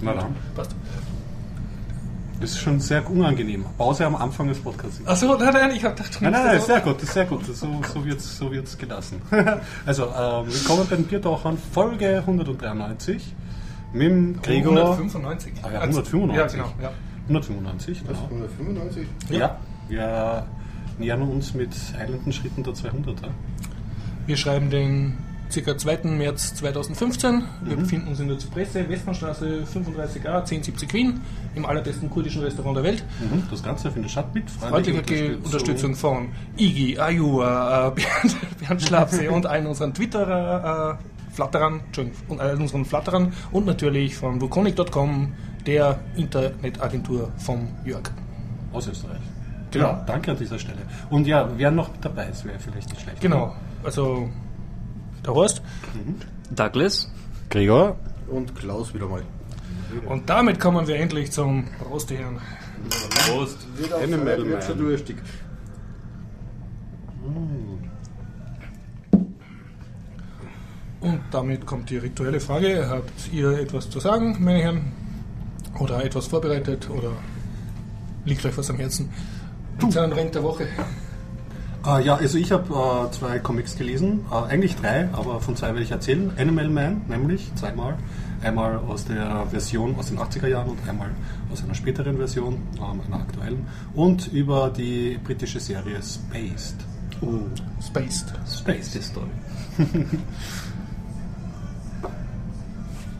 [0.00, 0.34] Na dann.
[0.54, 0.74] Passt.
[2.40, 3.64] Das ist schon sehr unangenehm.
[3.78, 5.00] Pause am Anfang des Podcasts.
[5.06, 7.46] Achso, nein, nein, ich hab gedacht, Nein, nein, nein, sehr gut, das ist sehr gut.
[7.46, 9.22] So, so wird es so wird's gelassen.
[9.86, 13.34] also, ähm, willkommen bei den Biertauchern, Folge 193
[13.94, 14.92] mit dem Gregor.
[14.92, 15.54] 195.
[15.62, 16.36] Ah ja, 195.
[16.36, 16.72] Ja, genau.
[16.82, 16.90] Ja.
[17.28, 18.06] 195, Was?
[18.06, 18.24] genau.
[18.28, 19.06] 195?
[19.30, 19.58] Ja.
[19.88, 20.46] wir
[20.98, 23.30] nähern uns mit eilenden Schritten der 200er.
[24.26, 25.14] Wir schreiben den
[25.54, 25.76] ca.
[25.78, 25.98] 2.
[26.16, 27.42] März 2015.
[27.62, 27.80] Wir Mhm.
[27.80, 31.20] befinden uns in der Zypresse, Westbahnstraße 35a, 1070 Wien,
[31.54, 33.04] im allerbesten kurdischen Restaurant der Welt.
[33.20, 33.42] Mhm.
[33.50, 39.30] Das Ganze findet statt mit Freundliche Ge- Unterstützung von Igi, Ayua, äh, Bernd, Bernd Schlapse
[39.30, 41.80] und allen unseren Twitterer, äh, Flatterern,
[42.28, 45.32] und allen unseren Flatterern und natürlich von Vuconic.com,
[45.66, 48.10] der Internetagentur vom Jörg.
[48.72, 49.18] aus Österreich.
[49.70, 49.86] Genau.
[49.88, 50.78] Ja, danke an dieser Stelle.
[51.10, 53.20] Und ja, wer noch dabei ist, wäre vielleicht nicht schlecht.
[53.20, 54.28] Genau, also
[55.26, 55.62] der Horst.
[56.50, 57.10] Douglas.
[57.50, 57.96] Gregor.
[58.28, 59.22] Und Klaus wieder mal.
[60.06, 62.40] Und damit kommen wir endlich zum Prost, die Herren.
[63.26, 63.58] Prost.
[63.92, 65.16] Auch Animal wird schon durstig.
[71.00, 72.88] Und damit kommt die rituelle Frage.
[72.88, 74.92] Habt ihr etwas zu sagen, meine Herren?
[75.78, 76.88] Oder etwas vorbereitet?
[76.90, 77.12] Oder
[78.24, 79.10] liegt euch was am Herzen?
[79.88, 80.66] Es einen Renk der Woche?
[81.86, 85.68] Äh, ja, also ich habe äh, zwei Comics gelesen, äh, eigentlich drei, aber von zwei
[85.68, 86.32] werde ich erzählen.
[86.36, 87.96] Animal Man, nämlich zweimal.
[88.42, 91.08] Einmal aus der Version aus den 80er Jahren und einmal
[91.52, 93.66] aus einer späteren Version, ähm, einer aktuellen.
[93.94, 96.76] Und über die britische Serie Spaced.
[97.22, 97.38] Oh,
[97.80, 98.34] Spaced.
[98.52, 99.26] Space Story.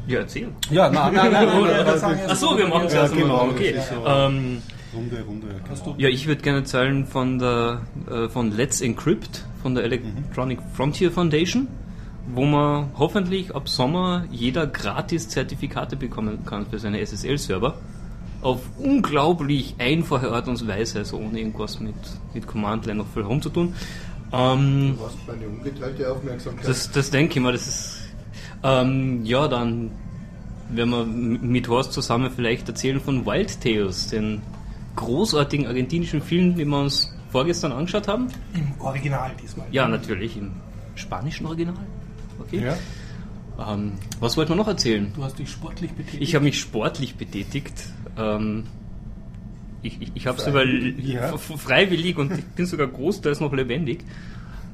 [0.06, 0.48] ja, erzähl.
[0.70, 1.48] Ja, nein, nein, nein.
[1.48, 3.50] nein, nein, Achso, wir machen es Ja, erst genau, mal.
[3.50, 3.72] Okay.
[3.72, 4.06] das ist so.
[4.06, 4.62] Ähm,
[4.96, 5.46] Runde, Runde.
[5.62, 5.94] Genau.
[5.98, 11.10] ja, ich würde gerne erzählen von der äh, von Let's Encrypt von der Electronic Frontier
[11.10, 11.68] Foundation,
[12.34, 17.76] wo man hoffentlich ab Sommer jeder gratis Zertifikate bekommen kann für seine SSL-Server.
[18.42, 21.94] Auf unglaublich einfache Art und Weise, also ohne irgendwas mit,
[22.32, 23.74] mit Command-Line noch viel herumzutun.
[24.32, 26.68] Ähm, Du hast meine ungeteilte Aufmerksamkeit.
[26.68, 28.02] Das, das denke ich mal, das ist.
[28.62, 29.90] Ähm, ja, dann
[30.70, 34.42] werden wir mit Horst zusammen vielleicht erzählen von Wild Tales, den
[34.96, 38.28] großartigen argentinischen Film, den wir uns vorgestern angeschaut haben.
[38.54, 39.66] Im Original diesmal.
[39.70, 40.52] Ja, natürlich, im
[40.94, 41.74] spanischen Original.
[42.40, 42.64] Okay.
[42.64, 43.72] Ja.
[43.72, 45.12] Ähm, was wollten wir noch erzählen?
[45.14, 46.22] Du hast dich sportlich betätigt.
[46.22, 47.84] Ich habe mich sportlich betätigt.
[48.18, 48.64] Ähm,
[49.82, 51.34] ich ich, ich habe sogar Ja.
[51.34, 54.04] f- f- freiwillig und ich bin sogar großteils noch lebendig.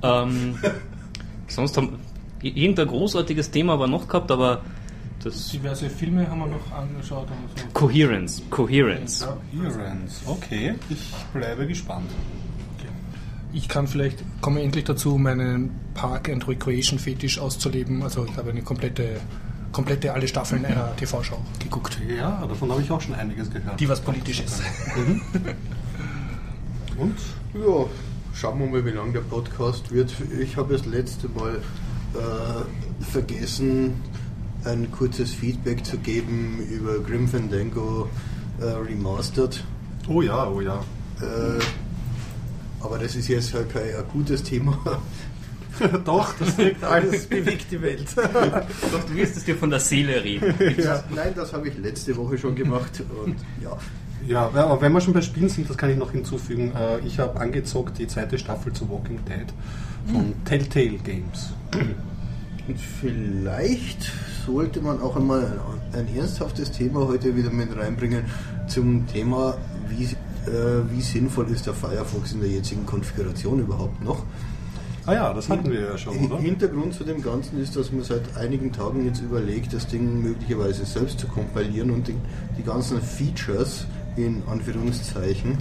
[0.03, 0.57] Ähm,
[1.49, 1.99] sonst haben
[2.43, 4.63] irgendein großartiges Thema aber noch gehabt, aber
[5.25, 7.29] das Diverse Filme haben wir noch angeschaut.
[7.29, 7.65] So.
[7.73, 9.27] Coherence, Coherence.
[9.53, 10.21] Coherence.
[10.27, 12.11] Okay, ich bleibe gespannt.
[13.55, 18.03] Ich kann vielleicht, komme endlich dazu, meinen Park and Recreation Fetisch auszuleben.
[18.03, 19.21] Also ich habe eine komplette,
[19.73, 23.79] komplette alle Staffeln einer TV-Show geguckt, Ja, davon habe ich auch schon einiges gehört.
[23.79, 24.63] die was politisch ist.
[26.99, 27.15] Und?
[27.55, 27.85] Ja,
[28.35, 30.15] schauen wir mal, wie lang der Podcast wird.
[30.41, 31.57] Ich habe das letzte Mal
[32.15, 33.95] äh, vergessen,
[34.65, 38.09] ein kurzes Feedback zu geben über Grim Fandango
[38.61, 39.63] äh, Remastered.
[40.09, 40.77] Oh ja, oh ja.
[41.21, 41.61] Äh,
[42.81, 44.79] aber das ist jetzt halt kein akutes Thema.
[46.05, 48.07] Doch, das wirkt alles bewegt die Welt.
[48.17, 50.55] Doch, du wirst es dir von der Seele reden.
[50.79, 53.03] ja, nein, das habe ich letzte Woche schon gemacht.
[53.25, 53.77] Und ja,
[54.29, 56.73] Ja, aber wenn wir schon bei Spielen sind, das kann ich noch hinzufügen.
[56.77, 59.47] Äh, Ich habe angezockt die zweite Staffel zu Walking Dead
[60.13, 61.53] von Telltale Games.
[62.69, 64.11] Und vielleicht
[64.47, 65.61] sollte man auch einmal
[65.93, 68.25] ein, ein ernsthaftes Thema heute wieder mit reinbringen
[68.69, 69.57] zum Thema,
[69.89, 74.23] wie, äh, wie sinnvoll ist der Firefox in der jetzigen Konfiguration überhaupt noch.
[75.05, 76.39] Ah ja, das hatten wir ja schon, oder?
[76.39, 80.85] Hintergrund zu dem Ganzen ist, dass man seit einigen Tagen jetzt überlegt, das Ding möglicherweise
[80.85, 82.15] selbst zu kompilieren und die,
[82.57, 83.87] die ganzen Features
[84.17, 85.59] in Anführungszeichen,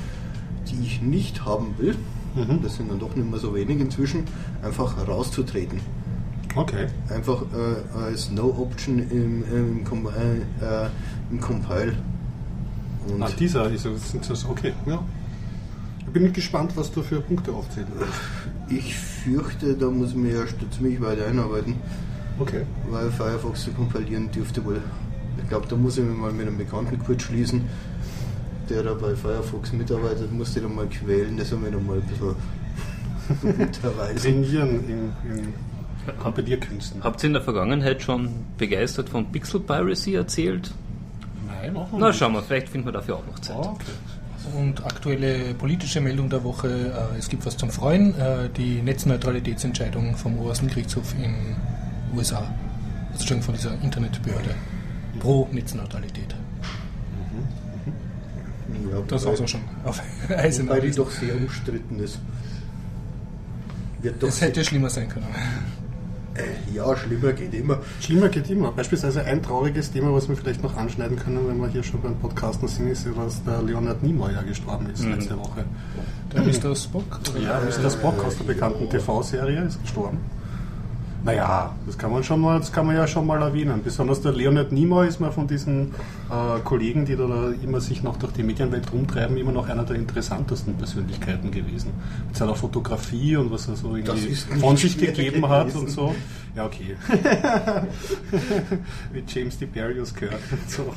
[0.69, 1.95] die ich nicht haben will,
[2.33, 2.61] Mhm.
[2.63, 4.23] das sind dann doch nicht mehr so wenig inzwischen,
[4.61, 5.81] einfach rauszutreten
[6.55, 6.87] Okay.
[7.09, 10.09] einfach äh, als No-Option im, im, Com äh,
[10.65, 10.89] äh,
[11.31, 11.93] im Compile.
[13.07, 13.87] Und Ah, dieser ist
[14.29, 14.73] das okay.
[14.85, 15.03] Ja.
[15.99, 18.11] Ich bin gespannt, was du für Punkte aufzählen wirst.
[18.69, 21.75] ich fürchte, da muss ich mir erst ziemlich weit einarbeiten,
[22.39, 22.63] Okay.
[22.89, 24.81] weil Firefox zu kompilieren dürfte wohl.
[25.41, 27.61] Ich glaube, da muss ich mich mal mit einem Bekannten kurz schließen,
[28.69, 32.03] der da bei Firefox mitarbeitet, musste da mal quälen, dass er mir noch mal ein
[32.07, 32.35] bisschen
[33.61, 34.17] unterweisen.
[34.43, 35.53] Trainieren in, in
[36.21, 37.03] Kompilierkünsten.
[37.03, 40.71] Habt ihr in der Vergangenheit schon begeistert von Pixel Piracy erzählt?
[41.47, 43.55] Nein, noch Na, schauen wir, vielleicht finden wir dafür auch noch Zeit.
[43.57, 44.57] Oh, okay.
[44.59, 46.67] Und aktuelle politische Meldung der Woche,
[47.13, 51.35] äh, es gibt was zum Freuen, äh, die Netzneutralitätsentscheidung vom obersten Gerichtshof in
[52.17, 52.51] USA.
[53.13, 54.55] Also schon von dieser Internetbehörde.
[55.19, 56.35] pro Netzneutralität.
[58.91, 60.67] Ja, Das auch so schon auf Eisen.
[60.67, 62.19] Wobei die doch sehr umstritten ist.
[64.01, 65.27] Wird doch Es hätte schlimmer sein können.
[66.35, 67.79] Äh, ja, schlimmer geht immer.
[67.99, 68.71] Schlimmer geht immer.
[68.71, 72.17] Beispielsweise ein trauriges Thema, was wir vielleicht noch anschneiden können, wenn wir hier schon beim
[72.17, 75.65] Podcasten sind, ist, ja, dass der Leonard Nimoy ja gestorben ist letzte Woche.
[76.33, 76.75] Der Mr.
[76.75, 77.03] Spock?
[77.29, 77.39] Oder?
[77.39, 77.89] Ja, Mr.
[77.89, 80.19] Spock aus der bekannten TV-Serie ist gestorben.
[81.23, 83.81] Naja, das kann man schon mal, das kann man ja schon mal erwähnen.
[83.83, 85.93] Besonders der Leonard Nimoy ist mal von diesen
[86.29, 89.83] äh, Kollegen, die da, da immer sich noch durch die Medienwelt rumtreiben, immer noch einer
[89.83, 91.91] der interessantesten Persönlichkeiten gewesen.
[92.27, 95.81] Mit seiner Fotografie und was er so irgendwie von sich gegeben hat gewesen.
[95.81, 96.15] und so.
[96.55, 96.97] Ja, okay.
[99.13, 100.93] Wie James DeBarius gehört und so.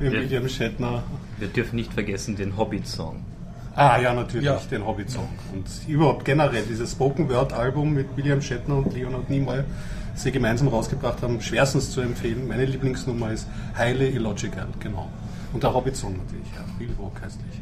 [0.00, 0.10] Wie.
[0.10, 1.02] William Shatner.
[1.38, 3.22] Wir dürfen nicht vergessen den Hobbit-Song.
[3.80, 4.58] Ah ja, natürlich, Ja.
[4.72, 5.28] den Hobbit-Song.
[5.52, 9.62] Und überhaupt generell dieses Spoken-Word-Album mit William Shatner und Leonard Nimoy,
[10.12, 12.48] das sie gemeinsam rausgebracht haben, schwerstens zu empfehlen.
[12.48, 13.46] Meine Lieblingsnummer ist
[13.76, 15.08] Highly Illogical, genau.
[15.52, 17.60] Und der Hobbit-Song natürlich, ja, viel hochgeistlich.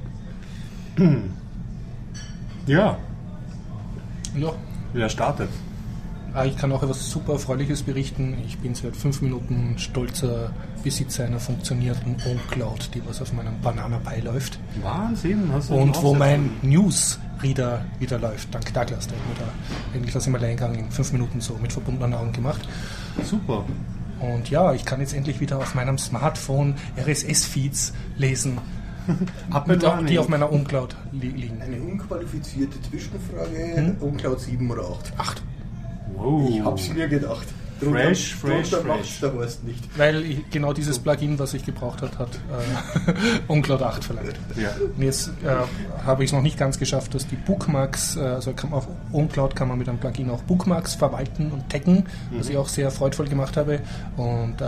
[2.66, 2.96] Ja,
[4.36, 4.52] Ja.
[4.92, 5.50] wer startet?
[6.36, 8.36] Ah, ich kann auch etwas super Erfreuliches berichten.
[8.46, 10.50] Ich bin seit fünf Minuten stolzer
[10.84, 14.58] Besitzer einer funktionierenden OwnCloud, die was auf meinem Banana Pi läuft.
[14.82, 19.06] Wahnsinn, hast du Und wo mein Newsreader wieder läuft, dank Douglas.
[19.08, 19.52] Der hat mir da
[19.94, 22.68] eigentlich das im Alleingang in fünf Minuten so mit verbundenen Augen gemacht.
[23.24, 23.64] Super.
[24.20, 28.58] Und ja, ich kann jetzt endlich wieder auf meinem Smartphone RSS-Feeds lesen,
[29.50, 30.06] Up mit, running.
[30.06, 31.62] die auf meiner OwnCloud li liegen.
[31.62, 33.96] Eine unqualifizierte Zwischenfrage, Hm?
[34.00, 35.12] Uncloud 7 oder 8?
[35.16, 35.42] Acht.
[36.16, 36.48] Wow.
[36.48, 37.46] Ich hab's mir gedacht.
[37.80, 38.84] Fresh, fresh, fresh.
[38.84, 39.98] macht's der Horst nicht.
[39.98, 43.12] Weil ich, genau dieses Plugin, was ich gebraucht hat, hat äh,
[43.48, 44.34] OwnCloud 8 verlangt.
[44.56, 44.70] Ja.
[44.96, 48.52] Und jetzt äh, habe ich es noch nicht ganz geschafft, dass die Bookmarks, äh, also
[48.52, 52.48] kann man auf OwnCloud kann man mit einem Plugin auch Bookmarks verwalten und taggen, was
[52.48, 53.80] ich auch sehr freudvoll gemacht habe.
[54.16, 54.66] Und äh,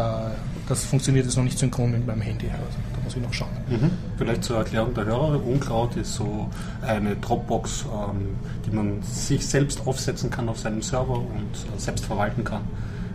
[0.68, 2.46] das funktioniert jetzt noch nicht synchron mit meinem Handy.
[2.46, 3.48] Also da muss ich noch schauen.
[3.68, 3.90] Mhm.
[4.18, 6.50] Vielleicht zur Erklärung der Hörer, uncloud ist so
[6.82, 12.04] eine Dropbox, ähm, die man sich selbst aufsetzen kann auf seinem Server und äh, selbst
[12.04, 12.62] verwalten kann.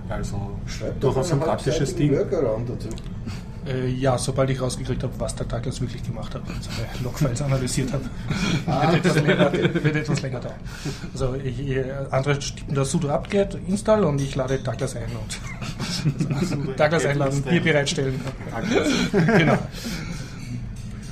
[0.10, 2.14] Also Schreibt doch durchaus ein praktisches Ding.
[2.14, 2.90] Dazu.
[3.66, 7.42] Äh, ja, sobald ich rausgekriegt habe, was der Douglas wirklich gemacht hat und seine Logfiles
[7.42, 8.04] analysiert habe,
[8.68, 8.92] Ah.
[8.92, 10.56] wird, etwas länger, wird etwas länger dauern.
[11.14, 11.78] Also ich,
[12.12, 17.62] andere tippen das sudo apt-get install und ich lade Douglas ein und Douglas einladen, Bier
[17.64, 18.20] bereitstellen.
[19.38, 19.58] genau.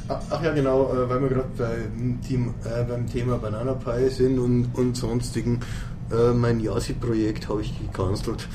[0.09, 4.09] Ach ach ja, genau, äh, weil wir gerade beim, Team- äh, beim Thema Banana Pie
[4.09, 5.61] sind und, und sonstigen.
[6.11, 8.45] Äh, mein Yasi-Projekt habe ich gecancelt.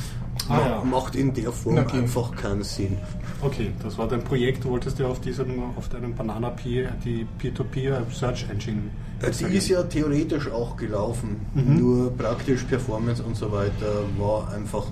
[0.49, 0.85] Ah, ja.
[0.85, 1.99] Macht in der Form Okay.
[1.99, 2.99] einfach keinen Sinn.
[3.43, 4.65] Okay, das war dein Projekt.
[4.65, 8.83] Du wolltest ja auf diesem, auf deinem Banana Pi die Peer-to-Peer Search Engine.
[9.23, 11.79] Äh, Die ist ja theoretisch auch gelaufen, Mhm.
[11.79, 14.85] nur praktisch Performance und so weiter war einfach.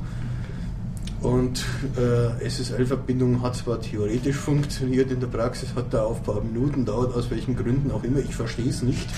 [1.20, 1.64] Und
[1.96, 7.30] äh, SSL-Verbindung hat zwar theoretisch funktioniert, in der Praxis hat der Aufbau Minuten dauert, aus
[7.30, 9.08] welchen Gründen auch immer, ich verstehe es nicht.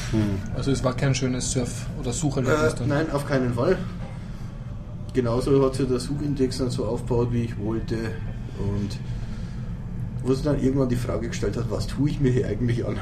[0.54, 2.88] Also es war kein schönes Surf- oder Sucherlebnis Äh, dann.
[2.88, 3.76] nein, auf keinen Fall.
[5.16, 7.96] Genauso hat sich der Suchindex dann so aufgebaut, wie ich wollte.
[8.58, 8.98] Und
[10.22, 13.00] wo sie dann irgendwann die Frage gestellt hat, was tue ich mir hier eigentlich an?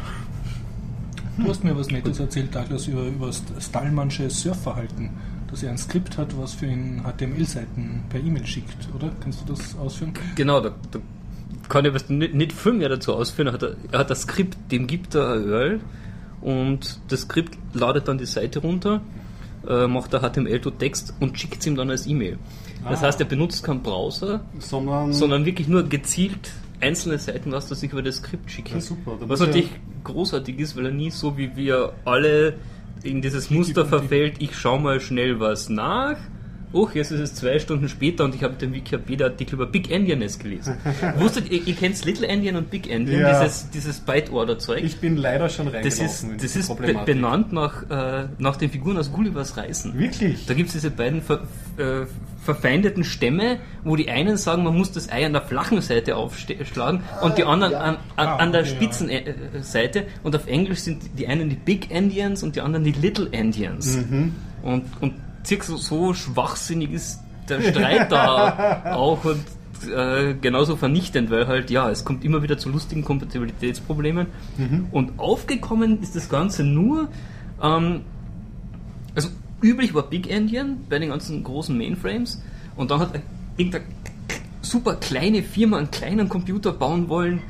[1.37, 5.11] Du hast mir was Nettes erzählt, Douglas, über, über das Stallmannsche Surfverhalten,
[5.50, 9.10] dass er ein Skript hat, was für ihn HTML-Seiten per E-Mail schickt, oder?
[9.20, 10.12] Kannst du das ausführen?
[10.37, 11.00] Genau, da, da
[11.69, 13.48] kann ich was nicht, nicht viel mehr dazu ausführen.
[13.48, 15.81] Er hat, er hat das Skript, dem gibt er ein URL
[16.43, 19.00] und das Skript ladet dann die Seite runter,
[19.69, 22.39] äh, macht da HTML to Text und schickt es ihm dann als E-Mail.
[22.89, 23.06] Das Ah.
[23.06, 27.91] heißt, er benutzt keinen Browser, Sondern, sondern wirklich nur gezielt einzelne Seiten, was er sich
[27.93, 28.71] über das Skript schickt.
[28.71, 29.17] Ja, super.
[29.21, 32.55] Was natürlich ja- großartig ist, weil er nie so wie wir alle
[33.03, 36.17] in dieses Muster verfällt, ich schaue mal schnell was nach.
[36.74, 40.19] Oh, jetzt ist es zwei Stunden später und ich habe den Wikipedia-Artikel über Big Endian
[40.20, 40.76] gelesen.
[41.19, 43.43] Wusstet ihr, ihr kennt Little Endian und Big Endian, Ja.
[43.44, 44.82] dieses, dieses Byte-Order-Zeug?
[44.82, 48.56] ich bin leider schon Das reingelaufen ist, in das ist be benannt nach, äh, nach
[48.56, 49.96] den Figuren aus Gullivers Reisen.
[49.96, 50.46] Wirklich?
[50.46, 51.43] Da gibt es diese beiden ver,
[51.76, 52.06] äh,
[52.43, 57.02] verfeindeten Stämme, wo die einen sagen, man muss das Ei an der flachen Seite aufschlagen
[57.22, 57.78] und die anderen ja.
[57.81, 58.76] an, an, Ah, an der okay, ja.
[58.76, 60.06] spitzen äh, Seite.
[60.24, 63.96] Und auf Englisch sind die einen die Big Endians und die anderen die Little Endians.
[63.96, 64.34] Mhm.
[64.62, 65.14] Und, und
[65.44, 69.44] circa so, so schwachsinnig ist der Streit da auch und
[69.89, 74.29] äh, genauso vernichtend, weil halt, ja, es kommt immer wieder zu lustigen Kompatibilitätsproblemen.
[74.56, 74.86] Mhm.
[74.91, 77.08] Und aufgekommen ist das Ganze nur,
[77.63, 78.01] ähm,
[79.15, 79.29] also
[79.63, 82.43] üblich war Big Endian bei den ganzen großen Mainframes
[82.77, 83.20] und dann hat
[83.56, 83.84] irgendeine
[84.63, 87.43] super kleine Firma einen kleinen Computer bauen wollen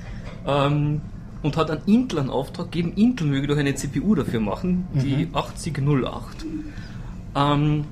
[0.47, 1.01] ähm,
[1.43, 5.29] und hat an Intel einen Auftrag gegeben, Intel möge doch eine CPU dafür machen, die
[5.33, 6.45] 8008.
[7.37, 7.85] Ähm,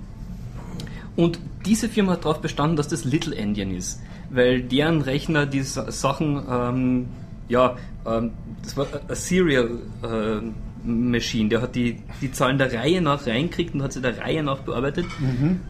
[1.16, 4.00] und diese Firma hat darauf bestanden, dass das Little Endian ist.
[4.30, 7.06] weil deren Rechner die Sa- Sachen, ähm,
[7.48, 8.30] ja, ähm,
[8.62, 9.68] das war a Serial
[10.02, 14.18] äh, Machine, der hat die, die Zahlen der Reihe nach reinkriegt und hat sie der
[14.18, 15.04] Reihe nach bearbeitet.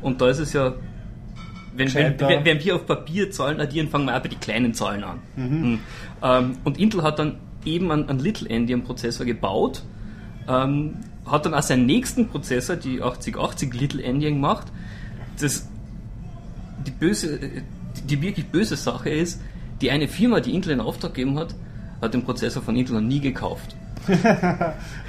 [0.00, 0.74] Und da ist es ja,
[1.76, 5.18] wenn, wenn, wenn, wir auf Papier Zahlen addieren, fangen wir bei den kleinen Zahlen an.
[5.36, 5.78] Mhm.
[6.22, 9.82] Ähm, und Intel hat dann eben einen, einen Little Endian Prozessor gebaut,
[10.48, 10.94] ähm,
[11.26, 14.66] hat dann auch seinen nächsten Prozessor, die 8080 Little Endian gemacht.
[15.40, 15.68] Das,
[16.86, 17.38] die böse,
[18.04, 19.40] die wirklich böse Sache ist,
[19.80, 21.54] die eine Firma, die Intel in Auftrag gegeben hat,
[22.00, 23.76] hat den Prozessor von Intel noch nie gekauft.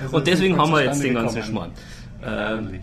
[0.04, 1.42] Also Und deswegen haben wir jetzt den ganzen.
[1.44, 1.72] Schmarrn.
[2.24, 2.80] Ähm.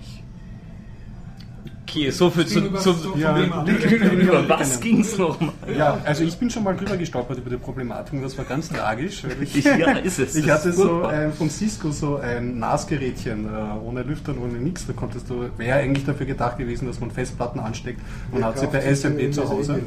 [1.91, 4.81] Okay, so viel zu, Über- zu, so Ja, über was Genau.
[4.83, 5.53] ging's nochmal?
[5.77, 8.69] Ja, also ich bin schon mal drüber gestolpert über die Problematik und das war ganz
[8.69, 9.23] tragisch.
[9.43, 10.35] Ich, Ja, ist es.
[10.37, 13.49] ich hatte so ein, von Cisco so ein NAS-Gerätchen, äh,
[13.85, 14.87] ohne Lüfter, ohne nichts.
[14.87, 18.01] Da konntest du, wäre eigentlich dafür gedacht gewesen, dass man Festplatten ansteckt.
[18.33, 19.81] Man hat sie per SMP zu Hause.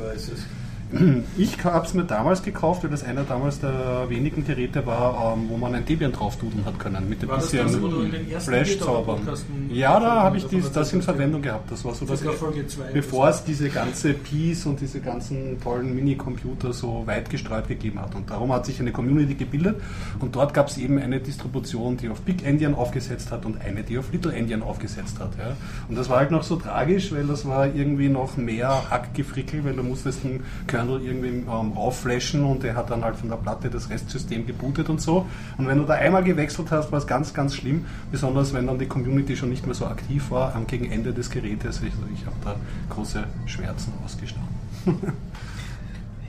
[1.38, 5.50] Ich habe es mir damals gekauft, weil das einer damals der wenigen Geräte war, ähm,
[5.50, 7.10] wo man ein Debian drauf dudeln hat können.
[7.10, 9.28] Mit ein War das bisschen Flash-Zaubern.
[9.70, 11.02] Ja, da habe ich dies, das in?
[11.02, 11.72] Verwendung gehabt.
[11.72, 15.60] Das war so das, Sogar Folge zwei bevor es diese ganze Peace und diese ganzen
[15.62, 18.16] tollen Minicomputer so weit gestreut gegeben hat.
[18.16, 19.82] Und darum hat sich eine Community gebildet
[20.20, 23.84] und dort gab es eben eine Distribution, die auf Big Endian aufgesetzt hat und eine,
[23.84, 25.32] die auf Little Endian aufgesetzt hat.
[25.38, 25.56] Ja.
[25.90, 29.74] Und das war halt noch so tragisch, weil das war irgendwie noch mehr Hackgefrickel, weil
[29.74, 33.70] du musstest einen Kernel irgendwie ähm, aufflashen und der hat dann halt von der Platte
[33.70, 35.26] das Restsystem gebootet und so.
[35.58, 38.80] Und wenn du da einmal gewechselt hast, war es ganz, ganz schlimm, besonders wenn dann
[38.80, 41.82] die Community schon nicht mehr so aktiv war am gegen Ende des Gerätes.
[41.82, 42.56] Ich, ich habe da
[42.90, 44.54] große Schmerzen ausgestanden.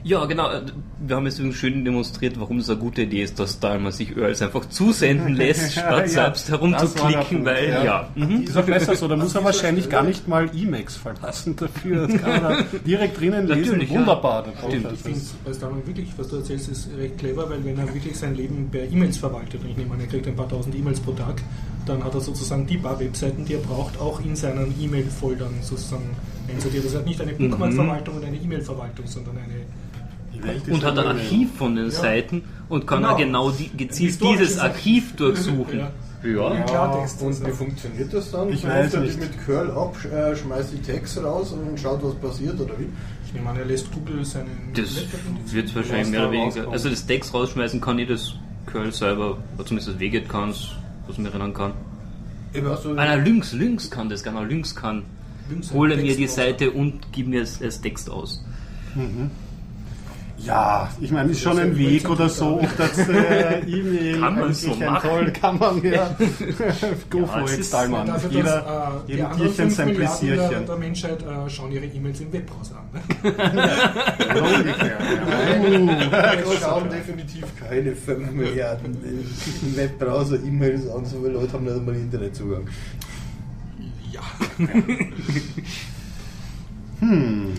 [0.05, 0.51] Ja, genau.
[0.51, 0.61] äh,
[0.99, 3.91] Wir haben jetzt übrigens schön demonstriert, warum es eine gute Idee ist, dass da man
[3.91, 7.83] sich URLs einfach zusenden lässt, statt Ja, selbst herumzuklicken, weil, ja.
[7.83, 8.09] ja.
[8.13, 8.43] Mhm.
[8.43, 12.07] Ist auch besser so, da muss er wahrscheinlich gar nicht mal Emacs verlassen dafür.
[12.07, 13.61] Das kann er direkt drinnen lesen.
[13.61, 13.99] Natürlich, ja.
[13.99, 14.43] Wunderbar.
[14.43, 14.93] der Stimmt.
[14.93, 18.35] Ich finde, was wirklich, was du erzählst, ist recht clever, weil wenn er wirklich sein
[18.35, 21.13] Leben per E-Mails verwaltet, und ich nehme an, er kriegt ein paar tausend E-Mails pro
[21.13, 21.41] Tag,
[21.87, 26.15] dann hat er sozusagen die paar Webseiten, die er braucht, auch in seinen E-Mail-Foldern sozusagen
[26.47, 26.85] einsortiert.
[26.85, 29.84] Das hat nicht eine Bookmark-Verwaltung und eine E-Mail-Verwaltung, sondern eine ist
[30.69, 31.91] Und hat ein Archiv von den Ja.
[31.91, 33.13] Seiten und kann Genau.
[33.13, 35.79] auch genau die, gezielt dieses Archiv durchsuchen.
[35.79, 35.91] Ja.
[36.23, 36.63] Ja.
[36.63, 37.21] Klartext.
[37.21, 38.49] Und wie funktioniert das dann?
[38.51, 39.19] Ich weiß er nicht.
[39.19, 42.87] mit Curl ab, äh, schmeißt die Tags raus und schaut, was passiert, oder wie?
[43.27, 44.95] Ich nehme an, er lässt Google seinen Das
[45.53, 46.71] wird wahrscheinlich mehr oder weniger.
[46.71, 48.33] Also das Text rausschmeißen kann ich das
[48.65, 50.69] Curl selber, oder zumindest das Weget kann es,
[51.05, 51.73] was ich mir erinnern kann.
[52.55, 55.03] Eben, also, Ah, nein, Lynx, Lynx kann das, genau, Lynx kann.
[55.49, 56.25] Lynx Hole mir die.
[56.27, 58.43] Seite und gib mir es als Text aus.
[60.37, 64.53] Ja, ich meine, ist schon ein Weg oder so, ob das äh, E-Mail Kann man
[64.53, 65.09] so ein machen.
[65.09, 66.15] Toll, kann man ja.
[67.09, 68.07] Go Ja, for it, Stallmann.
[68.07, 68.63] Dafür, dass,
[69.07, 70.65] Jeder, äh, anderen Tierchen 5 sein Milliarden der, Pläsierchen.
[70.65, 72.85] der Menschheit äh, schauen ihre E-Mails im Webbrowser an.
[72.93, 73.01] Ne?
[74.35, 75.79] So ungefähr, ja.
[76.11, 81.63] Nein, es schauen definitiv keine 5 Milliarden im Webbrowser E-Mails an, so viele Leute haben
[81.63, 82.67] nicht einmal Internetzugang.
[84.11, 84.21] Ja.
[86.99, 87.53] Hm.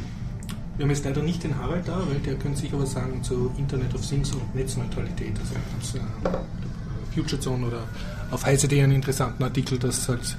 [0.76, 3.50] Wir haben jetzt leider nicht den Harald da, weil der könnte sich aber sagen zu
[3.56, 5.32] Internet of Things und Netzneutralität.
[5.38, 7.82] Also gibt äh, Future Zone oder
[8.30, 10.36] auf heise.de einen interessanten Artikel, dass halt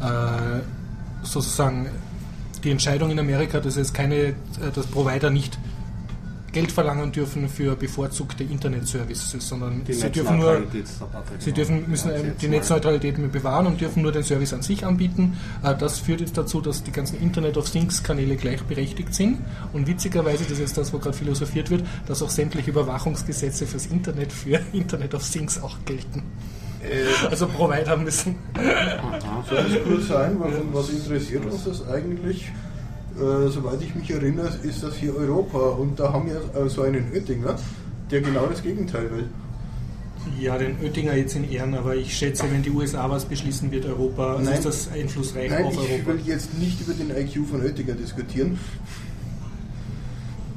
[0.00, 0.60] äh,
[1.22, 1.88] sozusagen
[2.62, 4.34] die Entscheidung in Amerika, dass es keine, äh,
[4.74, 5.58] dass Provider nicht
[6.54, 11.56] Geld verlangen dürfen für bevorzugte Internetservices, sondern Die sie dürfen nur Netzneutralitätsdebatte, Sie genau.
[11.56, 12.48] dürfen, müssen Ja, die.
[12.48, 15.36] Netzneutralität bewahren und dürfen nur den Service an sich anbieten.
[15.62, 19.38] Äh, Das führt jetzt dazu, dass die ganzen Internet of Things Kanäle gleichberechtigt sind.
[19.74, 24.32] Und witzigerweise, das ist das, wo gerade philosophiert wird, dass auch sämtliche Überwachungsgesetze fürs Internet
[24.32, 26.22] für Internet of Things auch gelten.
[26.82, 28.36] Äh, Also Provider müssen.
[29.50, 32.50] soll es kurz sein, was, was interessiert uns das eigentlich?
[33.16, 36.82] Äh, soweit ich mich erinnere, ist das hier Europa und da haben wir äh, so
[36.82, 37.56] einen Oettinger,
[38.10, 39.28] der genau das Gegenteil will.
[40.40, 43.84] Ja, den Oettinger jetzt in Ehren, aber ich schätze, wenn die USA was beschließen, wird
[43.86, 44.54] Europa, also Nein.
[44.54, 46.06] ist das einflussreich Nein, auf ich Europa.
[46.08, 48.58] will jetzt nicht über den IQ von Oettinger diskutieren.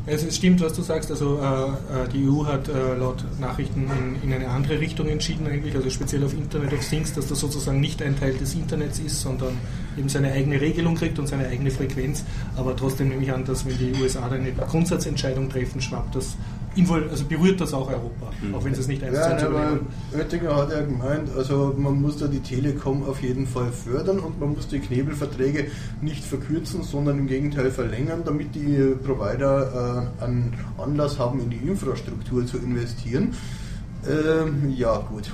[0.10, 1.12] Es stimmt, was du sagst.
[1.12, 3.90] Also äh, äh, die EU hat äh, laut Nachrichten
[4.24, 7.42] in, in eine andere Richtung entschieden eigentlich, also speziell auf Internet of Things, dass das
[7.42, 9.58] sozusagen nicht ein Teil des Internets ist, sondern
[9.98, 12.24] eben seine eigene Regelung kriegt und seine eigene Frequenz.
[12.56, 16.38] Aber trotzdem nehme ich an, dass wenn die USA da eine Grundsatzentscheidung treffen, schwappt das,
[16.78, 19.88] invol also berührt das auch Europa, auch wenn es nicht eins zu Ja, aber übernehmen.
[20.16, 24.40] Oettinger hat ja gemeint, also man muss da die Telekom auf jeden Fall fördern und
[24.40, 25.68] man muss die Knebelverträge
[26.02, 31.58] nicht verkürzen, sondern im Gegenteil verlängern, damit die Provider äh, einen Anlass haben, in die
[31.58, 33.34] Infrastruktur zu investieren.
[34.08, 35.32] Ähm, ja, gut.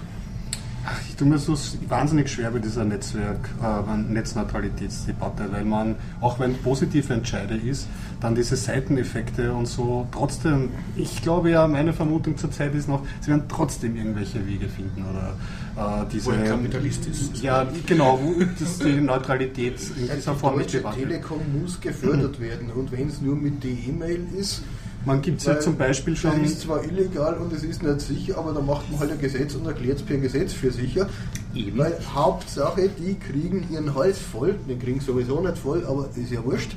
[0.85, 6.39] Ach, ich tue mir so wahnsinnig schwer bei dieser Netzwerk, äh, Netzneutralitätsdebatte, weil man, auch
[6.39, 7.87] wenn positive Entscheide ist,
[8.19, 13.31] dann diese Seiteneffekte und so trotzdem, ich glaube ja, meine Vermutung zurzeit ist noch, sie
[13.31, 16.25] werden trotzdem irgendwelche Wege finden oder äh, diese.
[16.27, 17.41] Wo ein Kapitalist ist.
[17.41, 20.95] Ja, genau, wo das die Neutralität in Ja, dieser die Form Deutsche wird.
[20.95, 24.63] Telekom muss gefördert werden und wenn es nur mit der E-Mail ist,
[25.05, 26.43] Man gibt es ja zum Beispiel Das schon.
[26.43, 29.53] ist zwar illegal und es ist nicht sicher, aber dann macht man halt ein Gesetz
[29.55, 31.09] und erklärt es per Gesetz für sicher.
[31.53, 31.77] Eben.
[31.77, 36.43] Weil Hauptsache, die kriegen ihren Hals voll, den kriegen sowieso nicht voll, aber ist ja
[36.43, 36.75] wurscht.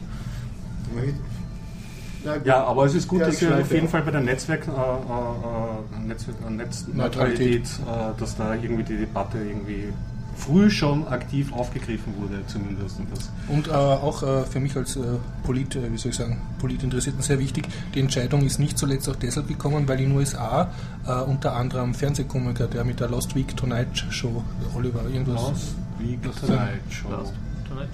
[2.45, 4.71] Ja, aber es ist gut, Ja, dass wir auf jeden Fall bei der Netzwerk, äh,
[4.71, 9.93] äh, Netzwerk, äh, Netzneutralität, äh, dass da irgendwie die Debatte irgendwie
[10.37, 12.99] früh schon aktiv aufgegriffen wurde, zumindest.
[13.01, 15.01] Und das Und äh, auch äh, für mich als äh,
[15.43, 19.17] Polit, äh, wie soll ich sagen, Politinteressierten sehr wichtig, die Entscheidung ist nicht zuletzt auch
[19.17, 20.71] deshalb gekommen, weil in den USA
[21.07, 24.43] äh, unter anderem Fernsehkomiker, der mit der Lost Week Tonight Show,
[24.75, 25.43] Oliver, irgendwas.
[25.43, 27.09] Lost Week Tonight Show.
[27.11, 27.33] Last
[27.69, 27.89] Tonight,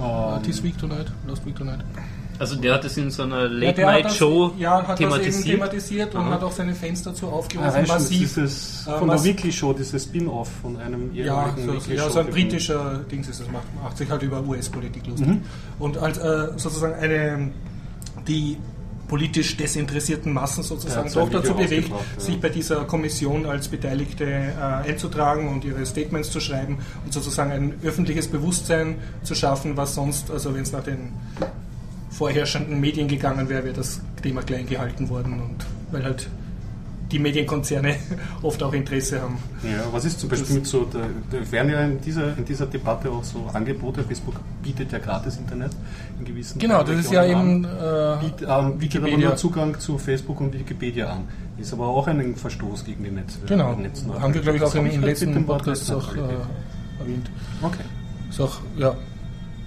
[0.00, 1.80] Äh, Ähm, This Week Tonight, Lost Week Tonight.
[2.38, 5.44] Also der hat es in so einer Ja, Late-Night-Show ja, hat das eben thematisiert.
[5.44, 6.30] thematisiert und Aha.
[6.32, 8.18] hat auch seine Fans dazu Ah, aufgerufen, du, massiv.
[8.18, 12.18] dieses, äh, von der Weekly Show, dieses Spin-off von einem Ja, so, Weekly ja, so
[12.20, 15.28] ein britischer Dings ist das, macht, macht sich halt über US-Politik lustig.
[15.28, 15.42] Mhm.
[15.78, 17.50] Und als äh, sozusagen eine,
[18.26, 18.56] die
[19.06, 21.96] politisch desinteressierten Massen sozusagen Ja, so doch dazu bewegt, ja.
[22.20, 27.52] sich bei dieser Kommission als Beteiligte äh, einzutragen und ihre Statements zu schreiben und sozusagen
[27.52, 31.12] ein öffentliches Bewusstsein zu schaffen, was sonst, also wenn es nach den
[32.14, 36.28] vorherrschenden Medien gegangen wäre, wäre das Thema klein gehalten worden und weil halt
[37.10, 37.96] die Medienkonzerne
[38.42, 39.38] oft auch Interesse haben.
[39.62, 42.66] Ja, was ist zum Beispiel mit so, da, da werden ja in dieser, in dieser
[42.66, 45.72] Debatte auch so Angebote, Facebook bietet ja gratis Internet
[46.18, 49.98] in gewissen Genau, das ist ja eben äh, Biet, ähm, bietet aber nur Zugang zu
[49.98, 51.24] Facebook und Wikipedia an.
[51.58, 53.46] Ist aber auch ein Verstoß gegen die Netzwerke.
[53.46, 54.22] Genau, Netzneutralität.
[54.22, 56.20] haben wir glaube ich auch im, im letzten Podcast auch äh,
[56.98, 57.30] erwähnt.
[57.62, 57.84] Okay.
[58.28, 58.96] Ist auch, ja,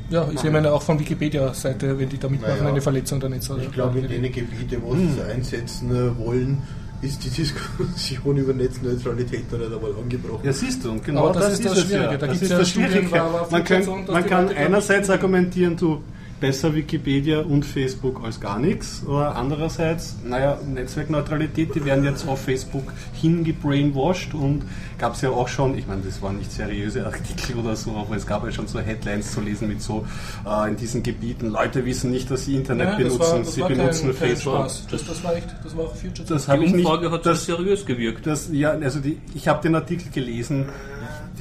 [0.09, 2.69] ja ist ja meine auch von Wikipedia-Seite, wenn die da mitmachen, Naja.
[2.69, 3.57] eine Verletzung der Netze.
[3.61, 4.99] Ich glaube, in den Gebieten, wo Hm.
[5.13, 6.57] sie es einsetzen äh, wollen,
[7.01, 10.45] ist die Diskussion über Netzneutralität noch nicht einmal angebrochen.
[10.45, 12.11] Ja, siehst du, und genau Aber das das, ist das Schwierige.
[12.11, 12.17] Ja.
[12.17, 13.21] Da das ist ja das Studien, Schwierige.
[13.51, 16.01] Man, kann, man kann ich, einerseits nicht- argumentieren, du
[16.39, 22.41] besser Wikipedia und Facebook als gar nichts, oder andererseits, naja, Netzwerkneutralität, die werden jetzt auf
[22.41, 24.63] Facebook hingebrainwashed und
[24.97, 28.15] gab es ja auch schon, ich meine, das waren nicht seriöse Artikel oder so, aber
[28.15, 30.05] es gab ja schon so Headlines zu lesen mit so,
[30.45, 34.07] äh, in diesen Gebieten, Leute wissen nicht, dass sie Internet das benutzen, war, sie benutzen
[34.07, 34.53] kein, kein Facebook.
[34.53, 34.87] Spaß.
[34.91, 37.45] Das, das war echt, das war auch Future Das Die ich nicht, Umfrage hat das,
[37.45, 38.27] seriös gewirkt.
[38.27, 40.65] das, ja, also die, ich habe den Artikel gelesen.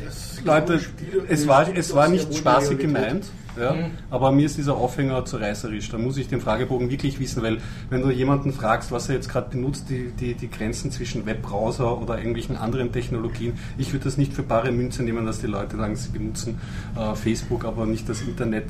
[0.05, 0.81] Das Leute,
[1.29, 2.81] es war, es war nicht spaßig Realität.
[2.81, 3.25] gemeint,
[3.59, 3.91] ja, Mhm.
[4.11, 5.89] aber mir ist dieser Aufhänger zu reißerisch.
[5.91, 7.59] Da muss ich den Fragebogen wirklich wissen, weil
[7.91, 12.01] wenn du jemanden fragst, was er jetzt gerade benutzt, die, die, die Grenzen zwischen Webbrowser
[12.01, 15.77] oder irgendwelchen anderen Technologien, ich würde das nicht für bare Münze nehmen, dass die Leute
[15.77, 16.59] sagen, sie benutzen
[16.97, 18.65] äh, Facebook, aber nicht das Internet.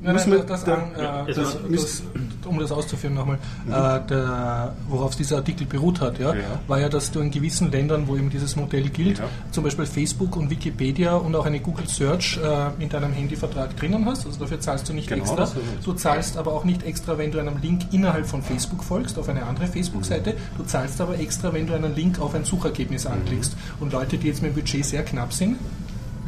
[0.00, 3.14] Nein, Muss nein, man- das, da- an, äh, das- das, müsst- das, um das auszuführen
[3.16, 6.40] nochmal, äh, der, worauf dieser Artikel beruht hat, ja, Ja.
[6.68, 9.24] war ja, dass du in gewissen Ländern, wo eben dieses Modell gilt, Ja.
[9.50, 14.04] zum Beispiel Facebook und Wikipedia und auch eine Google Search äh, in deinem Handyvertrag drinnen
[14.06, 15.48] hast, also dafür zahlst du nicht Genau, extra.
[15.84, 19.28] Du zahlst aber auch nicht extra, wenn du einem Link innerhalb von Facebook folgst, auf
[19.28, 20.34] eine andere Facebook-Seite.
[20.56, 23.12] Du zahlst aber extra, wenn du einen Link auf ein Suchergebnis Mhm.
[23.14, 23.56] anklickst.
[23.80, 25.56] Und Leute, die jetzt mit dem Budget sehr knapp sind,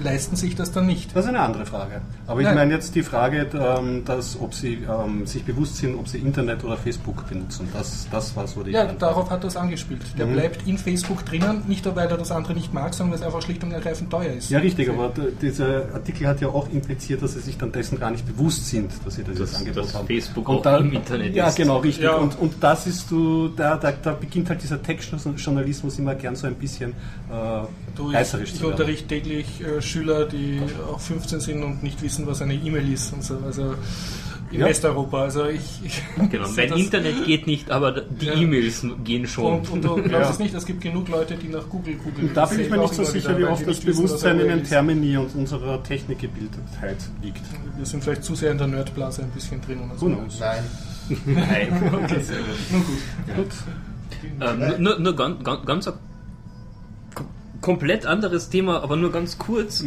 [0.02, 1.14] leisten sich das dann nicht.
[1.14, 2.00] Das ist eine andere Frage.
[2.26, 2.54] Aber ich Nein.
[2.56, 6.64] meine jetzt die Frage, ähm, dass, ob sie ähm, sich bewusst sind, ob sie Internet
[6.64, 7.68] oder Facebook benutzen.
[7.72, 9.02] Das, das war so die Ja, Antwort.
[9.02, 10.00] darauf hat er es angespielt.
[10.18, 10.32] Der Mhm.
[10.34, 13.42] bleibt in Facebook drinnen, nicht weil er das andere nicht mag, sondern weil es einfach
[13.42, 14.50] schlicht und ergreifend teuer ist.
[14.50, 17.98] Ja, richtig, aber d- dieser Artikel hat ja auch impliziert, dass sie sich dann dessen
[17.98, 20.06] gar nicht bewusst sind, dass sie dieses Dass- Angebot dass haben.
[20.06, 21.56] Facebook und auch da, im Internet ja, ist.
[21.56, 22.04] genau, richtig.
[22.04, 22.14] Ja.
[22.16, 26.46] Und, und das ist du, da, da, da beginnt halt dieser Textjournalismus immer gern so
[26.46, 26.90] ein bisschen
[27.30, 28.72] äh, Du, ich reißerisch ich zu werden.
[28.72, 33.12] unterrichte täglich äh, Schüler, die auch 15 sind und nicht wissen, was eine E-Mail ist
[33.12, 33.36] und so.
[33.44, 33.74] Also
[34.52, 34.66] in Ja.
[34.66, 35.22] Westeuropa.
[35.22, 38.34] Also ich, ich Genau, mein das- Internet geht nicht, aber die Ja.
[38.34, 39.60] E-Mails gehen schon.
[39.60, 40.30] Und, und du glaubst Ja.
[40.30, 42.30] es nicht, es gibt genug Leute, die nach Google googeln.
[42.34, 44.64] Da bin ich mir nicht so sicher, wieder, wie oft das wissen, Bewusstsein in den.
[44.64, 47.42] Termini und unserer Technikgebildetheit liegt.
[47.76, 49.78] Wir sind vielleicht zu sehr in der Nerdblase ein bisschen drin.
[49.90, 50.08] Also.
[50.08, 50.18] Nein.
[51.26, 51.90] Nein.
[52.04, 52.46] Okay, sehr gut.
[52.72, 53.36] Nun gut.
[53.36, 53.52] Gut.
[54.40, 55.92] Ähm, nur nur ganz, ganz, ganz
[57.60, 59.84] komplett anderes Thema, aber nur ganz kurz.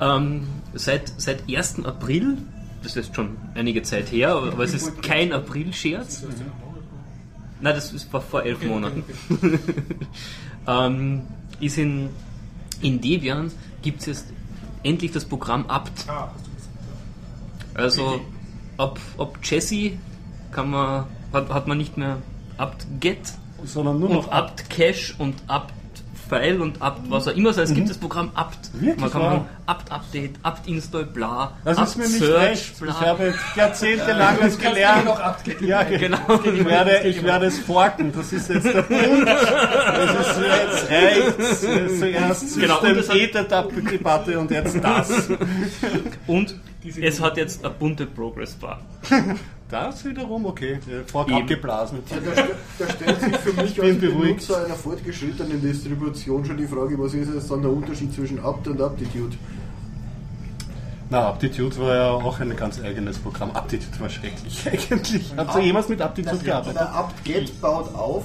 [0.00, 1.84] Ähm, seit, seit 1.
[1.84, 2.38] April,
[2.82, 6.24] das ist schon einige Zeit her, aber, es ist kein April-Scherz.
[7.60, 9.04] Nein, das ist vor, elf Monaten.
[10.66, 11.22] ähm,
[11.60, 12.10] ist in,
[12.82, 14.26] in Debian gibt es jetzt
[14.82, 16.08] endlich das Programm apt.
[16.08, 16.30] Ah.
[17.74, 18.20] Also
[18.76, 19.92] ab, ab Jesse
[20.50, 22.18] kann man, hat, hat man nicht mehr
[22.58, 23.34] apt-get
[23.64, 25.34] Sondern nur noch apt-cache und
[26.34, 27.48] File und apt was auch immer.
[27.50, 28.70] Also es gibt das Programm apt.
[28.74, 31.52] Wirklich Man kann machen apt Update, apt Install, bla.
[31.64, 32.80] Das apt ist mir nicht Search, recht.
[32.80, 32.90] bla.
[33.00, 35.08] Ich habe jahrzehntelang das gelernt.
[35.60, 36.18] Ja, Genau.
[36.44, 38.12] Ich werde, ich werde es forken.
[38.14, 39.28] Das ist jetzt der Punkt.
[39.94, 41.60] Das ist jetzt rechts.
[42.00, 45.28] Zuerst Genau, hat- System-Debatte und jetzt das.
[46.26, 46.54] Und
[47.00, 48.80] es hat jetzt eine bunte Progress-Bar.
[49.70, 50.78] Das wiederum, okay.
[51.06, 51.38] Fork Eben.
[51.38, 51.98] abgeblasen.
[52.10, 52.42] Ja, da,
[52.78, 53.98] da stellt sich für mich als.
[53.98, 58.68] Benutzer einer fortgeschrittenen Distribution schon die Frage, was ist jetzt dann der Unterschied zwischen Apt
[58.68, 59.36] und Aptitude?
[61.10, 63.50] Na, Aptitude war ja auch ein ganz eigenes Programm.
[63.52, 65.32] Aptitude war schrecklich eigentlich.
[65.36, 66.76] Habt ihr jemals mit Aptitude gearbeitet?
[66.76, 68.24] Der apt-get baut auf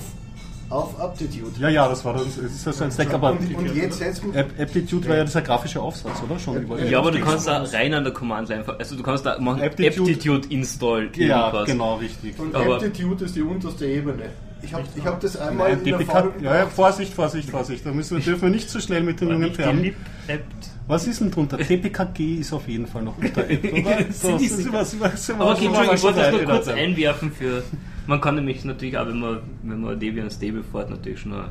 [0.69, 1.51] auf Aptitude.
[1.59, 4.01] Ja, ja, das war dann, es ist ja so ein Stack, aber Und, und jetzt
[4.01, 6.37] App- Aptitude war ja dieser grafische Aufsatz, oder?
[6.39, 9.39] Schon über Ja, aber du kannst da rein an der Command-Line, also du kannst da
[9.39, 11.65] machen Aptitude- Aptitude, Install, Ja, irgendwas.
[11.67, 12.37] genau, richtig.
[12.39, 14.23] und Aber- Aptitude ist die unterste Ebene.
[14.61, 17.85] Ich habe ich hab das einmal Nein, in DPK, Erfahrung ja, ja, Vorsicht, Vorsicht, Vorsicht.
[17.85, 19.81] Da müssen wir, dürfen wir nicht zu schnell mit den Pferden.
[19.81, 20.69] lib-apt.
[20.87, 21.57] Was ist denn drunter?
[21.57, 23.97] TPKG ist auf jeden Fall noch unter App, oder?
[24.11, 26.77] So, das ist was, was, Aber okay, Entschuldigung, ich wollte das nur kurz ein.
[26.77, 27.63] einwerfen für.
[28.09, 31.49] Man kann nämlich natürlich auch, wenn man, wenn man Debian Stable fährt, natürlich schon ein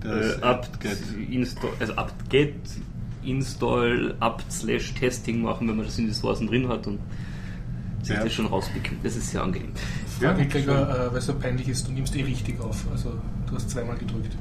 [0.00, 0.98] Das äh, apt-get,
[1.30, 2.54] install, also apt-get,
[3.24, 6.98] install, apt slash testing machen, wenn man das in den Sourcen drin hat und
[8.02, 8.24] sich Ja.
[8.24, 8.98] das schon rauspicken.
[9.04, 9.70] Das ist sehr angenehm.
[10.20, 12.84] Ja, Frage, Gregor, äh, weil es so peinlich ist, du nimmst eh richtig auf.
[12.90, 13.14] Also
[13.48, 14.36] du hast zweimal gedrückt.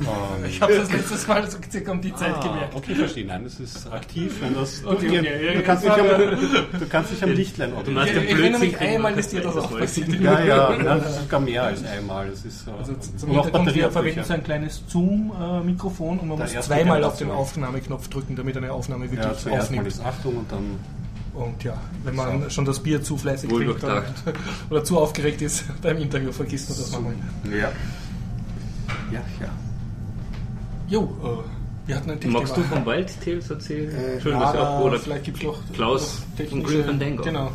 [0.00, 2.74] Ähm, Ich habe das letztes Mal so circa um die Zeit Ah, gemerkt.
[2.74, 3.26] okay, verstehe.
[3.26, 4.84] Nein, das ist aktiv, wenn das.
[4.84, 7.70] Okay, du, okay, ja, du, ja, kannst dich war am, du kannst dich am Lichtlein
[7.70, 8.24] Du orientieren.
[8.24, 10.08] Ich, ich erinnere mich, einmal ist dir das auch passiert.
[10.20, 12.28] Ja, ja, ja, das ist sogar mehr als einmal.
[12.28, 16.28] Das ist, äh, Also zum und auch Hintergrund, wir verwenden so ein kleines Zoom-Mikrofon und
[16.28, 17.30] man Der muss zweimal auf den.
[17.30, 19.86] Aufnahmeknopf drücken, damit eine Aufnahme wirklich Ja, zuerst mal aufnimmt.
[19.88, 20.78] ist Achtung und dann.
[21.34, 24.12] Und ja, wenn man schon das Bier zu fleißig Wohl trinkt durchdacht.
[24.70, 27.14] oder zu aufgeregt ist beim Interview, vergisst man das manchmal.
[27.58, 27.72] Ja.
[29.12, 29.48] Ja, ja.
[30.88, 32.38] Jo, äh, wir hatten ein Thema.
[32.40, 33.90] Magst du von Wild Tales erzählen?
[33.94, 37.22] Äh, Schön, ja, dass auch, oder vielleicht gibt es noch Klaus noch von Grim Fandango.
[37.22, 37.50] Genau.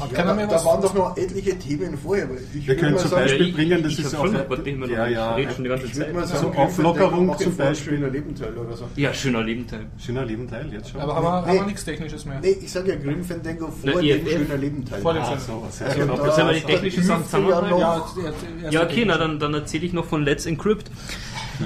[0.00, 2.28] Hat Ja, da, mehr da waren doch noch etliche Themen vorher.
[2.30, 4.92] Wir würde können zum sagen, Beispiel ich- bringen, das ich ist ja aber immer noch
[4.92, 5.32] Ja, ja.
[5.32, 6.14] Ich rede schon die ganze Zeit.
[6.14, 7.94] mal sagen, Auflockerung zum Beispiel.
[7.94, 8.84] schöner Lebenteil oder so.
[8.94, 9.86] Ja, schöner Lebenteil.
[9.98, 11.00] Schöner Lebenteil jetzt schon.
[11.00, 11.58] Aber haben wir, haben Nee.
[11.58, 12.38] wir nichts Technisches mehr?
[12.40, 14.30] Nee, ich sage ja Grim Fandango vor Na, dem EFF.
[14.30, 15.00] schöner Lebenteil.
[15.00, 16.16] Vor dem ah, so, sehr Also genau.
[16.16, 19.40] da- Jetzt haben wir die da technische übt Sachen ja Ja, Ja, okay, na dann,
[19.40, 20.92] dann erzähle ich noch von Let's Encrypt.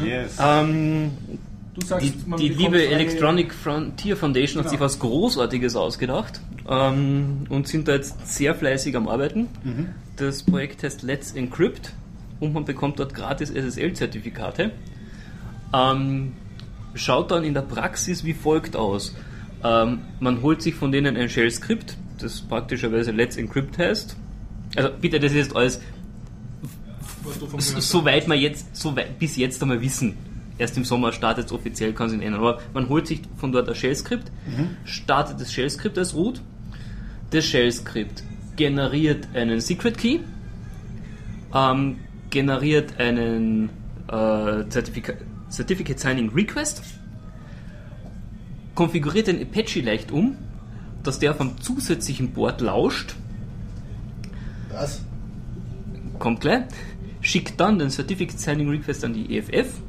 [0.05, 0.37] Yes.
[0.41, 1.11] Ähm,
[1.75, 4.71] Du sagst, die man die liebe Electronic Frontier Foundation hat Genau.
[4.73, 9.49] sich was Großartiges ausgedacht ähm, und sind da jetzt sehr fleißig am Arbeiten.
[10.17, 11.95] Das Projekt heißt Let's Encrypt
[12.41, 14.73] und man bekommt dort gratis SSL-Zertifikate.
[15.73, 16.33] Ähm,
[16.95, 19.15] schaut dann in der Praxis wie folgt aus.
[19.65, 24.15] Ähm, man holt sich von denen ein Shell-Skript, das praktischerweise Let's Encrypt heißt.
[24.77, 25.81] Also bitte, das ist jetzt alles
[27.59, 30.17] Soweit wir jetzt, so weit, bis jetzt einmal wissen.
[30.59, 32.41] Erst im Sommer startet es offiziell, kann sich ändern.
[32.41, 34.31] Aber man holt sich von dort ein Shell-Skript,
[34.85, 36.43] startet das Shell-Skript als Root.
[37.31, 38.23] Das Shell-Skript
[38.57, 40.21] generiert einen Secret Key,
[41.55, 41.97] ähm,
[42.31, 43.71] generiert einen
[44.09, 45.15] äh, Zertifika
[45.51, 46.83] Certificate Signing Request,
[48.75, 50.37] konfiguriert den Apache leicht um,
[51.03, 53.15] dass der vom zusätzlichen Board lauscht
[54.71, 55.03] Was?
[56.19, 56.65] kommt gleich,
[57.23, 59.81] schickt dann den Certificate Signing Request an die EFF.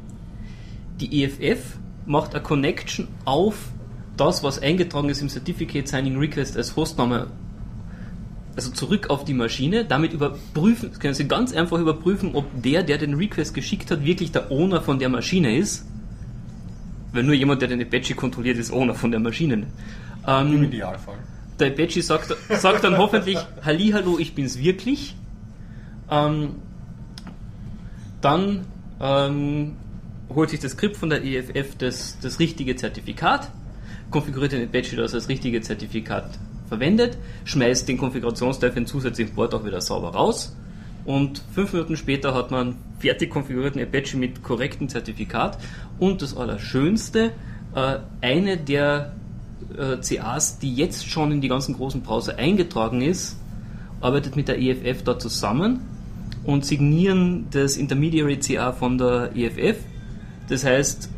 [1.01, 3.55] Die EFF macht eine Connection auf
[4.15, 7.27] das, was eingetragen ist im Certificate Signing Request als Hostname,
[8.55, 9.83] also zurück auf die Maschine.
[9.83, 14.31] Damit überprüfen, können Sie ganz einfach überprüfen, ob der, der den Request geschickt hat, wirklich
[14.31, 15.87] der Owner von der Maschine ist.
[17.11, 19.65] Weil nur jemand, der den Apache kontrolliert, ist Owner von der Maschine.
[20.27, 21.17] Ähm, Im Idealfall.
[21.59, 25.15] der Apache sagt, sagt dann hoffentlich, Hallihallo, ich bin's wirklich.
[26.09, 26.55] Ähm,
[28.23, 28.65] dann
[29.01, 29.73] ähm,
[30.33, 33.49] holt sich das Skript von der EFF das, das richtige Zertifikat,
[34.11, 39.53] konfiguriert den Apache, das als richtige Zertifikat verwendet, schmeißt den Konfigurationsteil für den zusätzlichen Port
[39.53, 40.55] auch wieder sauber raus
[41.05, 45.57] und fünf Minuten später hat man fertig konfigurierten Apache mit korrektem Zertifikat
[45.99, 47.31] und das Allerschönste,
[47.75, 49.13] äh, eine der
[49.77, 53.37] äh, CAs, die jetzt schon in die ganzen großen Browser eingetragen ist,
[53.99, 55.81] arbeitet mit der EFF da zusammen
[56.45, 59.77] und signieren das Intermediary CA von der EFF.
[60.49, 61.09] Das heißt,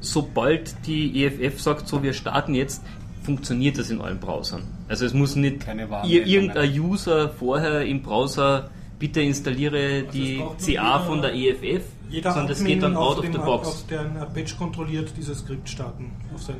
[0.00, 2.82] sobald die EFF sagt, so wir starten jetzt,
[3.22, 4.62] funktioniert das in allen Browsern.
[4.88, 6.26] Also es muss nicht Keine Warnmeldungen.
[6.28, 11.84] ir irgendein User vorher im Browser bitte installiere die Also nur CA von der EFF,
[12.10, 13.68] Jeder sondern das geht dann out of the box.
[13.68, 16.10] Auf der ein Apache kontrolliert, dieses Skript starten.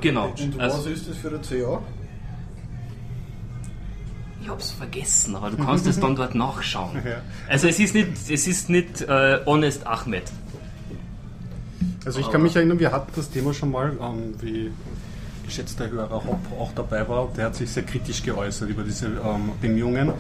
[0.00, 0.26] Genau.
[0.26, 0.44] Apache.
[0.44, 1.82] Und Also- was ist das für ein CA?
[4.48, 7.02] Ich hab's vergessen, aber du kannst es dann dort nachschauen.
[7.04, 7.20] Ja.
[7.48, 10.22] Also es ist nicht, es ist nicht äh, Honest Ahmed.
[12.06, 14.72] Also ich kann mich erinnern, wir hatten das Thema schon mal, ähm, wie
[15.44, 19.52] geschätzter Hörer Hopp auch dabei war, der hat sich sehr kritisch geäußert über diese ähm,
[19.60, 20.12] Bemühungen.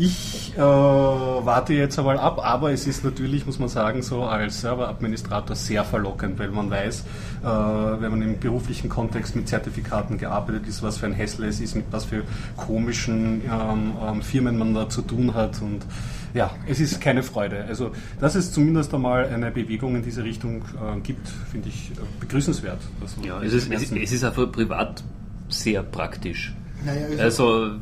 [0.00, 4.62] Ich äh, warte jetzt einmal ab, aber es ist natürlich, muss man sagen, so als
[4.62, 7.00] Serveradministrator sehr verlockend, weil man weiß,
[7.42, 11.60] äh, wenn man im beruflichen Kontext mit Zertifikaten gearbeitet ist, was für ein Hassel es
[11.60, 12.22] ist, mit was für
[12.56, 15.84] komischen ähm, ähm, Firmen man da zu tun hat und
[16.32, 17.66] ja, es ist keine Freude.
[17.68, 21.94] Also, dass es zumindest einmal eine Bewegung in diese Richtung äh, gibt, finde ich äh,
[22.20, 22.80] begrüßenswert.
[23.22, 25.04] ja, es ist, es, es ist auch privat
[25.50, 26.54] sehr praktisch.
[26.86, 27.72] Naja, also,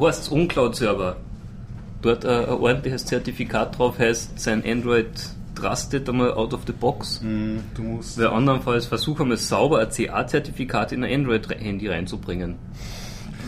[0.00, 1.16] Horsts Uncloud-Server,
[2.02, 5.06] dort ein, ein ordentliches Zertifikat drauf heißt, sein Android
[5.54, 7.20] trusted einmal out of the box.
[7.22, 12.54] Mm, du musst Weil andernfalls versuche einmal sauber ein CA-Zertifikat in ein Android-Handy reinzubringen.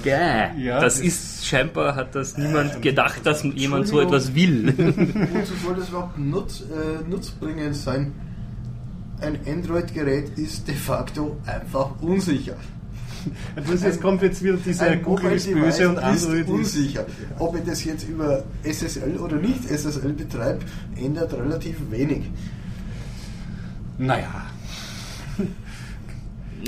[0.02, 0.50] Gäh.
[0.58, 4.74] Ja, das das- ist scheinbar hat das niemand gedacht, dass jemand so etwas will.
[5.32, 8.12] Wozu soll das überhaupt nutz, äh, nutzbringend sein?
[9.20, 12.56] Ein Android-Gerät ist de facto einfach unsicher.
[13.70, 17.06] Das jetzt kommt jetzt wieder dieser Ein Google ist böse und Android ist unsicher.
[17.38, 20.60] Ob ich das jetzt über SSL oder nicht SSL betreibe,
[20.96, 22.22] ändert relativ wenig.
[23.98, 24.46] Naja,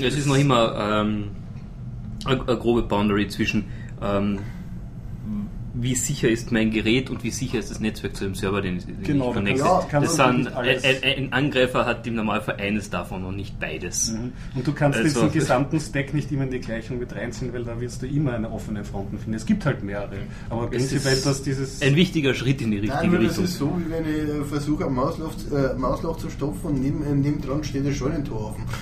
[0.01, 1.27] Es ist noch immer ähm,
[2.25, 3.65] eine, eine grobe Boundary zwischen
[4.01, 4.39] ähm,
[5.77, 8.79] wie sicher ist mein Gerät und wie sicher ist das Netzwerk zu dem Server, den,
[8.79, 9.59] den Genau, ich connecte.
[9.61, 13.35] ja, kann das man sind, nicht alles- ein, Angreifer hat im Normalfall eines davon und
[13.35, 14.11] nicht beides.
[14.11, 14.31] Mhm.
[14.55, 17.63] Und du kannst Also- diesen gesamten Stack nicht immer in die Gleichung mit reinziehen, weil
[17.63, 19.33] da wirst du immer eine offene Fronten finden.
[19.35, 20.15] Es gibt halt mehrere.
[20.49, 21.81] Aber prinzipiell, ist dass dieses.
[21.81, 23.43] Ein wichtiger Schritt in die Nein, richtige das Richtung.
[23.45, 27.03] ist so, wie wenn ich äh, versuche, ein Mausloch, äh, Mausloch zu stopfen und neben,
[27.05, 28.63] äh, neben dran steht ein Scheunentor offen.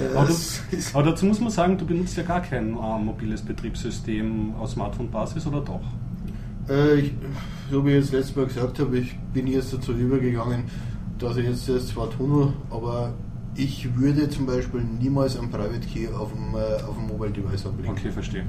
[0.00, 0.60] Äh, aber, das
[0.94, 5.46] aber dazu muss man sagen, du benutzt ja gar kein äh, mobiles Betriebssystem auf Smartphone-Basis
[5.46, 5.82] oder doch?
[6.68, 7.12] Äh, ich,
[7.70, 10.64] so wie ich jetzt letztes Mal gesagt habe, ich bin jetzt dazu übergegangen,
[11.18, 13.12] dass ich jetzt das zwar tue, aber
[13.54, 17.66] ich würde zum Beispiel niemals ein Private Key auf dem, äh, auf dem Mobile Device
[17.66, 17.90] ablegen.
[17.92, 18.44] Okay, verstehe.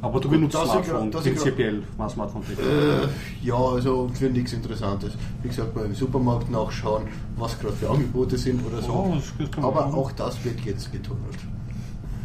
[0.00, 5.12] Aber du Gut, benutzt ich Smartphone, ich prinzipiell smartphone Äh, ja, also für nichts Interessantes.
[5.42, 7.04] Wie gesagt, mal im Supermarkt nachschauen,
[7.36, 8.92] was gerade für Angebote sind oder so.
[8.92, 11.38] Oh, das- das Aber auch das wird jetzt getunnelt.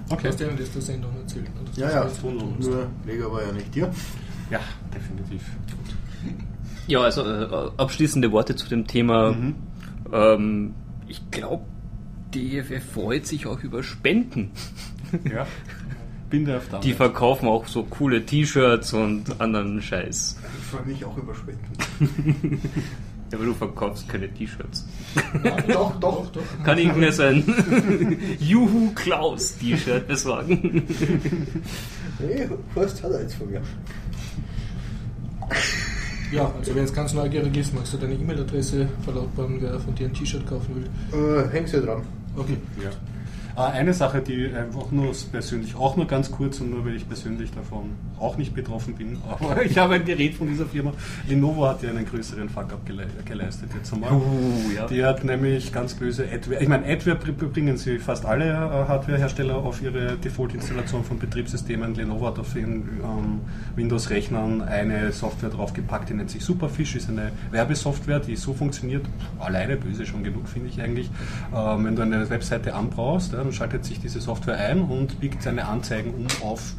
[0.10, 0.20] Okay.
[0.24, 1.48] Kannst du ja das der Sendung erzählen.
[1.62, 1.70] oder?
[1.70, 2.56] Das Ja, ja, tun.
[2.60, 3.92] nur Leger war ja nicht hier.
[4.50, 4.60] Ja,
[4.94, 5.44] definitiv.
[6.88, 9.34] Ja, also äh, abschließende Worte zu dem Thema.
[9.34, 9.56] Mhm.
[10.12, 10.74] Ähm,
[11.08, 11.66] ich glaube,
[12.34, 14.52] DFF freut sich auch über Spenden.
[15.30, 15.48] Ja.
[16.30, 20.38] Bin der auf Die verkaufen auch so coole T-Shirts und anderen Scheiß.
[20.60, 22.62] Ich freue mich auch über Spenden.
[23.34, 24.86] Aber du verkaufst keine T-Shirts.
[25.68, 26.42] doch, doch, doch.
[26.64, 30.84] Kann ich mir so ein Juhu Klaus T-Shirt besorgen?
[32.20, 33.62] Hey, Horst hat eins von mir.
[36.30, 40.08] Ja, also wer jetzt ganz neugierig ist, magst du deine E-Mail-Adresse verlautbaren, wer von dir
[40.08, 40.90] ein T-Shirt kaufen will?
[41.18, 42.02] Äh, hängst du dran.
[42.36, 42.58] Okay.
[42.84, 42.90] Ja.
[43.58, 47.08] Äh, Eine Sache, die einfach nur persönlich, auch nur ganz kurz und nur weil ich
[47.08, 50.94] persönlich davon auch nicht betroffen bin, aber ich habe ein Gerät von dieser Firma.
[51.28, 54.12] Lenovo hat ja einen größeren Fuck-up gele geleistet jetzt einmal.
[54.12, 54.22] Uh,
[54.76, 54.86] ja.
[54.88, 56.62] Die hat nämlich ganz böse Adware.
[56.62, 58.56] Ich meine, Adware br- bringen sie fast alle äh,
[58.88, 61.96] Hardware-Hersteller auf ihre Default-Installation von Betriebssystemen.
[61.96, 63.42] Lenovo hat auf ihren ähm,
[63.76, 69.06] Windows-Rechnern eine Software draufgepackt, die nennt sich Superfish, ist eine Werbesoftware, die so funktioniert,
[69.40, 71.10] alleine böse schon genug, finde ich eigentlich.
[71.56, 75.66] Ähm, wenn du eine Webseite anbrauchst, ja, schaltet sich diese Software ein und biegt seine
[75.66, 76.74] Anzeigen um auf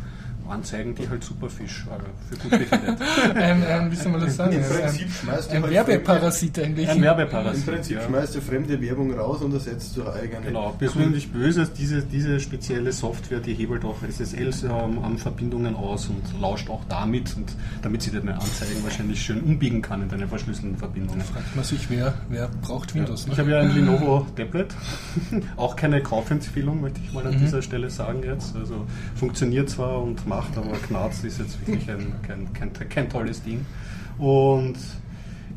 [0.48, 2.98] Anzeigen, die halt Superfish äh, für gut befindet.
[3.34, 4.52] Ein, ein, wie soll man das sagen?
[4.52, 6.88] Im Ein, Prinzip schmeißt du ein halt Werbeparasit eigentlich.
[6.88, 7.66] Ein Im Werbeparasit.
[7.66, 8.02] Prinzip ja.
[8.04, 10.46] schmeißt du fremde Werbung raus und ersetzt durch eigene.
[10.46, 16.08] Genau, persönlich böse, diese, diese spezielle Software, die hebelt auch SSLs ähm, an Verbindungen aus
[16.08, 20.28] und lauscht auch damit, und damit sie deine Anzeigen wahrscheinlich schön umbiegen kann in deine
[20.28, 21.22] verschlüsselten Verbindungen.
[21.22, 23.22] Fragt man sich, wer, wer braucht Windows?
[23.22, 23.38] Ich ne?
[23.38, 24.74] habe ja ein Lenovo Tablet,
[25.56, 28.56] auch keine Kaufempfehlung, möchte ich mal an dieser Stelle sagen jetzt.
[28.56, 33.42] Also funktioniert zwar und macht, aber Knarz ist jetzt wirklich ein, kein, kein, kein tolles
[33.42, 33.64] Ding.
[34.18, 34.76] Und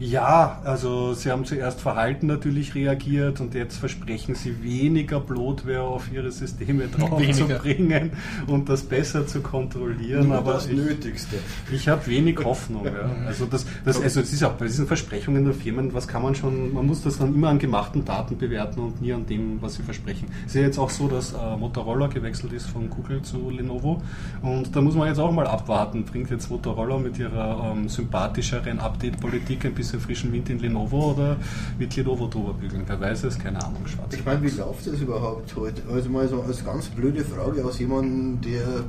[0.01, 6.11] ja, also sie haben zuerst verhalten natürlich reagiert und jetzt versprechen sie weniger Bloatware auf
[6.11, 7.33] ihre Systeme drauf Weniger.
[7.33, 8.11] zu bringen
[8.47, 10.29] und das besser zu kontrollieren.
[10.29, 11.35] Nur aber das ich, Nötigste.
[11.71, 12.85] ich habe wenig Hoffnung.
[12.85, 13.11] Ja.
[13.27, 16.33] Also das, das, also es ist auch bei diesen Versprechungen der Firmen, was kann man
[16.33, 19.75] schon, man muss das dann immer an gemachten Daten bewerten und nie an dem, was
[19.75, 20.29] sie versprechen.
[20.47, 24.01] Es ist ja jetzt auch so, dass äh, Motorola gewechselt ist von Google zu Lenovo
[24.41, 28.79] und da muss man jetzt auch mal abwarten, bringt jetzt Motorola mit ihrer ähm, sympathischeren
[28.79, 31.37] Update-Politik ein bisschen frischen Wind in Lenovo oder
[31.77, 32.83] wird Lenovo drüber bügeln?
[32.85, 34.13] Wer weiß es, keine Ahnung, schwarz.
[34.13, 35.81] Ich meine, wie läuft das überhaupt heute?
[35.91, 38.85] Also mal so als ganz blöde Frage aus jemandem, der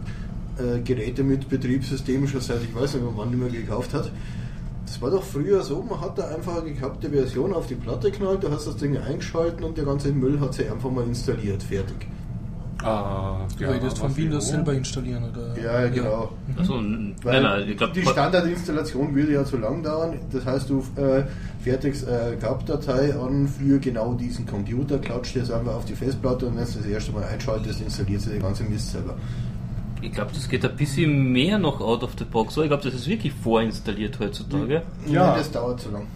[0.58, 4.10] äh, Geräte mit Betriebssystemen schon seit ich weiß nicht wann nicht mehr gekauft hat.
[4.84, 8.10] Das war doch früher so, man hat da einfach eine gekappte Version auf die Platte
[8.10, 11.62] knallt, du hast das Ding eingeschalten und der ganze Müll hat sich einfach mal installiert,
[11.62, 12.06] fertig.
[12.84, 14.50] Ah, Du redest von Windows wo?
[14.50, 15.62] selber installieren, oder?
[15.62, 16.32] Ja, genau.
[16.58, 20.18] Also, n- Weil nein, nein, ich glaube, die Standardinstallation würde ja zu lang dauern.
[20.32, 21.22] Das heißt, du äh,
[21.62, 26.56] fertigst äh, GAP-Datei an für genau diesen Computer, klatscht das einfach auf die Festplatte und
[26.56, 29.14] wenn du das erste Mal einschaltest, installiert sie den ganzen Mist selber.
[30.00, 32.54] ich glaube, das geht ein bisschen mehr noch out of the box.
[32.54, 34.82] So, ich glaube, das ist wirklich vorinstalliert heutzutage.
[35.06, 35.26] Ja.
[35.28, 36.06] Nein, das dauert zu lang.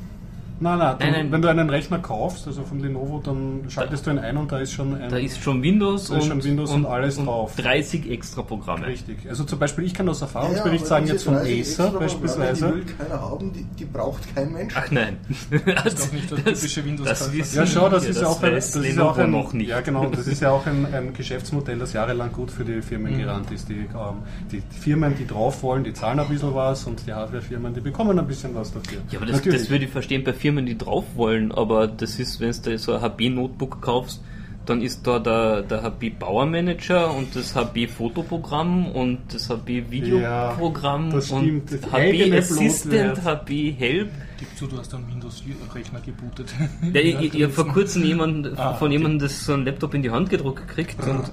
[0.58, 1.32] Nein, nein, Nein, nein.
[1.32, 4.58] wenn du einen Rechner kaufst, also von Lenovo, dann schaltest du ihn ein und da
[4.58, 5.10] ist schon ein.
[5.10, 7.54] Da ist schon Windows, Da ist schon Windows und alles drauf.
[7.56, 8.86] 30 extra Programme.
[8.86, 9.18] Richtig.
[9.28, 12.66] Also zum Beispiel, ich kann aus Ja, Erfahrungsbericht aber sagen, jetzt von 30 Acer beispielsweise.
[12.68, 14.72] Die will keiner haben, die, die braucht kein Mensch.
[14.76, 15.18] Ach nein.
[15.84, 17.32] Das ist doch nicht der typische Windows-Käufer.
[17.34, 19.52] wissen Ja, schau, das wir, ist ja auch ein, das ist ja auch ein, noch
[19.52, 19.68] nicht.
[19.68, 23.12] ja genau, das ist ja auch ein, ein Geschäftsmodell, das jahrelang gut für die Firmen
[23.14, 23.18] Mhm.
[23.18, 23.68] gerannt ist.
[23.68, 27.74] Die, ähm, die Firmen, die drauf wollen, die zahlen ein bisschen was und die Hardwarefirmen,
[27.74, 28.98] die bekommen ein bisschen was dafür.
[29.10, 32.40] Ja, aber das, das würde ich verstehen bei Firmen, die drauf wollen, aber das ist,
[32.40, 34.22] wenn du so ein HP-Notebook kaufst,
[34.66, 39.90] dann ist da der, der HP Power Manager und das HP Fotoprogramm und das HP
[39.90, 41.62] Videoprogramm Ja, das und.
[41.70, 43.24] Das HP Assistant.
[43.24, 44.10] HP Help.
[44.38, 46.52] Gib zu, du hast einen Windows-Rechner gebootet.
[46.92, 49.94] Ja, ich, ich, ich habe vor kurzem jemand, Ah, von jemandem das so ein Laptop
[49.94, 51.30] in die Hand gedruckt gekriegt und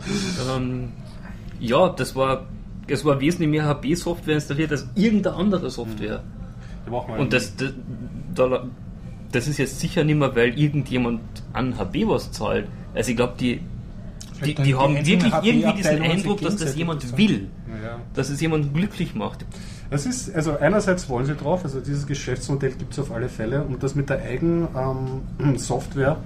[0.55, 0.89] ähm,
[1.59, 2.45] ja, das war,
[2.87, 6.23] es war wesentlich mehr HP-Software installiert als irgendeine andere Software.
[6.85, 7.73] Wir Und das, das,
[8.35, 8.65] da,
[9.33, 12.67] das ist jetzt sicher nicht mehr, weil irgendjemand an HP was zahlt.
[12.93, 13.61] Also ich glaube, die,
[14.45, 17.47] die, die die haben einzelnen wirklich irgendwie diesen Eindruck, dass das jemand will.
[17.83, 17.99] Ja.
[18.13, 19.45] Dass es jemanden glücklich macht.
[19.89, 23.63] Das ist, also einerseits wollen sie drauf, also dieses Geschäftsmodell gibt es auf alle Fälle
[23.63, 24.67] und das mit der eigenen
[25.39, 26.17] ähm, Software,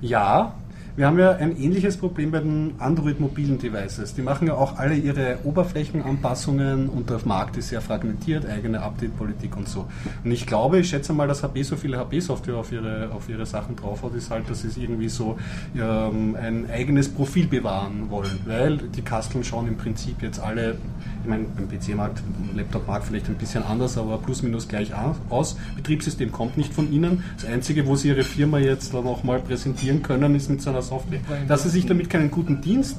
[0.00, 0.54] ja.
[0.94, 4.12] Wir haben ja ein ähnliches Problem bei den Android-mobilen Devices.
[4.12, 9.56] Die machen ja auch alle ihre Oberflächenanpassungen und der Markt ist sehr fragmentiert, eigene Update-Politik
[9.56, 9.86] und so.
[10.22, 13.46] Und ich glaube, ich schätze mal, dass HP so viele HP-Software auf ihre, auf ihre
[13.46, 15.38] Sachen drauf hat, ist halt, dass sie es irgendwie so
[15.74, 20.76] ähm, ein eigenes Profil bewahren wollen, weil die Kasteln schauen im Prinzip jetzt alle,
[21.22, 22.22] ich meine, beim PC-Markt,
[22.54, 24.92] Laptop-Markt vielleicht ein bisschen anders, aber plus minus gleich
[25.30, 25.56] aus.
[25.76, 27.22] Betriebssystem kommt nicht von ihnen.
[27.36, 30.70] Das Einzige, wo sie ihre Firma jetzt dann auch mal präsentieren können, ist mit so
[30.70, 31.20] einer Software.
[31.46, 32.96] Dass sie sich damit keinen guten Dienst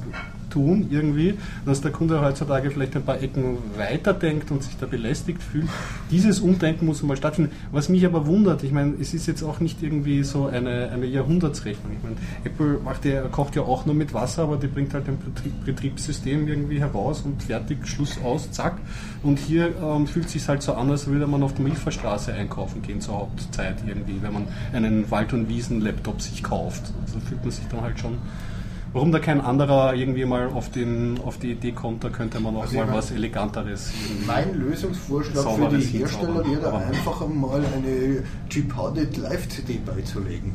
[0.54, 1.34] tun irgendwie,
[1.66, 5.68] dass der Kunde heutzutage vielleicht ein paar Ecken weiterdenkt und sich da belästigt fühlt.
[6.10, 7.50] Dieses Umdenken muss mal stattfinden.
[7.72, 11.06] Was mich aber wundert, ich meine, es ist jetzt auch nicht irgendwie so eine, eine
[11.06, 11.92] Jahrhundertsrechnung.
[11.92, 15.08] Ich meine, Apple macht ja, kocht ja auch nur mit Wasser, aber die bringt halt
[15.08, 18.78] ein Betrieb, Betriebssystem irgendwie heraus und fertig, Schluss aus, zack.
[19.24, 22.32] Und hier ähm, fühlt es sich halt so an, als würde man auf der Milchverstraße
[22.32, 26.92] einkaufen gehen zur Hauptzeit irgendwie, wenn man einen Wald- und Wiesen-Laptop sich kauft.
[27.04, 28.18] Also fühlt man sich dann halt schon
[28.94, 32.54] Warum da kein anderer irgendwie mal auf, den, auf die Idee kommt, da könnte man
[32.56, 33.92] auch Also mal was Eleganteres.
[34.24, 40.54] Mein Lösungsvorschlag für die Hersteller wäre Aber- einfach mal eine Chip-Harded Live-CD beizulegen.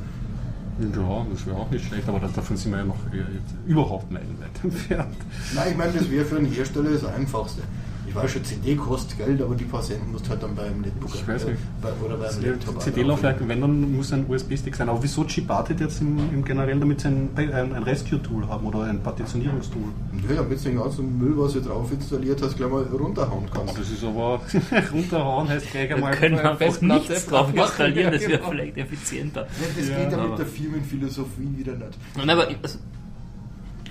[0.80, 4.49] Ja, das wäre auch nicht schlecht, aber davon sind wir ja noch äh, überhaupt meilenweit
[4.63, 5.17] entfernt.
[5.54, 7.62] Nein, ich meine, das wäre für einen Hersteller das Einfachste.
[8.10, 11.28] Ich weiß schon, CD kostet Geld, aber die Patienten musst halt dann beim Netbook Ich
[11.28, 11.60] weiß nicht.
[11.80, 14.89] bei, oder beim Laptop CD-Laufwerk, wenn dann muss ein USB-Stick sein.
[14.89, 18.84] Aber wieso Chibatet jetzt im, im generell, damit sie ein, ein, ein Rescue-Tool haben oder
[18.86, 19.84] ein Partitionierungstool?
[20.12, 23.78] Nö, damit du den ganzen Müll, was du drauf installiert hast, gleich mal runterhauen kannst.
[23.78, 24.41] das ist aber
[24.91, 27.60] runterhauen heißt gleich Wir einmal können eine einfach nichts drauf machen.
[27.67, 28.50] installieren, das Ja, wäre genau.
[28.52, 29.41] vielleicht effizienter.
[29.41, 31.98] Ja, das Ja, geht ja aber- mit der Firmenphilosophie wieder nicht.
[32.17, 32.80] Nein, aber ich, also,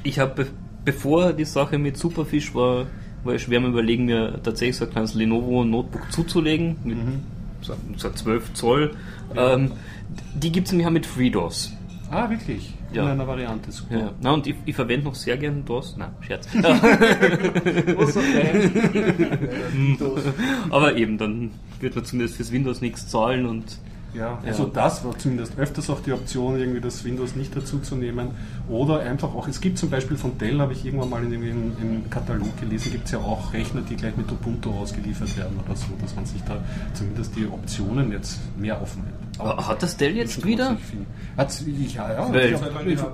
[0.02, 0.50] ich habe, be
[0.84, 2.86] bevor die Sache mit Superfish war,
[3.24, 7.20] war ich schwer am überlegen, mir tatsächlich so ein kleines Lenovo Notebook zuzulegen, mit Mhm.
[7.60, 8.92] so, so 12 Zoll.
[9.36, 9.72] Ähm,
[10.34, 11.72] die gibt es nämlich auch mit FreeDOS.
[12.10, 12.72] Ah, wirklich?
[12.90, 13.02] Ja.
[13.02, 13.98] In einer Variante, super.
[13.98, 15.94] Ja, na, und ich, ich verwende noch sehr gern DOS.
[15.98, 16.48] Nein, Scherz.
[20.70, 21.50] Aber eben, dann
[21.80, 23.64] wird man zumindest fürs Windows nichts zahlen und
[24.14, 24.38] Ja, Ja.
[24.46, 28.28] also das war zumindest öfters auch die Option, irgendwie das Windows nicht dazu zu nehmen.
[28.68, 31.42] Oder einfach auch, es gibt zum Beispiel von Dell, habe ich irgendwann mal in dem
[31.42, 35.58] im, im Katalog gelesen, gibt es ja auch Rechner, die gleich mit Ubuntu ausgeliefert werden
[35.64, 36.56] oder so, dass man sich da
[36.94, 39.40] zumindest die Optionen jetzt mehr offen hält.
[39.40, 40.76] Aber hat das Dell jetzt wieder?
[41.36, 42.32] Hat's, ja, ja.
[42.32, 42.54] Weil-
[42.92, 43.12] ich ja.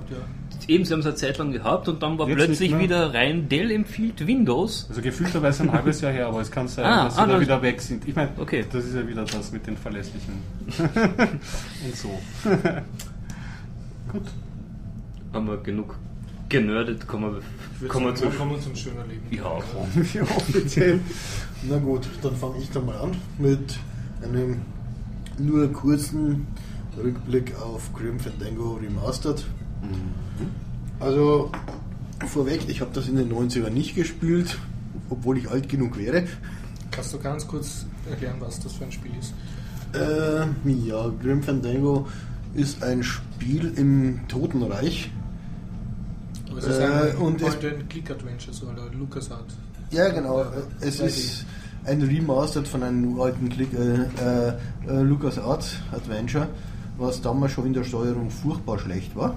[0.67, 3.47] Eben, sie haben es eine Zeit lang gehabt und dann war Jetzt plötzlich wieder rein
[3.49, 4.87] Dell empfiehlt Windows.
[4.89, 7.33] Also gefühlterweise ein halbes Jahr her, aber es kann sein, Ah, dass sie ah, da
[7.33, 8.07] das- wieder weg sind.
[8.07, 8.65] Ich meine, Okay.
[8.71, 10.33] das ist ja wieder das mit den Verlässlichen.
[10.77, 12.09] Und so.
[14.11, 14.23] Gut.
[15.33, 15.97] Haben wir genug
[16.49, 17.41] generdet, kommen
[17.79, 18.29] wir, kommen wir zu.
[18.29, 19.25] kommen zum schöner Leben.
[19.31, 19.57] Ja,
[20.13, 20.99] Ja, offiziell.
[21.63, 23.77] Na gut, dann fange ich dann mal an mit
[24.23, 24.61] einem
[25.37, 26.47] nur kurzen
[26.97, 29.43] Rückblick auf Grim Fandango Remastered.
[30.99, 31.51] Also
[32.27, 34.57] vorweg, ich habe das in den 90ern nicht gespielt,
[35.09, 36.23] obwohl ich alt genug wäre.
[36.91, 39.33] Kannst du ganz kurz erklären, was das für ein Spiel ist?
[39.93, 40.45] Äh,
[40.87, 42.07] ja, Grim Fandango
[42.53, 45.11] ist ein Spiel im Totenreich.
[46.49, 49.45] Aber es ist Äh, ein und es- Point-and-Click-Adventure, so oder LucasArt.
[49.91, 50.41] Ja, genau.
[50.41, 50.45] Äh,
[50.81, 51.05] Es 3D.
[51.05, 51.45] ist
[51.85, 54.49] ein Remastered von einem alten Klick, äh,
[54.87, 56.47] äh, LucasArts Adventure,
[56.97, 59.35] was damals schon in der Steuerung furchtbar schlecht war.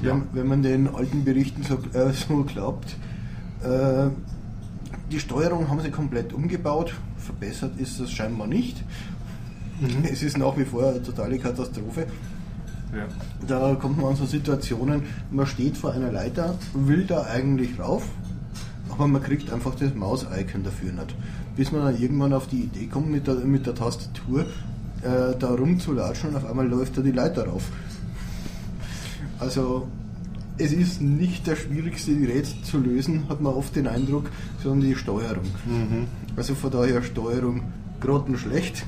[0.00, 2.96] Wenn, wenn man den alten Berichten so, äh, so glaubt.
[3.62, 4.10] Äh,
[5.10, 6.94] die Steuerung haben sie komplett umgebaut.
[7.16, 8.84] Verbessert ist das scheinbar nicht.
[10.10, 12.06] Es ist nach wie vor eine totale Katastrophe.
[12.92, 13.06] Ja.
[13.46, 18.08] Da kommt man an so Situationen, man steht vor einer Leiter, will da eigentlich rauf,
[18.88, 21.14] aber man kriegt einfach das Maus-Icon dafür nicht.
[21.54, 24.46] Bis man dann irgendwann auf die Idee kommt, mit der, mit der Tastatur
[25.02, 27.70] äh, da rumzulatschen und auf einmal läuft da die Leiter rauf.
[29.40, 29.86] Also,
[30.58, 34.30] es ist nicht das schwierigste Gerät zu lösen, hat man oft den Eindruck,
[34.62, 35.44] sondern die Steuerung.
[36.36, 37.62] Also von daher Steuerung
[38.00, 38.84] grottenschlecht.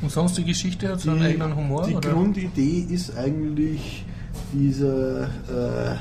[0.00, 1.86] Und sonst die Geschichte hat so einen eigenen Humor?
[1.88, 2.10] Die oder?
[2.12, 4.04] Grundidee ist eigentlich
[4.52, 5.96] dieser äh,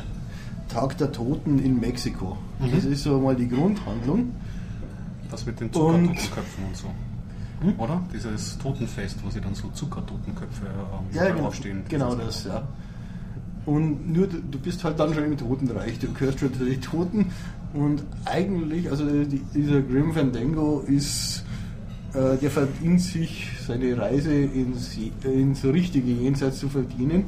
[0.70, 2.38] Tag der Toten in Mexiko.
[2.60, 2.72] Mhm.
[2.76, 4.34] Das ist so mal die Grundhandlung.
[5.32, 6.88] Das mit den Und- Zuckertotenköpfen und so.
[7.80, 8.02] Oder?
[8.14, 11.82] Dieses Totenfest, wo sie dann so Zuckertotenköpfe ähm, Ja, genau, aufstehen.
[11.90, 12.68] genau das, ja.
[13.68, 17.26] Und nur du, bist halt dann schon im Totenreich, du gehörst schon zu den Toten
[17.74, 21.44] und eigentlich, also die, dieser Grim Fandango ist,
[22.14, 27.26] äh, der verdient sich seine Reise ins, ins richtige Jenseits zu verdienen,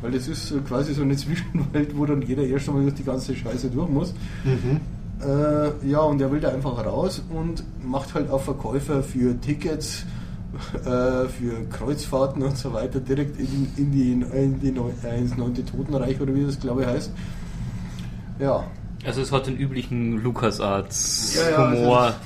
[0.00, 3.36] weil das ist quasi so eine Zwischenwelt, wo dann jeder erst einmal durch die ganze
[3.36, 4.14] Scheiße durch muss.
[4.44, 4.80] Mhm.
[5.20, 10.06] Äh, ja, und er will da einfach raus und macht halt auch Verkäufer für Tickets,
[10.84, 14.68] äh, für Kreuzfahrten und so weiter direkt in, in die, in die
[15.06, 17.10] äh, ins neunte Totenreich oder wie das glaube ich heißt.
[18.38, 18.64] Ja,
[19.04, 22.00] Also es hat den üblichen LucasArts Ja, ja, Humor.
[22.02, 22.16] also-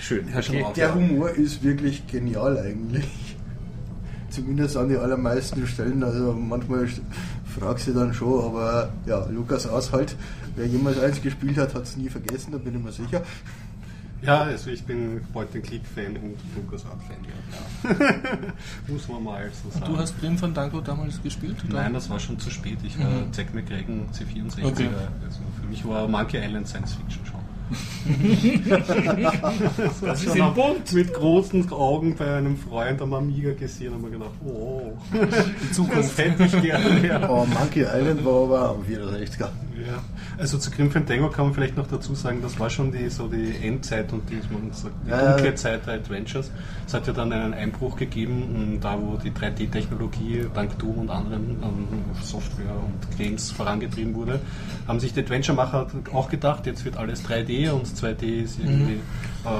[0.00, 0.26] Schön.
[0.64, 0.94] Auf, der.
[0.94, 3.36] Humor ist wirklich genial eigentlich.
[4.30, 6.02] Zumindest an die allermeisten Stellen.
[6.04, 6.86] Also manchmal
[7.58, 10.14] fragst du dann schon, aber ja, Lukas Aas halt.
[10.54, 13.22] Wer jemals eins gespielt hat, hat es nie vergessen, da bin ich mir sicher.
[14.22, 17.16] Ja, also ich bin Point-and-Click-Fan und LucasArt-Fan.
[17.24, 18.52] Ja.
[18.92, 19.92] Muss man mal so sagen.
[19.92, 21.56] Du hast Grim Fandango damals gespielt?
[21.68, 21.82] Oder?
[21.82, 22.78] Nein, das war schon zu spät.
[22.82, 23.32] Ich war Mhm.
[23.32, 24.64] Zack McCracken C64.
[24.64, 24.88] Okay.
[25.24, 27.37] Also für mich war Monkey Island Science Fiction schon.
[30.00, 30.92] Das ist im Bund.
[30.92, 35.98] Mit großen Augen bei einem Freund am Amiga gesehen und mir gedacht, oh, Die Zukunft.
[35.98, 37.06] das hätte ich gerne.
[37.06, 37.28] Ja.
[37.28, 39.48] Oh, Monkey Island war aber am 64er.
[39.86, 40.02] Ja.
[40.38, 43.28] Also zu Grim Fandango kann man vielleicht noch dazu sagen, das war schon die, so
[43.28, 46.50] die Endzeit und die, man sagt, die Ja, dunkle Zeit der Adventures.
[46.86, 51.10] Es hat ja dann einen Einbruch gegeben, m, da wo die 3D-Technologie dank Doom und
[51.10, 51.86] anderen ähm,
[52.22, 54.40] Software und Games vorangetrieben wurde,
[54.88, 59.00] haben sich die Adventure-Macher auch gedacht, jetzt wird alles 3D und 2D ist irgendwie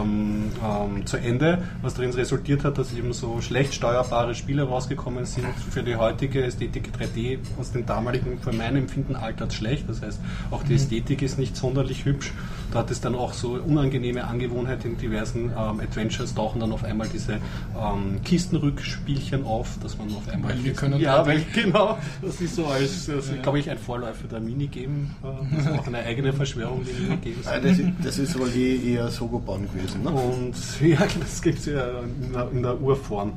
[0.03, 5.24] ähm, ähm, zu Ende, was darin resultiert hat, dass eben so schlecht steuerbare Spiele rausgekommen
[5.24, 9.89] sind für die heutige Ästhetik 3D aus dem damaligen, für mein Empfinden, altert schlecht.
[9.89, 10.20] Das heißt,
[10.51, 12.32] auch die Ästhetik ist nicht sonderlich hübsch.
[12.72, 16.84] Da hat es dann auch so unangenehme Angewohnheiten in diversen ähm, Adventures, tauchen dann auf
[16.84, 20.53] einmal diese ähm, Kistenrückspielchen auf, dass man auf einmal...
[20.53, 21.26] Weil wir können ja, 3D.
[21.26, 25.07] weil genau, das ist so als, als glaube ich, ein Vorläufer der Minigame.
[25.22, 27.47] Äh, das ist auch eine eigene Verschwörung, die Minigames.
[27.47, 29.77] Ah, Das, ist- das ist wohl eh eher Sogoban gewesen.
[30.02, 30.10] Ne?
[30.10, 33.32] Und ja, das gibt es ja in der, in der Urform.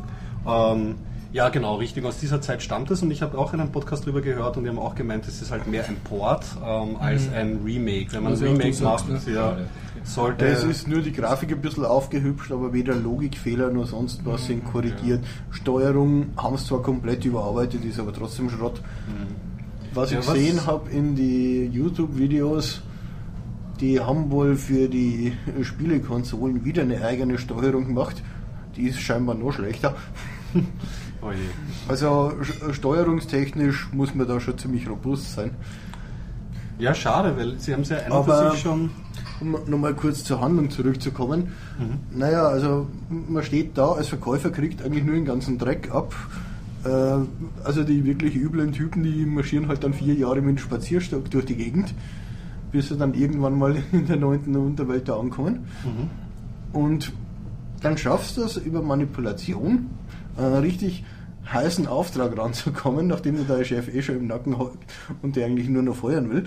[0.47, 0.95] Ähm,
[1.33, 2.03] ja, genau, richtig.
[2.03, 4.69] Aus dieser Zeit stammt es und ich habe auch einen Podcast drüber gehört und die
[4.69, 8.07] haben auch gemeint, es ist halt mehr ein Port ähm, als ein Remake.
[8.11, 9.33] Wenn man Was ein ja Remake macht, sagst, ne?
[9.33, 9.57] ja,
[10.03, 10.45] sollte.
[10.45, 14.65] Es ist nur die Grafik ein bisschen aufgehübscht, aber weder Logikfehler noch sonst was sind
[14.65, 15.23] korrigiert.
[15.51, 18.81] Steuerung haben es zwar komplett überarbeitet, ist aber trotzdem Schrott.
[19.93, 22.81] Was Ja, ich was- gesehen habe in die YouTube-Videos,
[23.81, 28.21] die haben wohl für die Spielekonsolen wieder eine eigene Steuerung gemacht.
[28.75, 29.95] Die ist scheinbar noch schlechter.
[31.21, 31.27] oh.
[31.87, 35.51] Also sch- steuerungstechnisch muss man da schon ziemlich robust sein.
[36.79, 38.91] Ja, schade, weil sie haben es ja einer Aber- sich schon.
[39.39, 41.47] Um nochmal kurz zur Handlung zurückzukommen.
[42.15, 46.13] Naja, also man steht da als Verkäufer, kriegt eigentlich nur den ganzen Dreck ab.
[46.85, 46.89] Äh,
[47.63, 51.45] Also die wirklich üblen Typen, die marschieren halt dann vier Jahre mit dem Spazierstock durch
[51.45, 51.91] die Gegend,
[52.71, 55.67] bis sie dann irgendwann mal in der neunten Unterwelt da ankommen.
[56.73, 57.11] Und
[57.81, 59.89] dann schaffst du es über Manipulation,
[60.37, 61.03] einen richtig
[61.51, 64.73] heißen Auftrag ranzukommen, nachdem der dein Chef eh schon im Nacken hat
[65.21, 66.45] und der eigentlich nur noch feuern will.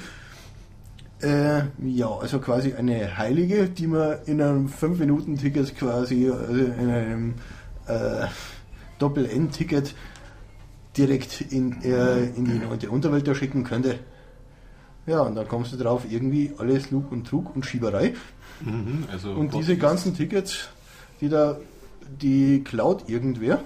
[1.20, 7.34] Äh, ja, also quasi eine Heilige, die man in einem 5-Minuten-Ticket quasi, also in einem
[7.86, 8.26] äh,
[8.98, 9.94] Doppel-N-Ticket
[10.96, 13.98] direkt in, äh, in die neunte Unterwelt da schicken könnte.
[15.06, 18.14] Ja, und dann kommst du drauf, irgendwie alles Lug und Trug und Schieberei.
[18.60, 20.68] Mhm, also Und diese ganzen Tickets,
[21.20, 21.58] die da
[22.20, 23.60] die klaut irgendwer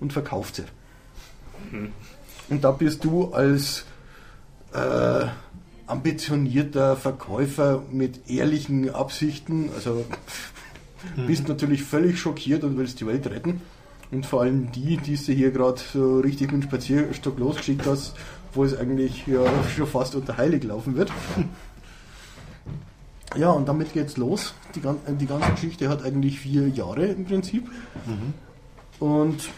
[0.00, 0.64] und verkauft sie.
[2.48, 3.84] Und da bist du als
[4.72, 5.26] äh,
[5.86, 10.04] ambitionierter Verkäufer mit ehrlichen Absichten, also
[11.26, 13.60] bist natürlich völlig schockiert und willst die Welt retten.
[14.10, 18.14] Und vor allem die, die du hier gerade so richtig mit dem Spazierstock losgeschickt hast,
[18.54, 19.40] wo es eigentlich ja
[19.76, 21.10] schon fast unter heilig laufen wird.
[23.34, 24.52] Ja, und damit geht's los.
[24.74, 27.66] Die, gan- die ganze Geschichte hat eigentlich vier Jahre im Prinzip.
[29.00, 29.48] Und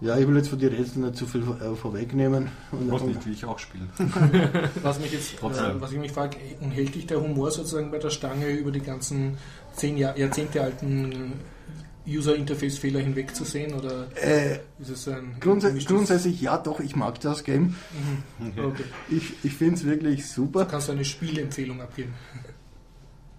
[0.00, 2.48] ja, ich will jetzt von den Rätseln nicht zu viel äh, vorwegnehmen.
[2.72, 3.84] Und, Was nicht, wie ich auch spiele.
[4.82, 6.38] Was mich jetzt, äh, was ich mich frage,
[6.70, 9.36] hält dich der Humor sozusagen bei der Stange über die ganzen
[9.74, 11.34] zehn Jahr, Jahrzehnte alten
[12.06, 17.74] User-Interface-Fehler hinwegzusehen oder äh, ist es ein grundsä grundsätzlich ja, doch, ich mag das Game.
[18.56, 18.84] Okay.
[19.10, 20.66] Ich, ich finde es wirklich super.
[20.66, 22.14] Kannst du eine Spielempfehlung abgeben?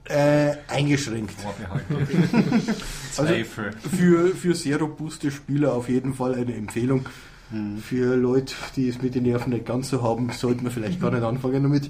[0.06, 1.36] Äh, eingeschränkt.
[3.12, 3.72] Zweifel.
[3.74, 7.06] Für, für sehr robuste Spieler auf jeden Fall eine Empfehlung.
[7.82, 11.12] Für Leute, die es mit den Nerven nicht ganz so haben, sollten wir vielleicht gar
[11.12, 11.90] nicht anfangen damit.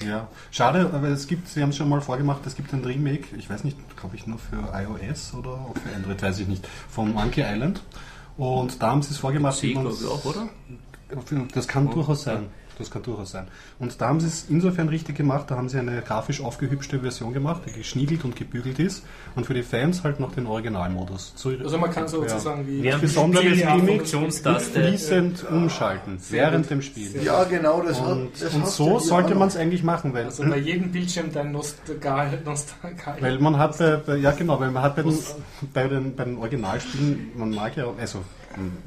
[0.00, 3.36] Ja, schade, aber es gibt, Sie haben es schon mal vorgemacht, es gibt ein Remake,
[3.36, 6.66] ich weiß nicht, glaube ich nur für iOS oder auch für Android, weiß ich nicht,
[6.88, 7.82] von Monkey Island.
[8.36, 9.58] Und da haben Sie es vorgemacht.
[9.58, 10.48] Sie, glaube ich, auch, oder?
[11.54, 12.46] Das kann durchaus sein.
[12.78, 13.46] Das kann durchaus sein.
[13.78, 17.32] Und da haben sie es insofern richtig gemacht, da haben sie eine grafisch aufgehübschte Version
[17.32, 19.04] gemacht, die geschniegelt und gebügelt ist
[19.34, 21.32] und für die Fans halt noch den Originalmodus.
[21.36, 24.80] So, Also man kann sozusagen wie Wir haben besonderes Funktionstaste.
[24.82, 27.22] fließend umschalten während dem Spiel.
[27.22, 30.58] Ja, genau, das, Und, das und so sollte man es eigentlich machen, weil, also bei
[30.58, 33.16] jedem Bildschirm dein Nostalgal, Nostalgal.
[33.20, 35.18] weil man hat bei, bei, ja genau, weil man hat bei den,
[35.72, 38.22] bei den, bei den Originalspielen, man mag ja, also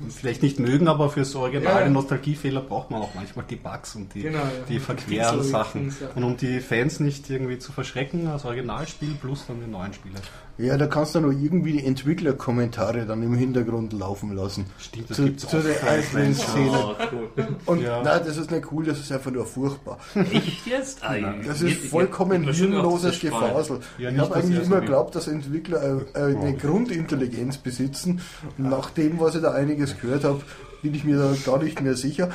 [0.10, 4.14] vielleicht nicht mögen, aber fürs Original Ja, Nostalgiefehler braucht man auch manchmal die Bugs und
[4.14, 4.50] die, Genau, ja.
[4.70, 5.96] die verqueren Sachen.
[6.16, 10.16] Und um die Fans nicht irgendwie zu verschrecken, das Originalspiel plus dann die neuen Spiele.
[10.58, 14.66] Ja, da kannst du noch irgendwie die Entwicklerkommentare dann im Hintergrund laufen lassen.
[14.80, 16.34] Stimmt, das zu, gibt's zu für einzelnen.
[16.34, 16.70] Szenen.
[16.74, 17.48] Oh, cool.
[17.66, 18.02] Und Ja.
[18.02, 19.98] nein, das ist nicht cool, das ist einfach nur furchtbar.
[20.32, 21.04] Echt jetzt?
[21.04, 23.22] Ah, Das ist vollkommen ich- ich- ich- hirnloses ist.
[23.22, 23.80] Gefasel.
[23.98, 25.84] Ja, ich habe eigentlich er immer so geglaubt, dass Entwickler
[26.16, 28.22] äh, äh, eine Grundintelligenz besitzen.
[28.58, 30.42] Und nach dem, was ich da einiges gehört habe,
[30.82, 32.30] bin ich mir da gar nicht mehr sicher.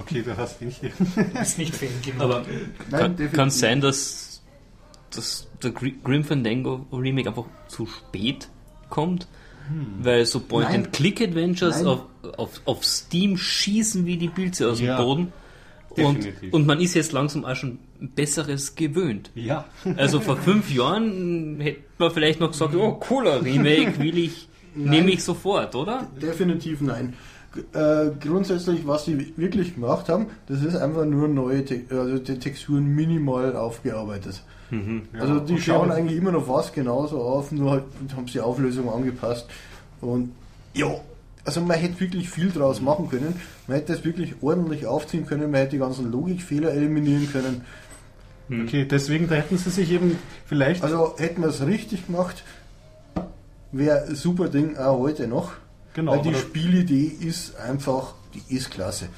[0.00, 0.82] Okay, du hast nicht.
[0.82, 0.88] Du
[1.38, 2.24] bist nicht Fan, genau.
[2.24, 2.42] Aber
[2.90, 4.35] Nein, kann kann es sein, dass,
[5.16, 8.48] dass der Gr- Grim Fandango Remake einfach zu spät
[8.90, 9.26] kommt?
[10.00, 10.38] Weil so.
[10.38, 12.02] Point-and-Click-Adventures auf,
[12.36, 15.32] auf, auf Steam schießen wie die Pilze aus Ja, dem Boden.
[15.90, 19.30] Und, und man ist jetzt langsam auch schon Besseres gewöhnt.
[19.34, 19.64] Ja.
[19.96, 25.10] Also vor fünf Jahren hätte man vielleicht noch gesagt, oh cooler Remake, will ich, nehme
[25.10, 26.06] ich sofort, oder?
[26.20, 27.14] Definitiv nein.
[27.72, 32.38] Äh, grundsätzlich, was sie wirklich gemacht haben, das ist einfach nur neue, Te also die
[32.38, 34.42] Texturen minimal aufgearbeitet.
[35.18, 37.84] Also die okay, schauen eigentlich immer noch fast genauso auf, nur halt
[38.16, 39.46] haben sie die Auflösung angepasst.
[40.00, 40.32] Und
[40.74, 40.88] ja,
[41.44, 43.40] also man hätte wirklich viel draus machen können.
[43.66, 47.62] Man hätte es wirklich ordentlich aufziehen können, man hätte die ganzen Logikfehler eliminieren können.
[48.48, 50.82] Okay, deswegen da hätten sie sich eben vielleicht.
[50.82, 52.44] Also hätten wir es richtig gemacht,
[53.72, 55.52] wäre ein super Ding auch heute noch.
[55.94, 59.08] Genau, Weil die Spielidee ist einfach, die ist klasse.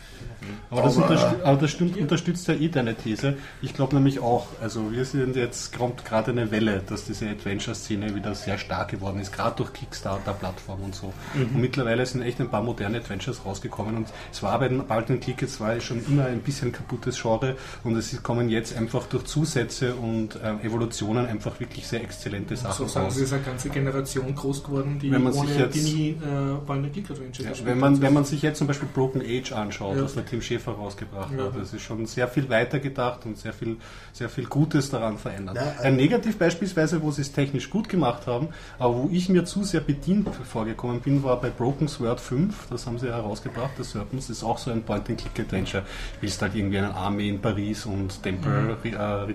[0.71, 3.37] Aber das, Aber- unterstü aber das stimmt, unterstützt ja eh deine These.
[3.63, 8.15] Ich glaube nämlich auch, also wir sind jetzt, kommt gerade eine Welle, dass diese Adventure-Szene
[8.15, 11.13] wieder sehr stark geworden ist, gerade durch Kickstarter-Plattformen und so.
[11.35, 15.21] Und mittlerweile sind echt ein paar moderne Adventures rausgekommen und es war bei den alten
[15.21, 19.25] Click, es war schon immer ein bisschen kaputtes Genre und es kommen jetzt einfach durch
[19.25, 23.15] Zusätze und ähm, Evolutionen einfach wirklich sehr exzellente Sachen so sagen raus.
[23.17, 26.11] sie, ist eine ganze Generation groß geworden, die Wenn man sich ohne jetzt- die nie
[26.11, 29.53] äh, Point Click Adventure Ja, wenn, man, wenn man sich jetzt zum Beispiel Broken Age
[29.53, 30.05] anschaut, Ja.
[30.05, 31.45] was der Tim Schäfer rausgebracht Ja.
[31.47, 33.77] hat, das ist schon sehr viel weiter gedacht und sehr viel,
[34.13, 35.57] sehr viel Gutes daran verändert.
[35.57, 39.45] Ja, Ein Negativ beispielsweise, wo sie es technisch gut gemacht haben, aber wo ich mir
[39.45, 43.91] zu sehr bedient vorgekommen bin, war bei Broken Sword 5, das haben sie herausgebracht, das
[43.91, 45.83] Serpents, ist auch so ein Point-and-Click-Adventure,
[46.17, 48.95] spielst halt irgendwie eine Armee in Paris und Tempel, Mhm.
[48.95, 49.35] äh,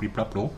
[0.00, 0.50] blablabla.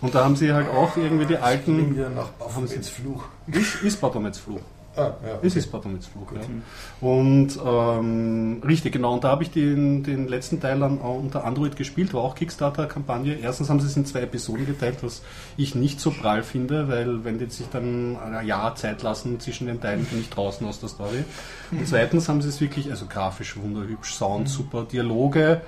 [0.00, 1.94] Und da haben sie halt auch irgendwie die alten...
[1.94, 3.24] wieder nach Baphomets Fluch.
[3.48, 4.60] Ist, ist Baphomets Fluch.
[4.96, 5.38] Ah, ja.
[5.42, 6.40] Es ist Fluch, ja.
[7.00, 9.14] Und ähm, richtig, genau.
[9.14, 12.34] Und da habe ich den, den letzten Teil dann auch unter Android gespielt, war auch
[12.34, 13.34] Kickstarter-Kampagne.
[13.34, 15.22] Erstens haben sie es in zwei Episoden geteilt, was
[15.56, 19.68] ich nicht so prall finde, weil wenn die sich dann ein Jahr Zeit lassen zwischen
[19.68, 21.24] den Teilen, bin ich draußen aus der Story.
[21.70, 25.60] Und zweitens haben sie es wirklich, also grafisch wunderhübsch, Sound super, Dialoge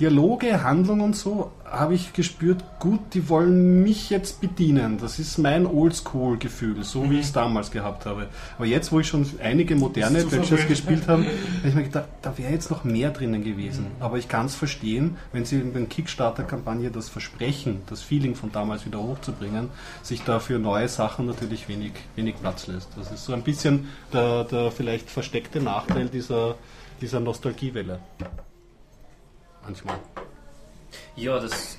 [0.00, 4.98] Dialoge, Handlung und so, habe ich gespürt, gut, die wollen mich jetzt bedienen.
[4.98, 8.28] Das ist mein Oldschool-Gefühl, so wie ich es damals gehabt habe.
[8.56, 10.68] Aber jetzt, wo ich schon einige moderne verwöhnt.
[10.68, 11.24] gespielt habe,
[11.58, 13.86] habe ich mir gedacht, da wäre jetzt noch mehr drinnen gewesen.
[14.00, 18.50] Aber ich kann es verstehen, wenn sie in der Kickstarter-Kampagne das Versprechen, das Feeling von
[18.50, 19.68] damals wieder hochzubringen,
[20.02, 22.88] sich da für neue Sachen natürlich wenig, wenig Platz lässt.
[22.96, 26.56] Das ist so ein bisschen der, der vielleicht versteckte Nachteil dieser,
[27.00, 28.00] dieser Nostalgiewelle.
[29.64, 29.98] Manchmal.
[31.16, 31.78] Ja, das,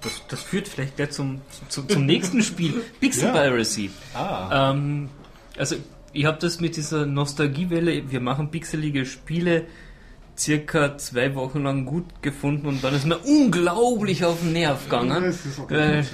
[0.00, 3.32] das, das führt vielleicht gleich zum, zum, zum nächsten Spiel, Pixel Ja.
[3.32, 3.90] Piracy.
[4.14, 5.08] Ah, Ähm,
[5.56, 5.76] also,
[6.12, 9.66] ich habe das mit dieser Nostalgiewelle, wir machen pixelige Spiele,
[10.36, 15.34] circa zwei Wochen lang gut gefunden und dann ist mir unglaublich auf den Nerv gegangen.
[15.70, 16.04] Äh, ja.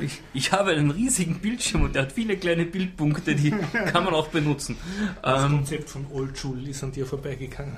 [0.00, 3.50] Ich, ich habe einen riesigen Bildschirm und der hat viele kleine Bildpunkte, die
[3.92, 4.76] kann man auch benutzen.
[5.22, 7.76] Das Ähm, Konzept von Old School ist an dir vorbeigegangen.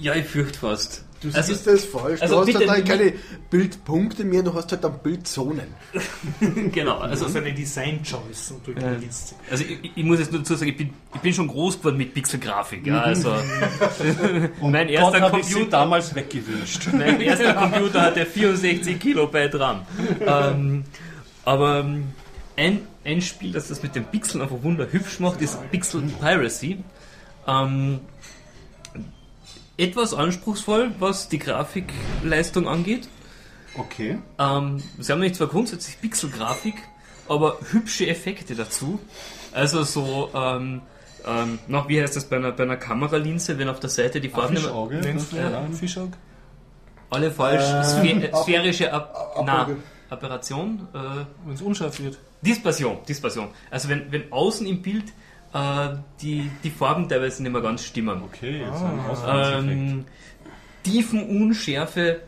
[0.00, 1.04] ja, ich fürchte fast.
[1.20, 2.20] Du Also- siehst das falsch.
[2.20, 3.12] also du hast bitte- halt keine
[3.50, 5.66] Bildpunkte mehr, du hast halt dann Bildzonen.
[6.72, 8.98] genau, Also das ist eine Design-Choice und du Äh,
[9.50, 11.96] also ich, ich muss jetzt nur dazu sagen, ich bin, ich bin schon groß geworden
[11.96, 12.86] mit Pixelgrafik.
[12.86, 13.30] Ja, also
[14.60, 16.88] Und mein erster Gott habe ich Computer- damals weggewünscht.
[16.92, 19.82] mein erster Computer hatte 64 Kilobyte RAM.
[20.26, 20.84] Ähm,
[21.44, 22.04] aber ähm,
[22.56, 26.78] ein, ein Spiel, das das mit den Pixeln einfach wunderhübsch macht, ist Pixel Piracy.
[27.46, 28.00] Ähm,
[29.76, 33.08] etwas anspruchsvoll, was die Grafikleistung angeht.
[33.76, 34.18] Okay.
[34.38, 36.74] Ähm, sie haben nicht zwar grundsätzlich Pixelgrafik,
[37.28, 39.00] aber hübsche Effekte dazu.
[39.52, 40.82] Also so, ähm,
[41.26, 44.28] ähm, noch, wie heißt das bei einer, bei einer Kameralinse, wenn auf der Seite die
[44.28, 45.00] Farben immer, Fischauge.
[45.36, 45.66] Ja.
[45.72, 46.12] Fischauge?
[47.10, 49.70] alle falsch, Sphä ab- sphärische Ab ab- na, ab-
[50.10, 50.98] Aberration, äh,
[51.46, 52.18] Wenn es unscharf wird.
[52.42, 53.48] Dispersion, Dispersion.
[53.70, 55.04] Also wenn, wenn außen im Bild
[56.20, 58.22] die, die Farben teilweise nicht mehr ganz stimmen.
[58.24, 59.08] Okay, jetzt ein Ah.
[59.10, 59.70] Ausgangseffekt.
[59.70, 60.04] Ähm,
[60.82, 62.20] Tiefenunschärfe,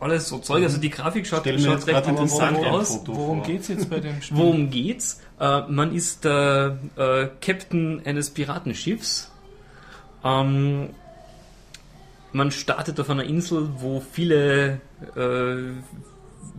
[0.00, 0.62] alles so Zeug.
[0.62, 3.00] Also die Grafik schaut, schaut jetzt recht interessant ein aus.
[3.06, 3.46] Worum vor.
[3.46, 4.36] geht es jetzt bei dem Spiel?
[4.36, 5.20] Worum geht's?
[5.40, 9.30] Äh, man ist der äh, Captain eines Piratenschiffs.
[10.22, 10.90] Ähm,
[12.32, 14.80] man startet auf einer Insel, wo viele
[15.16, 15.72] äh,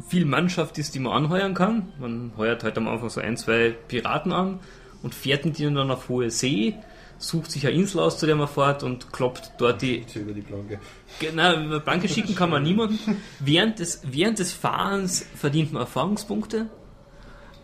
[0.08, 1.94] viel Mannschaft ist, die man anheuern kann.
[2.00, 4.60] Man heuert halt am Anfang so ein, zwei Piraten an
[5.06, 6.74] und fährt mit ihnen dann auf hohe See,
[7.20, 10.42] sucht sich eine Insel aus, zu der man fährt und kloppt dort die über die
[10.42, 10.80] Planke.
[11.20, 13.22] Genau, über Blanke schicken kann man niemanden.
[13.40, 16.66] Während des, während des Fahrens verdient man Erfahrungspunkte.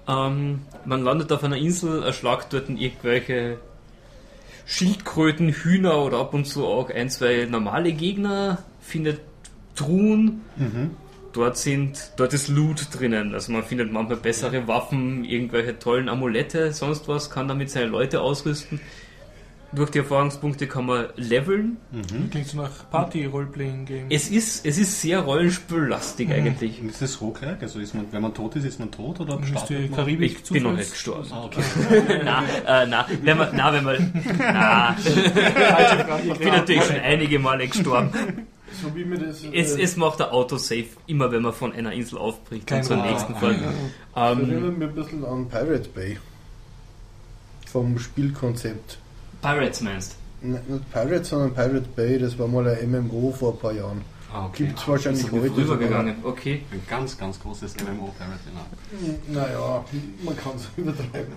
[0.08, 3.58] Ähm, man landet auf einer Insel, erschlagt dort irgendwelche
[4.68, 9.20] Schildkröten, Hühner oder ab und zu auch ein, zwei normale Gegner, findet
[9.76, 10.42] Truhen.
[11.34, 13.34] Dort sind, dort ist Loot drinnen.
[13.34, 18.22] Also man findet manchmal bessere Waffen, irgendwelche tollen Amulette, sonst was, kann damit seine Leute
[18.22, 18.82] ausrüsten.
[19.74, 21.78] Durch die Erfahrungspunkte kann man leveln.
[22.30, 24.08] Klingt so nach Party-Roleplaying-Game.
[24.10, 26.82] Es ist, es ist sehr rollenspiellastig eigentlich.
[26.82, 27.62] Und ist das Roguelike?
[27.62, 30.00] Also ist man, wenn man tot ist, ist man tot oder Ist die startet man?
[30.00, 31.26] Karibik Ich bin noch nicht gestorben.
[31.32, 31.62] Ah, okay.
[32.26, 32.44] na,
[32.84, 34.98] äh, na, wenn man, na, wenn man, na,
[36.34, 38.10] ich bin natürlich schon einige Male gestorben.
[38.82, 39.44] So wie mir das.
[39.54, 42.98] Es, äh, es macht der Autosave immer, wenn man von einer Insel aufbricht und zur
[42.98, 43.56] nächsten Ah, fährt.
[44.16, 46.18] Das Ähm, erinnert mich ein bisschen an Pirate Bay.
[47.72, 48.98] Vom Spielkonzept.
[49.42, 53.60] Pirates meinst N- Nicht Pirate, sondern Pirate Bay, das war mal ein MMO vor ein
[53.60, 54.02] paar Jahren.
[54.34, 54.68] Ah, okay.
[54.68, 55.42] Gibt es wahrscheinlich du?
[55.42, 55.58] heute.
[55.58, 56.62] Rübergegangen, okay.
[56.72, 58.40] Ein ganz, ganz großes MMO Pirate.
[59.30, 59.42] Genau.
[59.42, 59.86] Naja,
[60.24, 61.34] man kann es übertreiben.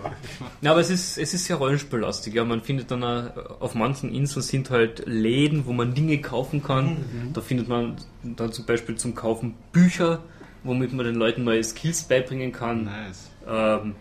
[0.61, 2.35] Ja, aber es ist, es ist sehr rollenspiellastig.
[2.35, 6.63] Ja, man findet dann auch, auf manchen Inseln sind halt Läden, wo man Dinge kaufen
[6.63, 6.99] kann.
[7.33, 10.21] Da findet man dann zum Beispiel zum Kaufen Bücher,
[10.63, 12.85] womit man den Leuten neue Skills beibringen kann.
[12.85, 13.31] Nice.
[13.47, 13.97] Ähm,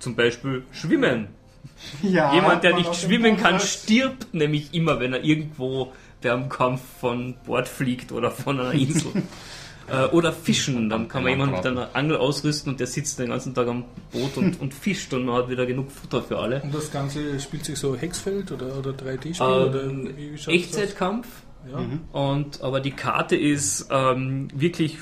[0.00, 1.28] zum Beispiel Schwimmen.
[2.02, 5.92] Ja, Jemand, der nicht schwimmen kann, stirbt nämlich immer, wenn er irgendwo
[6.22, 9.12] beim Kampf von Bord fliegt oder von einer Insel.
[9.88, 13.30] Äh, oder fischen, dann kann man jemanden mit einer Angel ausrüsten und der sitzt den
[13.30, 16.62] ganzen Tag am Boot und, und fischt und man hat wieder genug Futter für alle.
[16.62, 19.44] Und das Ganze spielt sich so Hexfeld oder, oder 3D-Spiel?
[19.44, 21.26] oder Ähm, Echtzeitkampf?
[21.70, 21.80] Ja.
[22.12, 24.98] und aber die Karte ist ähm, wirklich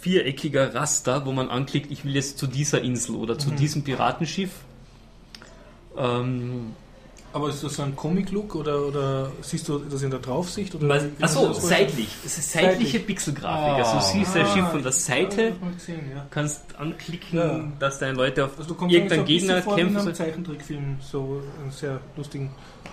[0.00, 4.50] viereckiger Raster, wo man anklickt, ich will jetzt zu dieser Insel oder zu diesem Piratenschiff.
[5.96, 6.74] Ähm,
[7.32, 10.74] Aber ist das so ein Comic-Look oder, oder siehst du das in der Draufsicht?
[10.74, 12.08] Oder Was, achso, das seitlich.
[12.24, 13.06] Es ist seitliche Seitlich.
[13.06, 13.84] Pixelgrafik.
[13.84, 16.26] Also du siehst das Ah, Schiff von der ja, Seite, das gesehen, ja.
[16.30, 17.64] kannst anklicken, Ja.
[17.78, 19.86] dass deine Leute auf Also du kommst irgendeinen so ein Gegner bisschen vor wie in
[19.88, 20.06] kämpfen.
[20.06, 20.14] einem.
[20.14, 22.50] Zeichentrickfilm, so einen sehr lustigen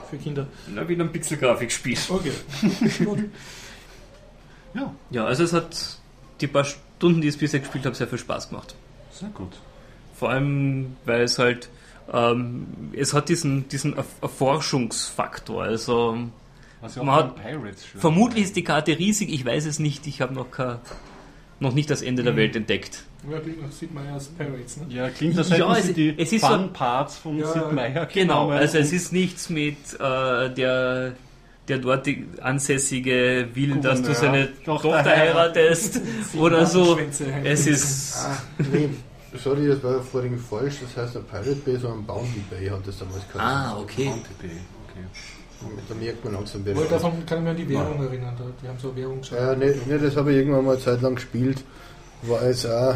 [0.09, 0.47] für Kinder.
[0.67, 1.97] Na, wie in einem Pixelgrafikspiel.
[2.09, 2.31] Okay.
[4.73, 5.97] Ja, Ja, also es hat
[6.41, 8.75] die paar Stunden, die ich bisher gespielt habe, sehr viel Spaß gemacht.
[9.11, 9.53] sehr gut.
[10.13, 11.69] Vor allem, weil es halt,
[12.13, 15.63] ähm, es hat diesen, diesen Erf- Erforschungsfaktor.
[15.63, 16.17] Also
[16.95, 17.35] ja Man an hat-
[17.97, 20.77] Vermutlich ist die Karte riesig, ich weiß es nicht, ich habe noch, kein-
[21.59, 23.03] noch nicht das Ende der Welt entdeckt.
[23.31, 24.85] Ja, klingt nach Sid Meier's Pirates, ne?
[24.89, 27.71] Ja, klingt das Ja, hätten es- sie die es ist so- Fun-Parts von Ja, Sid
[27.71, 31.13] Meier Genau, also es ist nichts mit äh, der,
[31.67, 32.07] der dort
[32.41, 36.01] Ansässige will, dass du seine Tochter Tochter heiratest
[36.37, 36.99] oder so.
[37.43, 38.15] Es ist.
[38.17, 38.37] Ah,
[39.37, 40.75] sorry, das war vorhin falsch.
[40.81, 43.39] Das heißt, ein Pirate Bay, sondern ein Bounty Bay hat das damals gehabt.
[43.43, 44.05] Ah, okay.
[44.05, 44.51] Bounty Bay,
[44.89, 45.05] okay.
[45.89, 46.91] Da merkt man langsam, wer ist.
[46.91, 48.35] davon kann ich mich an die Währung erinnern.
[48.37, 49.37] da- Die haben so eine Währung schon.
[49.37, 51.63] Ja, ne, ne, das habe ich irgendwann mal eine Zeit lang gespielt.
[52.23, 52.95] War es auch.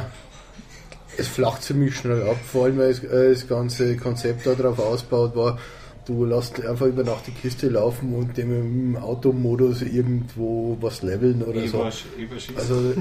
[1.17, 5.35] Es flacht ziemlich schnell ab, vor allem weil es, äh, das ganze Konzept darauf ausgebaut
[5.35, 5.57] war.
[6.05, 11.43] Du lässt einfach über Nacht die Kiste laufen und dem im Automodus irgendwo was leveln
[11.43, 11.79] oder so.
[11.83, 12.57] Übersch- Überschießen.
[12.57, 12.93] Also,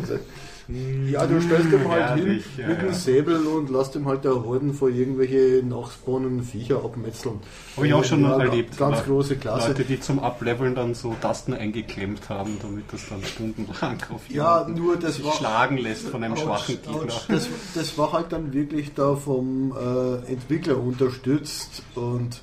[1.11, 2.93] ja, du stellst ihm halt hin mit dem ja.
[2.93, 7.41] Säbel und lässt ihm halt der Horden vor irgendwelche nachspawnenden Viecher abmetzeln.
[7.77, 8.77] Habe ich auch schon Ja, erlebt.
[8.77, 9.69] Ganz große Klasse.
[9.69, 14.69] Leute, die zum Ableveln dann so Tasten eingeklemmt haben, damit das dann stundenlang auf Ja,
[14.69, 16.79] nur das sich war- schlagen lässt von einem Autsch, schwachen.
[16.83, 17.13] Gegner.
[17.29, 22.41] Das, das war halt dann wirklich da vom äh, Entwickler unterstützt und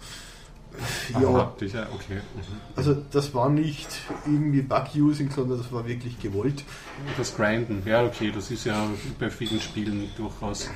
[1.13, 2.15] ja, Aha, sicher, okay.
[2.35, 2.41] Mhm.
[2.75, 3.87] also das war nicht
[4.25, 6.63] irgendwie Bug-Using, sondern das war wirklich gewollt.
[7.17, 8.87] Das Grinden, ja okay, das ist ja
[9.19, 10.69] bei vielen Spielen durchaus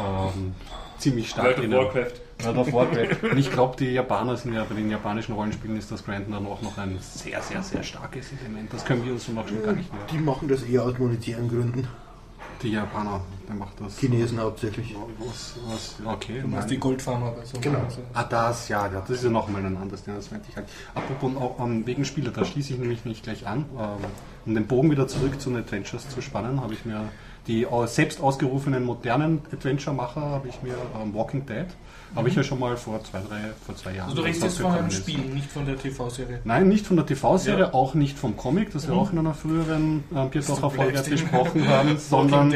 [0.00, 0.54] ähm,
[0.98, 1.58] ziemlich stark.
[1.62, 2.20] in der- Warcraft.
[2.42, 3.30] World of Warcraft.
[3.30, 6.44] Und ich glaube, die Japaner sind ja bei den japanischen Rollenspielen ist das Grinden dann
[6.46, 8.72] auch noch ein sehr, sehr, sehr starkes Element.
[8.72, 10.02] Das können wir uns schon auch schon gar nicht mehr.
[10.10, 11.86] Die machen das eher aus monetären Gründen.
[12.64, 13.98] Die Japaner, der macht das.
[13.98, 14.96] Chinesen hauptsächlich.
[15.18, 16.40] Was, was, okay.
[16.40, 16.78] Du machst die.
[16.78, 17.80] Goldfarmer bei so Genau.
[17.80, 20.56] Also, Ah, das, ja, ja, das ist ja nochmal ein anderes Thema, das meinte ich
[20.56, 20.66] halt.
[20.94, 23.66] Apropos auch um, wegen Spieler, da schließe ich nämlich nicht gleich an.
[23.78, 24.04] Ähm,
[24.46, 27.10] um den Bogen wieder zurück zu den Adventures zu spannen, habe ich mir
[27.46, 31.66] die äh, selbst ausgerufenen modernen Adventure-Macher, habe ich mir ähm, Walking Dead,
[32.16, 34.04] habe ich ja schon mal vor zwei, drei, vor zwei Jahren.
[34.10, 34.90] also du redest jetzt von einem.
[34.90, 36.40] Spiel, nicht von der TV-Serie.
[36.44, 37.74] Nein, nicht von der TV-Serie, Ja.
[37.74, 41.68] auch nicht vom Comic, das wir auch in einer früheren Bierbacher Folge bleibst im besprochen
[41.68, 42.54] haben, sondern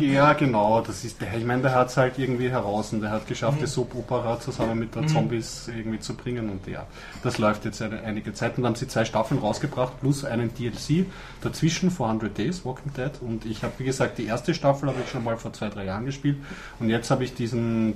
[0.00, 0.80] ja, genau.
[0.80, 1.34] Das ist der.
[1.36, 4.78] Ich meine, der hat es halt irgendwie heraus und der hat geschafft, die Soap-Opera zusammen
[4.78, 6.48] mit der Zombies irgendwie zu bringen.
[6.50, 6.86] Und ja,
[7.22, 8.56] das läuft jetzt eine, einige Zeit.
[8.56, 11.06] Und dann haben sie zwei Staffeln rausgebracht, plus einen DLC
[11.40, 13.10] dazwischen, 400 Days, Walking Dead.
[13.20, 15.84] Und ich habe, wie gesagt, die erste Staffel habe ich schon mal vor zwei, drei
[15.84, 16.38] Jahren gespielt.
[16.80, 17.94] Und jetzt habe ich diesen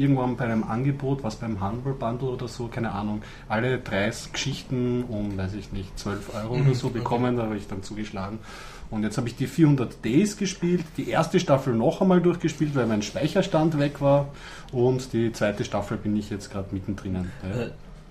[0.00, 5.04] irgendwann bei einem Angebot, was beim Humble Bundle oder so, keine Ahnung, alle drei Geschichten
[5.08, 7.36] um, weiß ich nicht, 12 Euro oder so bekommen.
[7.36, 8.38] Da habe ich dann zugeschlagen.
[8.90, 12.86] Und jetzt habe ich die 400 Days gespielt, die erste Staffel noch einmal durchgespielt, weil
[12.86, 14.28] mein Speicherstand weg war.
[14.72, 17.30] Und die zweite Staffel bin ich jetzt gerade mittendrin.
[17.42, 17.60] Ja.
[17.60, 17.70] Äh,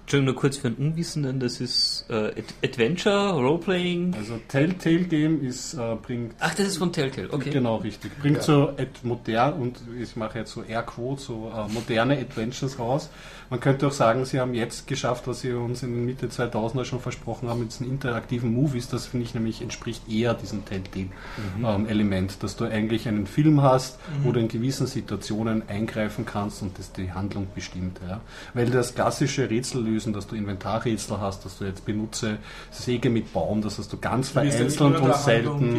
[0.10, 4.16] Entschuldigung, nur kurz für einen Unwissenden, das ist äh, Ad- Adventure, Roleplaying.
[4.18, 7.52] Also Telltale Game ist, äh, bringt Ach, das ist von Telltale, okay.
[7.52, 8.18] Genau, richtig.
[8.20, 13.12] Bringt so et modern und ich mache jetzt so Airquote, so äh, moderne Adventures raus.
[13.50, 17.00] Man könnte auch sagen, sie haben jetzt geschafft, was sie uns in Mitte 2000er schon
[17.00, 18.90] versprochen haben, mit diesen interaktiven Movies.
[18.90, 24.32] Das finde ich nämlich entspricht eher diesem Telltale-Element, dass du eigentlich einen Film hast, wo
[24.32, 28.00] du in gewissen Situationen eingreifen kannst und das die Handlung bestimmt.
[28.08, 28.22] Ja.
[28.54, 32.38] Weil das klassische Rätsellösen, dass du Inventarrätsel hast, dass du jetzt benutze
[32.72, 35.76] Säge mit Baum, das hast du ganz vereinzelt und selten.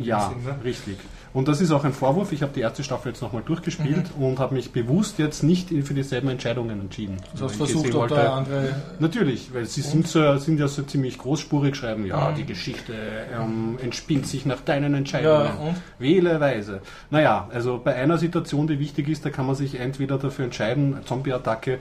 [0.00, 0.64] Ja, Sinn, ne?
[0.64, 0.98] richtig.
[1.36, 2.32] Und das ist auch ein Vorwurf.
[2.32, 5.92] Ich habe die erste Staffel jetzt nochmal durchgespielt und habe mich bewusst jetzt nicht für
[5.92, 7.18] dieselben Entscheidungen entschieden.
[7.38, 8.74] Du hast versucht, ob da andere.
[9.00, 12.36] Natürlich, weil sie sind, so, sind ja so ziemlich großspurig schreiben, ja, Mhm.
[12.36, 12.94] die Geschichte
[13.38, 15.44] ähm, entspinnt sich nach deinen Entscheidungen.
[15.44, 15.76] Ja, und?
[15.98, 16.80] Wähleweise.
[17.10, 20.96] Naja, also bei einer Situation, die wichtig ist, da kann man sich entweder dafür entscheiden,
[21.04, 21.80] Zombie-Attacke,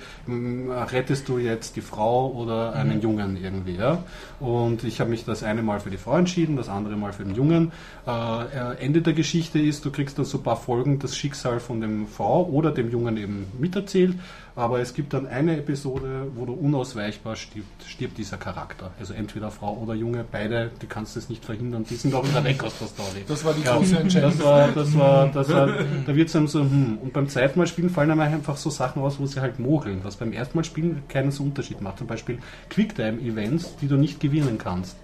[0.91, 2.77] rettest du jetzt die Frau oder Mhm.
[2.91, 3.75] einen Jungen irgendwie.
[3.77, 3.99] Ja?
[4.41, 7.23] Und ich habe mich das eine Mal für die Frau entschieden, das andere Mal für
[7.23, 7.71] den Jungen.
[8.05, 11.59] Äh, äh, Ende der Geschichte ist, du kriegst dann so ein paar Folgen das Schicksal
[11.59, 14.15] von dem Frau oder dem Jungen eben miterzählt.
[14.57, 18.91] Aber es gibt dann eine Episode, wo du unausweichbar stirbt, stirbt dieser Charakter.
[18.97, 22.79] Also entweder Frau oder Junge, beide, du kannst es nicht verhindern, die sind auch aus
[22.79, 23.25] der Story.
[23.27, 24.31] Das war die Ja, große Entscheidung.
[24.31, 25.67] Das war, das war, das war,
[26.07, 26.99] da wird es einem so, hm.
[27.01, 29.99] Und beim zweiten Mal spielen fallen einem einfach so Sachen aus, wo sie halt mogeln,
[30.03, 31.97] was beim ersten Mal spielen keinen so Unterschied macht.
[31.97, 32.39] Zum Beispiel
[32.69, 34.95] Quicktime-Events, die du nicht gewinnen kannst.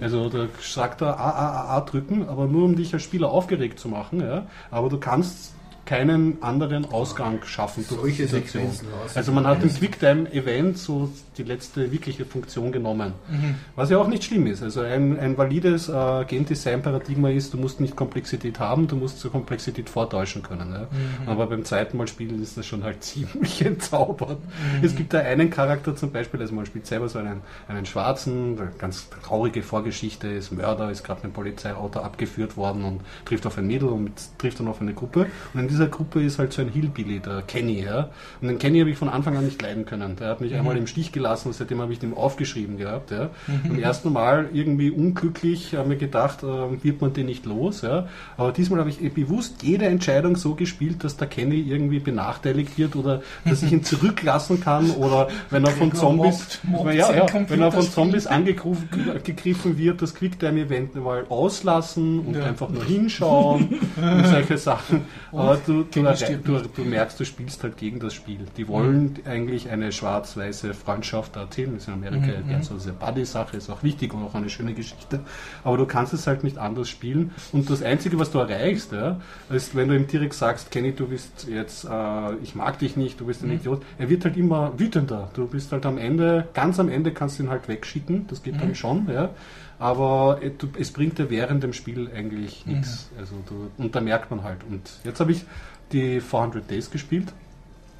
[0.00, 3.30] Also da sagt er A, A, A, A drücken, aber nur um dich als Spieler
[3.30, 4.46] aufgeregt zu machen, ja.
[4.70, 5.54] Aber du kannst
[5.86, 9.16] keinen anderen Ausgang schaffen durch Solche aus.
[9.16, 13.12] Also man hat im Quicktime-Event so die letzte wirkliche Funktion genommen.
[13.28, 13.56] Mhm.
[13.74, 14.62] Was ja auch nicht schlimm ist.
[14.62, 19.20] Also ein, ein valides äh, Game Design-Paradigma ist, du musst nicht Komplexität haben, du musst
[19.20, 20.72] zur Komplexität vortäuschen können.
[20.72, 20.80] Ja?
[20.80, 21.28] Mhm.
[21.28, 24.38] Aber beim zweiten Mal spielen ist das schon halt ziemlich entzaubert.
[24.40, 24.84] Mhm.
[24.84, 28.58] Es gibt da einen Charakter zum Beispiel, also man spielt selber so einen, einen schwarzen,
[28.78, 33.58] ganz traurige Vorgeschichte, ist Mörder, ist gerade mit einem Polizeiauto abgeführt worden und trifft auf
[33.58, 35.26] ein Mädel und trifft dann auf eine Gruppe.
[35.54, 37.82] Und in dieser Gruppe ist halt so ein Hillbilly, der Kenny.
[37.82, 38.10] Ja?
[38.40, 40.16] Und den Kenny habe ich von Anfang an nicht leiden können.
[40.16, 43.10] Der hat mich einmal im Stich gelassen zurückgelassen, seitdem habe ich den aufgeschrieben gehabt.
[43.10, 43.30] Ja.
[43.64, 47.82] Beim ersten Mal irgendwie unglücklich, habe mir gedacht, äh, wird man den nicht los.
[47.82, 48.06] Ja.
[48.36, 52.78] Aber diesmal habe ich eh bewusst jede Entscheidung so gespielt, dass der Kenny irgendwie benachteiligt
[52.78, 57.12] wird oder dass ich ihn zurücklassen kann oder wenn er von Zombies, mobbt- mobbt ja,
[57.14, 57.82] ja, wenn er von.
[57.86, 65.02] Zombies angegriffen wird, das Quicktime-Event mal auslassen und einfach nur hinschauen und solche Sachen.
[65.32, 66.02] Aber du, du,
[66.44, 68.40] du, du merkst, du spielst halt gegen das Spiel.
[68.56, 71.72] Die wollen eigentlich eine schwarz-weiße Freundschaft erzählen.
[71.72, 74.74] Das ist in Amerika ja so eine Buddy-Sache, ist auch wichtig und auch eine schöne
[74.74, 75.20] Geschichte.
[75.64, 77.32] Aber du kannst es halt nicht anders spielen.
[77.52, 81.06] Und das Einzige, was du erreichst, ja, ist, wenn du ihm direkt sagst, Kenny, du
[81.08, 84.78] bist jetzt, äh, ich mag dich nicht, du bist ein Idiot, er wird halt immer
[84.78, 85.30] wütender.
[85.34, 88.60] Du bist halt am Ende, ganz am Ende kannst du ihn halt wegschicken, das geht
[88.60, 89.30] dann schon, ja.
[89.78, 93.10] Aber äh, es bringt dir während dem Spiel eigentlich nichts.
[93.18, 94.58] Also du, und da merkt man halt.
[94.68, 95.44] Und jetzt habe ich
[95.92, 97.32] die 400 Days gespielt.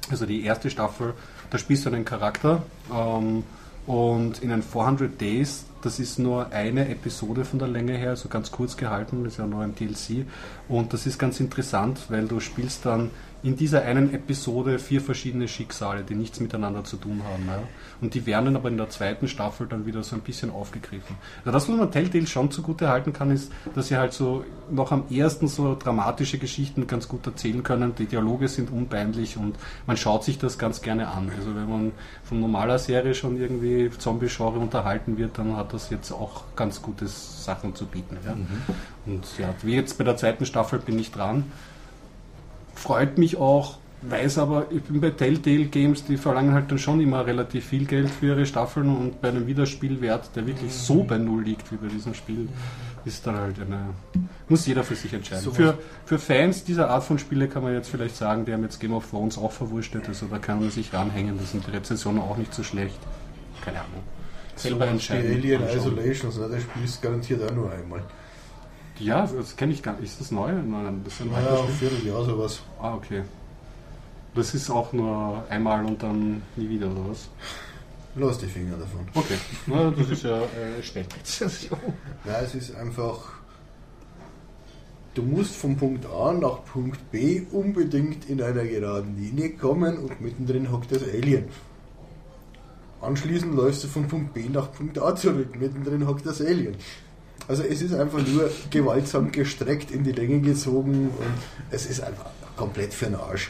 [0.09, 1.13] Also die erste Staffel,
[1.49, 2.63] da spielst du einen Charakter.
[2.93, 3.43] Ähm,
[3.85, 8.27] und in den 400 Days, das ist nur eine Episode von der Länge her, so
[8.27, 10.25] ganz kurz gehalten, ist ja nur ein DLC.
[10.67, 13.11] Und das ist ganz interessant, weil du spielst dann
[13.43, 17.45] in dieser einen Episode vier verschiedene Schicksale, die nichts miteinander zu tun haben.
[17.47, 17.59] Ja.
[18.01, 21.15] Und die werden dann aber in der zweiten Staffel dann wieder so ein bisschen aufgegriffen.
[21.39, 24.91] Also das, was man Telltale schon zugute halten kann, ist, dass sie halt so noch
[24.91, 27.93] am ersten so dramatische Geschichten ganz gut erzählen können.
[27.95, 31.31] Die Dialoge sind unpeinlich und man schaut sich das ganz gerne an.
[31.37, 31.91] Also wenn man
[32.23, 37.07] von normaler Serie schon irgendwie Zombie-Genre unterhalten wird, dann hat das jetzt auch ganz gute
[37.07, 38.17] Sachen zu bieten.
[38.25, 38.35] Ja.
[39.05, 41.45] Und ja, wie jetzt bei der zweiten Staffel bin ich dran
[42.77, 47.01] freut mich auch, weiß aber, ich bin bei Telltale Games, die verlangen halt dann schon
[47.01, 51.17] immer relativ viel Geld für ihre Staffeln und bei einem Wiederspielwert, der wirklich so bei
[51.17, 52.47] Null liegt wie bei diesem Spiel,
[53.05, 53.79] ist dann halt eine,
[54.49, 55.43] muss jeder für sich entscheiden.
[55.43, 58.63] Sowas- Für, für Fans dieser Art von Spiele kann man jetzt vielleicht sagen, die haben
[58.63, 61.71] jetzt Game of Thrones auch verwurstet, also da kann man sich ranhängen, da sind die
[61.71, 62.99] Rezensionen auch nicht so schlecht.
[63.65, 64.03] Keine Ahnung.
[64.55, 65.33] Selber wie entscheiden.
[65.33, 65.77] Alien anschauen.
[65.97, 66.49] Isolations, ne?
[66.51, 68.01] das spielst du garantiert auch nur einmal.
[68.99, 70.11] Ja, das kenne ich gar nicht.
[70.11, 70.51] Ist das neu?
[70.51, 71.63] Nein, das ist ein Naja.
[71.79, 72.61] Vierteljahr sowas.
[72.81, 73.23] Ah, okay.
[74.35, 77.29] Das ist auch nur einmal und dann nie wieder, oder was?
[78.15, 79.07] Lass die Finger davon.
[79.13, 79.37] Okay.
[79.67, 81.79] Na, das ist ja äh, Spekulation.
[82.25, 83.33] Ja, es ist einfach.
[85.13, 90.21] Du musst von Punkt A nach Punkt B unbedingt in einer geraden Linie kommen und
[90.21, 91.45] mittendrin hockt das Alien.
[93.01, 96.75] Anschließend läufst du von Punkt B nach Punkt A zurück, mittendrin hockt das Alien.
[97.47, 101.33] Also es ist einfach nur gewaltsam gestreckt in die Länge gezogen und
[101.71, 102.25] es ist einfach
[102.55, 103.49] komplett für den Arsch.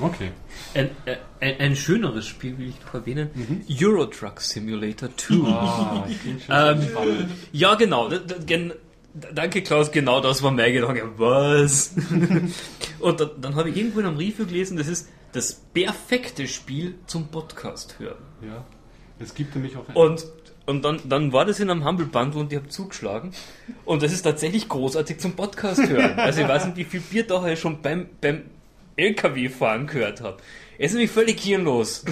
[0.00, 0.30] Okay.
[0.74, 3.30] Ein, äh, ein, ein schöneres Spiel will ich noch erwähnen.
[3.80, 5.34] Euro Truck Simulator 2.
[5.48, 7.28] Ah, ich bin schon Ähm.
[7.52, 8.10] Ja, genau.
[9.32, 9.90] Danke, Klaus.
[9.90, 11.10] Genau das war mein Gedanke.
[11.16, 11.94] Was?
[13.00, 16.96] Und dann, dann habe ich irgendwo in einem Review gelesen, das ist das perfekte Spiel
[17.06, 18.22] zum Podcast hören.
[18.42, 18.64] Ja.
[19.18, 19.96] Es gibt nämlich auch ein.
[19.96, 20.26] Und,
[20.66, 23.32] und dann, dann war das in einem Humble Bundle und ich habe zugeschlagen.
[23.84, 26.18] Und das ist tatsächlich großartig zum Podcast hören.
[26.18, 28.42] Also ich weiß nicht, wie viel Bier da ich schon beim, beim
[28.96, 30.38] LKW-Fahren gehört habe.
[30.78, 32.04] Es ist nämlich völlig hirnlos.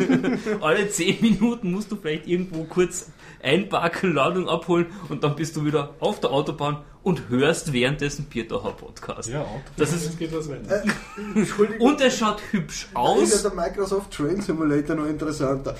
[0.60, 3.10] Alle 10 Minuten musst du vielleicht irgendwo kurz
[3.42, 8.72] einparken, Ladung abholen und dann bist du wieder auf der Autobahn und hörst währenddessen Bierdacher
[8.72, 9.28] Podcast.
[9.28, 9.62] ja, Auto.
[9.76, 10.82] Das ist, geht das weiter.
[11.34, 13.42] Entschuldigung, und er schaut hübsch da ist aus.
[13.42, 15.76] ja der Microsoft Train Simulator noch interessanter.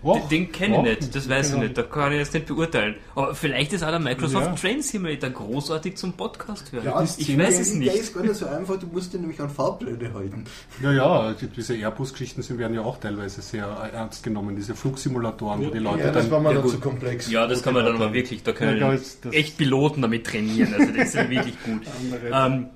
[0.00, 1.64] Och, Den kenne ich nicht, das weiß ich genau.
[1.64, 2.94] nicht, da kann ich jetzt nicht beurteilen.
[3.16, 4.52] Aber vielleicht ist auch der Microsoft Ja.
[4.54, 6.84] Train Simulator großartig zum Podcast hören.
[6.84, 7.94] Ja, ich weiß es Der nicht.
[7.96, 10.44] ist gar nicht so einfach, du musst ihn nämlich an Fahrpläne halten.
[10.80, 14.54] Ja, ja, die- diese Airbus-Geschichten sind- werden ja auch teilweise sehr ernst genommen.
[14.54, 16.30] Diese Flugsimulatoren, wo die Leute Ja, das dann.
[16.30, 17.28] war mal Ja, zu komplex.
[17.28, 18.96] Ja, das kann man dann aber wirklich, da können Ja,
[19.32, 21.82] echt Piloten damit trainieren, also das ist ja wirklich gut.
[22.32, 22.66] Andere- Ähm,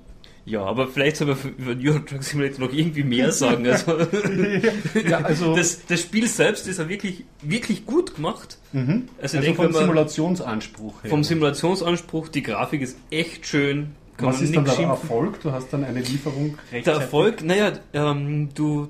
[0.45, 3.65] ja, aber vielleicht soll man für- über Euro Truck Simulator noch irgendwie mehr sagen.
[3.67, 3.97] Also,
[5.07, 8.57] ja, also, das, das Spiel selbst ist ja wirklich, wirklich gut gemacht.
[8.73, 11.09] Also, ich also denke, vom man- Simulationsanspruch her.
[11.09, 13.91] vom Simulationsanspruch, die Grafik ist echt schön.
[14.19, 14.91] Was ist dann der schimpfen.
[14.91, 15.41] Erfolg?
[15.41, 16.83] Du hast dann eine Lieferung rechtzeitig.
[16.85, 18.89] Der Erfolg, naja, ähm, du,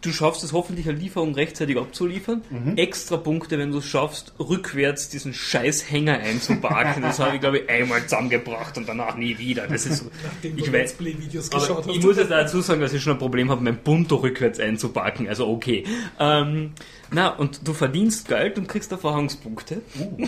[0.00, 2.42] du schaffst es hoffentlich eine Lieferung rechtzeitig abzuliefern.
[2.76, 7.02] Extra Punkte, wenn du es schaffst, rückwärts diesen scheiß Hänger einzuparken.
[7.02, 9.66] Das habe ich, glaube ich, einmal zusammengebracht und danach nie wieder.
[9.66, 11.96] Das ist, Nachdem du ich Let's weiß, Play-Videos geschaut hast.
[11.96, 15.28] ich muss jetzt dazu sagen, dass ich schon ein Problem habe, mein Punto rückwärts einzuparken.
[15.28, 15.84] Also okay.
[16.18, 16.72] Ähm,
[17.10, 19.82] na, und du verdienst Geld und kriegst Erfahrungspunkte.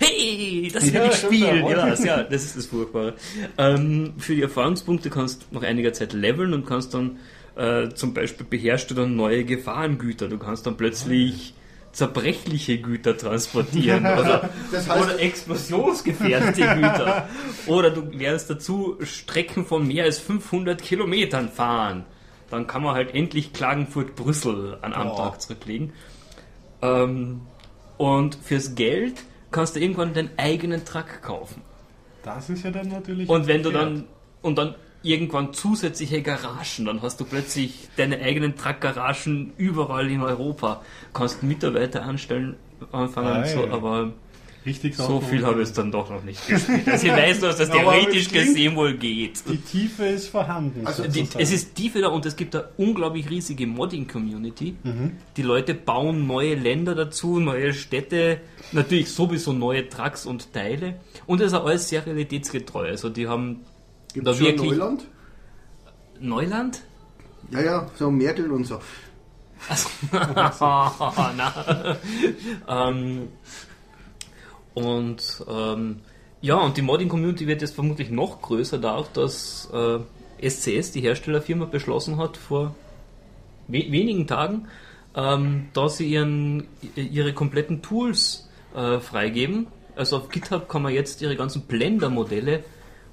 [0.00, 1.66] hey, das will Ja, ich spielen.
[1.66, 1.88] ja.
[1.88, 3.14] Ja, ja, das ist das Furchtbare.
[3.58, 7.18] Ähm, für die Erfahrungspunkte kannst du nach einiger Zeit leveln und kannst dann
[7.56, 10.28] äh, zum Beispiel beherrschst du dann neue Gefahrengüter.
[10.28, 11.54] Du kannst dann plötzlich
[11.92, 17.28] zerbrechliche Güter transportieren oder, Das heißt- oder explosionsgefährdete Güter.
[17.66, 22.04] Oder du lernst dazu Strecken von mehr als 500 Kilometern fahren.
[22.50, 25.16] dann kann man halt endlich Klagenfurt-Brüssel an einem Oh.
[25.16, 25.92] Tag zurücklegen.
[26.82, 27.40] Ähm,
[27.96, 31.62] und fürs Geld kannst du irgendwann deinen eigenen Truck kaufen.
[32.22, 33.28] Das ist ja dann natürlich.
[33.28, 34.04] Und wenn du dann
[34.42, 34.74] und dann
[35.04, 40.82] irgendwann zusätzliche Garagen, dann hast du plötzlich deine eigenen Truck-Garagen überall in Europa.
[41.12, 42.56] Kannst Mitarbeiter anstellen,
[42.90, 43.54] anfangen, Ei.
[43.54, 44.12] so, aber
[44.66, 46.88] Richtig so viel habe ich dann doch noch nicht gespielt.
[46.88, 49.42] Also ich weiß nur, dass das theoretisch es gesehen wohl geht.
[49.46, 50.86] Die Tiefe ist vorhanden.
[50.86, 54.76] Also Die, es ist tiefer da und es gibt eine unglaublich riesige Modding-Community.
[54.82, 55.12] Mhm.
[55.36, 58.40] Die Leute bauen neue Länder dazu, neue Städte,
[58.72, 60.94] natürlich sowieso neue Trucks und Teile.
[61.26, 62.88] Und es ist auch alles sehr realitätsgetreu.
[62.88, 63.60] Also die haben
[64.14, 65.04] Gibt es schon Neuland?
[66.20, 66.80] Neuland?
[67.50, 68.80] Ja, ja, so Merkel und so.
[69.68, 69.88] Also,
[72.68, 73.28] ähm,
[74.74, 76.00] und ähm,
[76.40, 79.98] ja, und die Modding-Community wird jetzt vermutlich noch größer, da auch, dass äh,
[80.48, 82.74] SCS, die Herstellerfirma, beschlossen hat vor
[83.66, 84.68] we wenigen Tagen,
[85.16, 89.66] ähm, dass sie ihren, ihre kompletten Tools äh, freigeben.
[89.96, 92.64] Also auf GitHub kann man jetzt ihre ganzen Blender-Modelle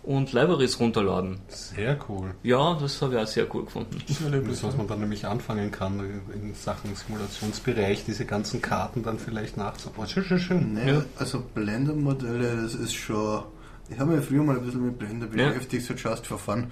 [0.04, 1.40] und Libraries runterladen.
[1.48, 2.34] Sehr cool.
[2.44, 4.02] Ja, das habe ich auch sehr cool gefunden.
[4.08, 6.00] Das, was man dann nämlich anfangen kann
[6.34, 10.08] in Sachen Simulationsbereich, diese ganzen Karten dann vielleicht nachzubauen.
[10.08, 10.74] Schön, schön, schön.
[10.74, 13.44] Ne, also Blender-Modelle, das ist schon.
[13.90, 15.50] Ich habe mich früher mal ein bisschen mit Blender Ja.
[15.50, 16.68] beschäftigt, so just for fun.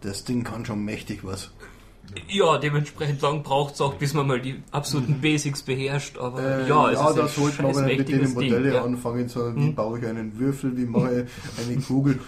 [0.00, 1.50] Das Ding kann schon mächtig was.
[2.28, 6.16] Ja, dementsprechend lang braucht es auch, bis man mal die absoluten Basics beherrscht.
[6.16, 8.62] Aber Äh, ja, es ja, ist da ein sollte man aber nicht mit den Modelle
[8.62, 8.82] Ding, ja.
[8.82, 9.74] anfangen, sondern wie Mhm.
[9.74, 11.26] baue ich einen Würfel, wie mache
[11.58, 12.18] ich eine Kugel.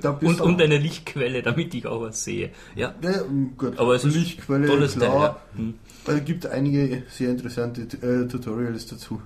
[0.00, 2.50] Da bist Und, und eine Lichtquelle, damit ich auch was sehe.
[2.74, 3.78] Ja, Ja, mm, gut.
[3.78, 5.02] aber es ist Lichtquelle, tolles Teil.
[5.04, 5.08] Ja.
[5.10, 5.40] klar.
[5.56, 5.74] Hm.
[6.06, 9.20] Es gibt einige sehr interessante äh, Tutorials dazu.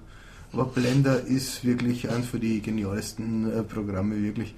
[0.53, 4.55] Aber Blender ist wirklich eines für die genialsten äh, Programme, wirklich.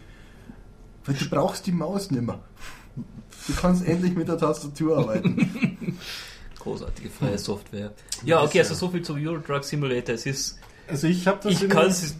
[1.07, 2.39] Weil du brauchst die Maus nicht mehr.
[3.47, 5.97] Du kannst endlich mit der Tastatur arbeiten.
[6.59, 7.93] Großartige freie Software.
[8.25, 10.15] Ja, okay, also so viel zum Euro Truck Simulator.
[10.17, 12.15] Es ist, Also ich habe das ich in- kann es,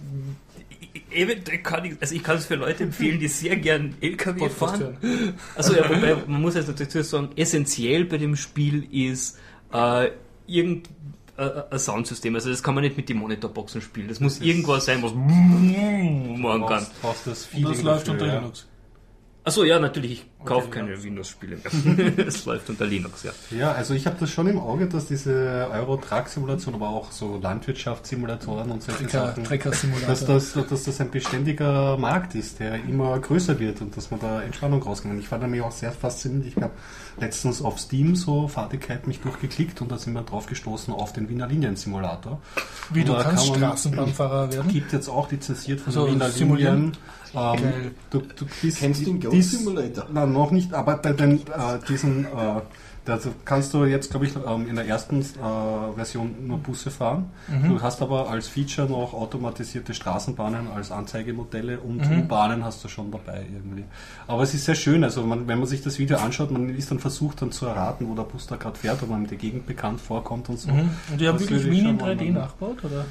[1.11, 4.59] eventuell kann ich, also ich kann es für Leute empfehlen, die sehr gern LKW Podcast
[4.59, 4.97] fahren.
[5.01, 5.35] hören.
[5.55, 9.39] Also ja, wobei, man muss jetzt dazu sagen, essentiell bei dem Spiel ist
[9.73, 10.11] äh,
[10.47, 10.89] irgend
[11.37, 12.35] äh, ein Soundsystem.
[12.35, 14.09] Also das kann man nicht mit den Monitorboxen spielen.
[14.09, 16.87] Das muss irgendwas sein, was machen kann.
[17.03, 18.27] brauchst, das das läuft unter.
[18.27, 18.68] Linux.
[19.45, 21.03] Achso, ja, natürlich, ich kaufe keine ja.
[21.03, 22.19] Windows-Spiele mehr.
[22.27, 23.33] es läuft unter Linux, ja.
[23.51, 28.71] Ja, also ich habe das schon im Auge, dass diese Euro-Truck-Simulation, aber auch so Landwirtschaftssimulatoren
[28.71, 30.09] und solche Trecker, Sachen, Trecker-Simulator.
[30.09, 34.21] dass das, dass das ein beständiger Markt ist, der immer größer wird und dass man
[34.21, 35.15] da Entspannung rauskommt.
[35.15, 36.47] Und Ich war nämlich auch sehr fasziniert.
[36.47, 36.73] Ich habe
[37.21, 41.29] letztens auf Steam so Fahrtigkeit mich durchgeklickt und da sind wir drauf gestoßen auf den
[41.29, 42.41] Wiener Linien-Simulator.
[42.91, 44.73] Wie du Da kannst kann man- Straßenbahnfahrer werden.
[44.73, 46.77] Gibt jetzt auch lizenziert von So, den Wiener simulieren?
[46.77, 46.97] Linien.
[47.35, 50.07] Ähm, du, du bist Kennst du den Goat Simulator?
[50.13, 52.29] Na, noch nicht, aber bei den, äh, diesen, äh,
[53.09, 57.31] da kannst du jetzt, glaube ich, ähm, in der ersten äh, Version nur Busse fahren.
[57.67, 63.11] Du hast aber als Feature noch automatisierte Straßenbahnen als Anzeigemodelle und U-Bahnen hast du schon
[63.11, 63.85] dabei irgendwie.
[64.27, 66.91] Aber es ist sehr schön, also man, wenn man sich das Video anschaut, man ist
[66.91, 69.39] dann versucht dann zu erraten, wo der Bus da gerade fährt, ob man in der
[69.39, 70.71] Gegend bekannt vorkommt und so.
[70.71, 70.91] Mhm.
[71.11, 72.33] Und die haben Das wirklich mal 3D machen.
[72.35, 73.05] nachgebaut, oder?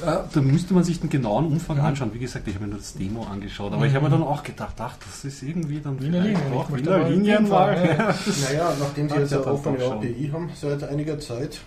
[0.00, 2.12] Da müsste man sich den genauen Umfang anschauen.
[2.14, 4.42] Wie gesagt, ich habe mir nur das Demo angeschaut, aber ich habe mir dann auch
[4.42, 6.40] gedacht, ach, das ist irgendwie dann Wiener Linien,
[6.72, 7.74] Wiener Linien mal.
[7.98, 8.14] ja.
[8.48, 9.84] naja, nachdem sie jetzt ja eine offene.
[9.84, 11.60] API haben seit einiger Zeit,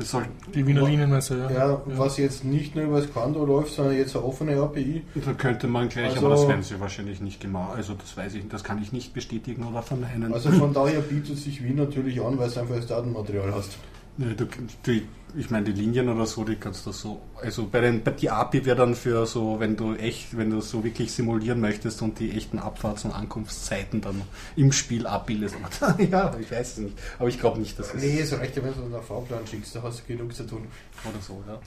[0.00, 1.50] soll, Die Wiener Linienmesse, ja.
[1.50, 5.02] ja, was jetzt nicht nur über das Quando läuft, sondern jetzt eine offene API.
[5.14, 7.72] da könnte man gleich, Also- aber das werden sie wahrscheinlich nicht gemacht.
[7.76, 10.32] Also das weiß ich, das kann ich nicht bestätigen oder verneinen.
[10.32, 13.76] Also von daher bietet sich Wien natürlich an, weil es einfach das Datenmaterial hast.
[14.16, 14.46] Nee, du,
[14.86, 15.06] die,
[15.36, 17.20] ich meine, die Linien oder so, die kannst du so.
[17.40, 20.60] Also bei den bei die API wäre dann für so, wenn du echt, wenn du
[20.60, 24.22] so wirklich simulieren möchtest und die echten Abfahrts- und Ankunftszeiten dann
[24.56, 25.54] im Spiel abbildest.
[26.10, 26.98] ja, ich weiß es nicht.
[27.18, 29.82] Aber ich glaube nicht, dass es Nee, reicht ja, wenn du einen Fahrplan schickst, da
[29.82, 30.66] hast du genug zu tun.
[31.04, 31.58] oder so, ja.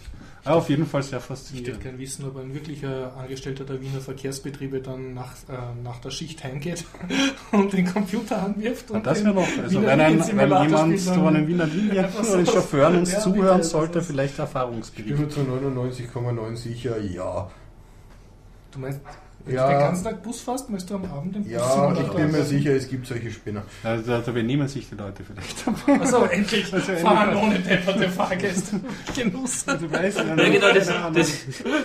[0.44, 1.68] Aber auf jeden Fall sehr Ich faszinierend.
[1.68, 5.54] würde gerne wissen, ob ein wirklicher Angestellter der Wiener Verkehrsbetriebe dann nach, äh,
[5.84, 6.84] nach der Schicht heimgeht
[7.52, 8.90] und den Computer anwirft.
[8.90, 11.48] Ja, Und das den wäre noch, also Wiener wenn, ein, wenn jemand so dann- einen
[11.48, 15.20] Wiener Linien so oder Chauffeuren uns Ja, zuhören bitte, sollte, vielleicht Ich bin Erfahrungsbericht.
[15.20, 17.50] mir zu 99,9 sicher, ja.
[18.72, 19.00] Du meinst,
[19.44, 19.66] wenn Ja.
[19.66, 22.32] du den ganzen Tag Bus fährst, möchtest du am Abend den Ja, Bussimulator ich bin
[22.32, 23.64] mir sicher, es gibt solche Spinner.
[23.84, 26.00] Also, da, da benehmen sich die Leute vielleicht.
[26.02, 28.80] Achso, endlich Also fahren endlich- ohne depperte Fahrgäste.
[29.16, 29.66] Genuss.
[29.66, 31.44] Du weißt, Ja, genau, das, das,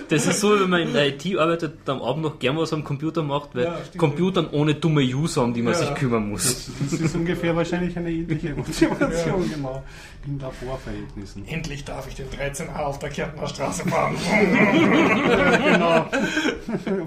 [0.08, 2.84] das ist so, wenn man in der IT arbeitet, am Abend noch gern was am
[2.84, 3.78] Computer macht, weil Ja.
[3.96, 5.78] Computern ohne dumme User, um die man Ja.
[5.78, 6.44] sich kümmern muss.
[6.44, 9.82] Das, das ist ungefähr wahrscheinlich eine ähnliche Motivation, genau,
[10.26, 11.46] in Laborverhältnissen.
[11.46, 14.16] Endlich darf ich den 13a auf der Kärntner Straße fahren.
[15.64, 16.06] genau.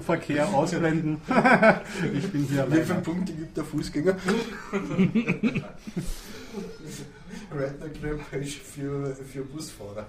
[0.00, 1.20] Verkehr ausblenden.
[2.12, 3.00] ich bin hier Wie viele.
[3.00, 4.16] Punkte gibt der Fußgänger?
[7.52, 10.06] Redneck Rampage für, für Busfahrer.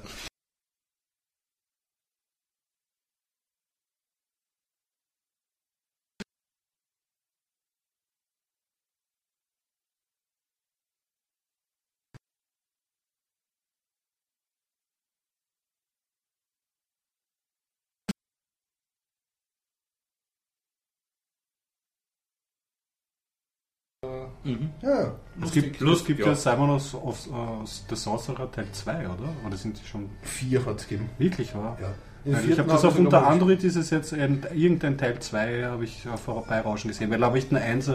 [24.44, 24.72] Mhm.
[24.82, 26.28] Ja, Es gibt, es Lustig, gibt ja.
[26.30, 29.30] ja Simon of, of, of The Sorcerer Teil 2, oder?
[29.46, 31.08] Oder sind die schon vier hat es gegeben.
[31.20, 31.78] wirklich wahr?
[31.80, 31.94] Ja.
[32.26, 35.84] Weil ich habe das auf unter Android ist es jetzt ein, irgendein Teil 2 habe
[35.84, 37.92] ich äh, vorbeirauschen gesehen, weil habe ich den 1 äh,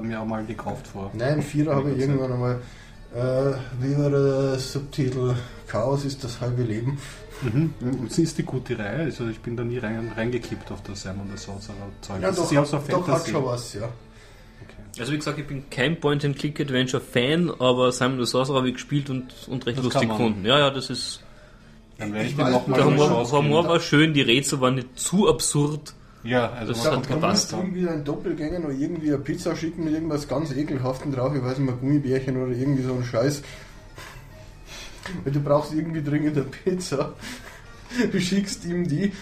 [0.00, 1.10] mir auch mal gekauft vor.
[1.12, 2.60] Nein, Vierer habe ich irgendwann einmal.
[3.14, 5.34] Äh, wie war der Subtitel?
[5.68, 6.96] Chaos ist das halbe Leben.
[7.42, 7.74] Mhm.
[8.08, 11.28] Es ist die gute Reihe, also ich bin da nie rein, reingekippt auf das Simon
[11.30, 12.22] the Sorcerer Zeug.
[12.22, 13.30] Ja, Das doch, ist ja so doch hat Fantasy.
[13.32, 13.88] schon was, ja.
[14.98, 19.32] Also wie gesagt, ich bin kein Point-and-Click-Adventure-Fan, aber Simon the Sorcerer habe ich gespielt und,
[19.48, 20.44] und recht Das lustig gefunden.
[20.44, 21.22] Ja, ja, das ist...
[21.98, 24.98] Dann werde ich Ich dem nochmal Der Humor, Humor war schön, die Rätsel waren nicht
[24.98, 25.94] zu absurd.
[26.24, 27.52] Ja, also Das man hat kann- gepasst.
[27.52, 31.58] irgendwie ein Doppelgänger noch irgendwie eine Pizza schicken mit irgendwas ganz ekelhaften drauf, ich weiß
[31.58, 33.42] nicht mehr, Gummibärchen oder irgendwie so ein Scheiß.
[35.24, 37.14] Weil du brauchst irgendwie dringend eine Pizza.
[38.10, 39.12] Du schickst ihm die,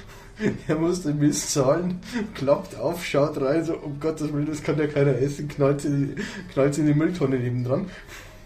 [0.68, 2.00] er muss den Mist zahlen,
[2.34, 6.14] klappt auf, schaut rein, so um Gottes Willen, das kann ja keiner essen, knallt in
[6.16, 6.22] die,
[6.52, 7.86] knallt in die Mülltonne nebendran.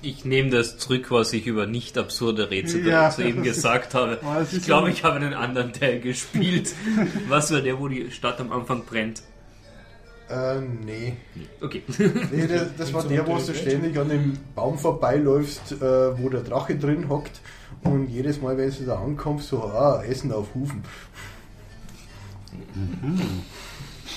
[0.02, 3.94] Ich nehme das zurück, was ich über nicht absurde Rätsel Ja, soeben das ist- gesagt
[3.94, 4.18] habe.
[4.52, 6.74] Ich glaube, ich habe einen anderen Teil gespielt.
[7.28, 9.22] Was war der, wo die Stadt am Anfang brennt?
[10.28, 11.16] Äh, nee.
[11.62, 11.82] Okay.
[12.32, 16.42] Nee, das, das war der, wo du ständig an dem Baum vorbeiläufst, äh, wo der
[16.42, 17.40] Drache drin hockt
[17.82, 20.82] und jedes Mal, wenn du da ankommst, so, ah, Essen auf Hufen.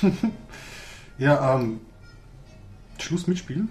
[1.18, 1.80] Ja, ähm,
[3.00, 3.70] Schluss mitspielen.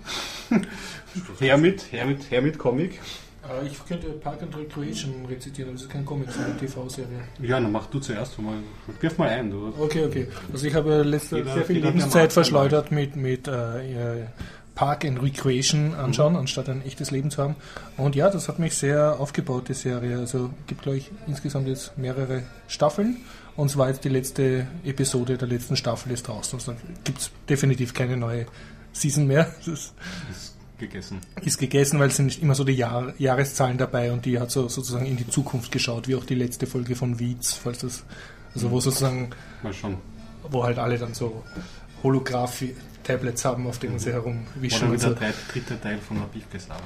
[1.38, 3.00] her mit, her mit, her mit Comic.
[3.44, 7.20] Äh, ich könnte Park and Recreation rezitieren, aber das ist kein Comic, sondern eine TV-Serie.
[7.40, 8.56] Ja, dann mach du zuerst mal.
[9.00, 9.72] Wirf mal ein, du.
[9.78, 10.26] Okay, okay.
[10.52, 14.26] Also ich habe letzte Jeder- sehr viel Lebenszeit verschleudert mit, mit äh, äh,
[14.76, 16.38] Park and Recreation anschauen, Mhm.
[16.40, 17.56] anstatt ein echtes Leben zu haben.
[17.96, 20.18] Und ja, das hat mich sehr aufgebaut, die Serie.
[20.18, 23.16] Also gibt, glaube ich, insgesamt jetzt mehrere Staffeln.
[23.56, 26.58] Und zwar jetzt die letzte Episode der letzten Staffel ist draußen.
[26.60, 26.74] Also
[27.04, 28.46] gibt es definitiv keine neue
[28.92, 29.52] Season mehr.
[29.64, 29.94] Das ist
[30.30, 31.18] Ist gegessen.
[31.42, 34.68] ist gegessen, weil es sind immer so die Jahr, Jahreszahlen dabei und die hat so
[34.68, 38.04] sozusagen in die Zukunft geschaut, wie auch die letzte Folge von Weeds, falls das,
[38.54, 39.30] also wo sozusagen,
[40.50, 41.42] wo halt alle dann so
[43.06, 45.14] Holograph-Tablets haben, auf denen sie herumwischen Oder und mit so.
[45.14, 46.80] der dritte Teil von Habib Gesara.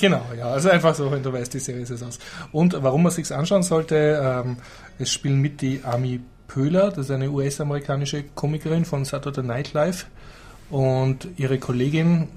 [0.00, 2.18] Genau, ja, also einfach so, wenn du weißt, die Serie ist es aus.
[2.52, 4.56] Und warum man sich's anschauen sollte, ähm,
[4.98, 10.06] es spielen mit die Ami Pöhler, das ist eine US-amerikanische Komikerin von Saturday Night Live
[10.68, 12.28] und ihre Kollegin,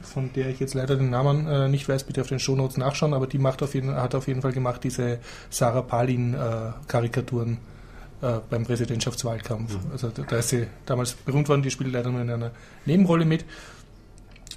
[0.00, 3.12] von der ich jetzt leider den Namen äh, nicht weiß, bitte auf den Shownotes nachschauen,
[3.12, 5.18] aber die macht auf jeden, hat auf jeden Fall gemacht diese
[5.50, 6.38] Sarah Palin äh,
[6.86, 7.58] Karikaturen
[8.22, 9.76] äh, beim Präsidentschaftswahlkampf.
[9.92, 12.50] Also da, ist sie damals berühmt worden, die spielt leider nur in einer
[12.84, 13.44] Nebenrolle mit.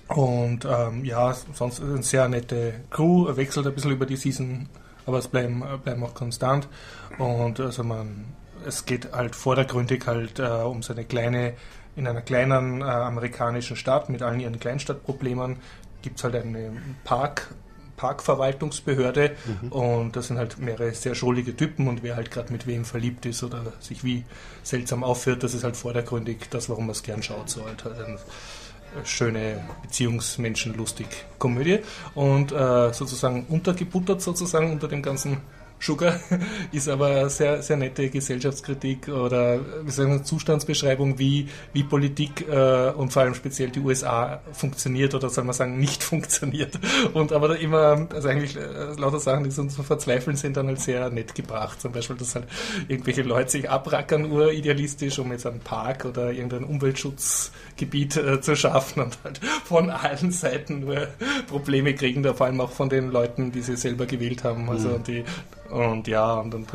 [0.07, 4.67] Und ähm, ja, sonst eine sehr nette Crew, wechselt ein bisschen über die Season,
[5.05, 6.67] aber es bleiben, äh, bleiben auch konstant.
[7.17, 8.25] Und also man,
[8.65, 11.53] es geht halt vordergründig halt äh, um so eine kleine,
[11.95, 15.57] in einer kleinen äh, amerikanischen Stadt mit allen ihren Kleinstadtproblemen
[16.01, 16.71] gibt es halt eine
[17.03, 17.53] Park,
[18.01, 19.35] Parkverwaltungsbehörde
[19.69, 23.27] und das sind halt mehrere sehr schrullige Typen und wer halt gerade mit wem verliebt
[23.27, 24.25] ist oder sich wie
[24.63, 27.47] seltsam aufführt, das ist halt vordergründig das, warum man es gern schaut.
[27.51, 28.17] So halt, ein,
[29.05, 31.79] schöne Beziehungsmenschenlustig Komödie
[32.13, 35.37] und äh, sozusagen untergebuttert sozusagen unter dem ganzen
[35.81, 36.19] Sugar
[36.71, 42.91] ist aber sehr sehr nette Gesellschaftskritik oder wie sagen wir, Zustandsbeschreibung wie wie Politik äh,
[42.91, 46.79] und vor allem speziell die USA funktioniert oder soll man sagen nicht funktioniert.
[47.13, 50.67] Und aber da immer also eigentlich äh, lauter Sachen die so zum Verzweifeln sind dann
[50.67, 51.81] halt sehr nett gebracht.
[51.81, 52.47] Zum Beispiel dass halt
[52.87, 56.63] irgendwelche Leute sich abrackern uridealistisch um jetzt einen Park oder irgendein
[57.81, 61.07] Umweltschutzgebiet äh, zu schaffen und halt von allen Seiten nur
[61.47, 64.69] Probleme kriegen, da vor allem auch von den Leuten, die sie selber gewählt haben.
[64.69, 65.03] Also Mhm.
[65.03, 65.23] die
[65.69, 66.65] und ja, und dann,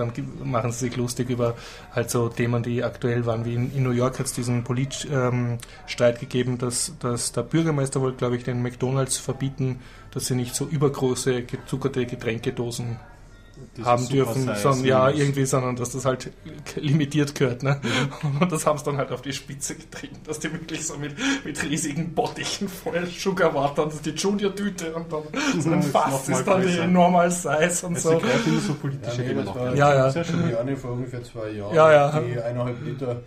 [0.43, 1.55] machen sie sich lustig über
[1.93, 6.15] halt so Themen, die aktuell waren, wie in, in New York hat es diesen Politstreit
[6.15, 9.81] ähm, gegeben, dass, dass der Bürgermeister wollte, glaube ich, den McDonalds verbieten,
[10.13, 12.97] dass sie nicht so übergroße gezuckerte Getränkedosen
[13.85, 16.31] haben dürfen, sondern ja, irgendwie, sondern dass das halt
[16.77, 17.63] limitiert gehört.
[17.63, 17.81] Ne?
[18.23, 18.43] Mhm.
[18.43, 21.15] Und das haben sie dann halt auf die Spitze getrieben, dass die wirklich so mit,
[21.45, 25.23] mit riesigen Bottichen voll Sugar Water und ist die Junior-Tüte und dann
[25.61, 26.87] so ein ist Fass ist dann die größer.
[26.87, 28.11] Normal Size und Jetzt so.
[28.11, 30.11] ergreifen immer so politische Ja, nee, Ja, ja.
[30.11, 31.75] Sehr schon die eine vor ungefähr zwei Jahren.
[31.75, 32.21] Ja, ja.
[32.21, 33.23] Die eineinhalb Liter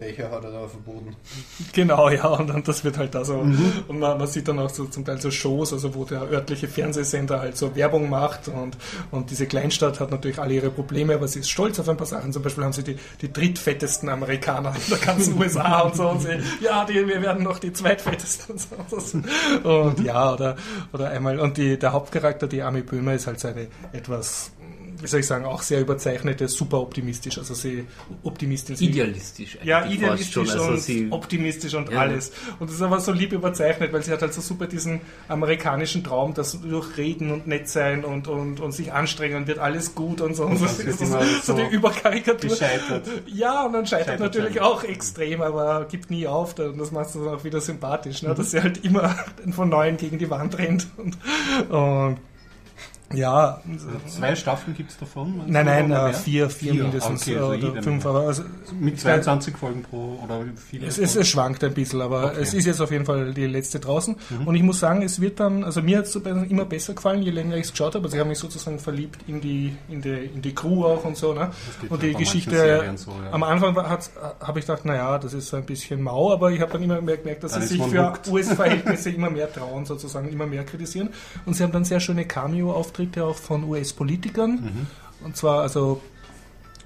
[0.00, 1.14] Becher hat er da verboten.
[1.72, 3.72] Genau, ja, und dann das wird halt da so, mhm.
[3.88, 6.68] und man, man, sieht dann auch so zum Teil so Shows, also wo der örtliche
[6.68, 8.78] Fernsehsender halt so Werbung macht und,
[9.10, 12.06] und diese Kleinstadt hat natürlich alle ihre Probleme, aber sie ist stolz auf ein paar
[12.06, 12.32] Sachen.
[12.32, 16.22] Zum Beispiel haben sie die, die drittfettesten Amerikaner in der ganzen USA und so und
[16.22, 19.68] sie, ja, die, wir werden noch die zweitfettesten und so.
[19.68, 20.56] Und ja, oder,
[20.92, 24.52] oder einmal, und die, der Hauptcharakter, die Ami Böhmer, ist halt seine etwas
[25.00, 27.38] wie soll ich sagen, auch sehr überzeichnete, super optimistisch.
[27.38, 27.86] Also sie
[28.22, 28.80] optimistisch.
[28.80, 29.58] Idealistisch.
[29.62, 32.00] Ja, idealistisch schon, also und optimistisch und ja.
[32.00, 32.32] alles.
[32.58, 36.04] Und das ist aber so lieb überzeichnet, weil sie hat halt so super diesen amerikanischen
[36.04, 40.20] Traum, dass durch Reden und nett sein und, und, und sich anstrengen wird alles gut
[40.20, 40.44] und so.
[40.44, 41.06] Und das ist so,
[41.42, 42.50] so die Überkarikatur.
[42.50, 43.06] Gescheitert.
[43.26, 44.62] Ja, und dann scheitert, scheitert natürlich sein.
[44.62, 46.58] auch extrem, aber gibt nie auf.
[46.58, 48.34] Und das macht es dann auch wieder sympathisch, ne?
[48.34, 49.14] dass sie halt immer
[49.52, 50.86] von Neuem gegen die Wand rennt.
[50.96, 51.16] Und,
[51.70, 52.18] und
[53.14, 53.60] ja.
[54.06, 55.42] Zwei Staffeln gibt es davon?
[55.46, 57.22] Nein, nein, äh, vier, vier, vier, mindestens.
[57.22, 58.42] Okay, also oder fünf, aber also
[58.78, 62.40] mit 22 Folgen pro oder viele es, es, es, schwankt ein bisschen, aber okay.
[62.42, 64.14] es ist jetzt auf jeden Fall die letzte draußen.
[64.28, 64.46] Mhm.
[64.46, 67.30] Und ich muss sagen, es wird dann, also mir hat es immer besser gefallen, je
[67.30, 68.04] länger ich es geschaut habe.
[68.04, 71.16] Also ich habe mich sozusagen verliebt in die, in die, in die Crew auch und
[71.16, 71.32] so.
[71.32, 71.50] Ne?
[71.88, 73.32] Und die Geschichte, so, ja.
[73.32, 76.72] am Anfang habe ich gedacht, naja, das ist so ein bisschen mau, aber ich habe
[76.72, 80.64] dann immer mehr gemerkt, dass sie sich für US-Verhältnisse immer mehr trauen, sozusagen, immer mehr
[80.64, 81.08] kritisieren.
[81.46, 84.50] Und sie haben dann sehr schöne Cameo-Auftritte Auftritte auch von US-Politikern.
[84.50, 84.86] Mhm.
[85.24, 86.02] Und zwar, also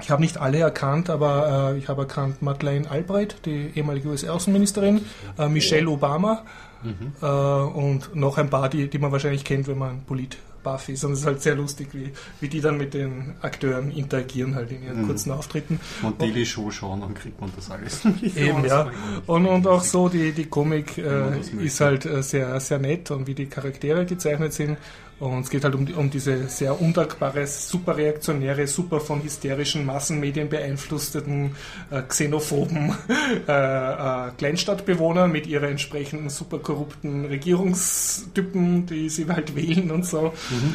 [0.00, 5.06] ich habe nicht alle erkannt, aber äh, ich habe erkannt Madeleine Albright, die ehemalige US-Außenministerin,
[5.38, 6.42] äh, Michelle Obama
[6.82, 7.12] mhm.
[7.22, 11.14] äh, und noch ein paar, die, die man wahrscheinlich kennt, wenn man Polit Buffy, sondern
[11.14, 14.82] es ist halt sehr lustig, wie, wie die dann mit den Akteuren interagieren halt in
[14.82, 15.06] ihren mhm.
[15.06, 15.80] kurzen Auftritten.
[16.02, 18.04] Und Daily Show schauen, dann kriegt man das alles.
[18.36, 18.90] Eben, ja.
[19.26, 23.26] Und, und auch so, die, die Komik äh, ist halt äh, sehr, sehr nett und
[23.26, 24.78] wie die Charaktere gezeichnet sind.
[25.22, 30.48] Und es geht halt um, um diese sehr undankbare, super reaktionäre, super von hysterischen Massenmedien
[30.48, 31.54] beeinflussten,
[31.92, 32.92] äh, xenophoben
[33.46, 40.32] äh, äh, Kleinstadtbewohner mit ihrer entsprechenden super korrupten Regierungstypen, die sie halt wählen und so.
[40.50, 40.74] Mhm.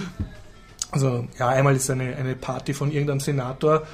[0.91, 3.86] Also ja, einmal ist eine, eine Party von irgendeinem Senator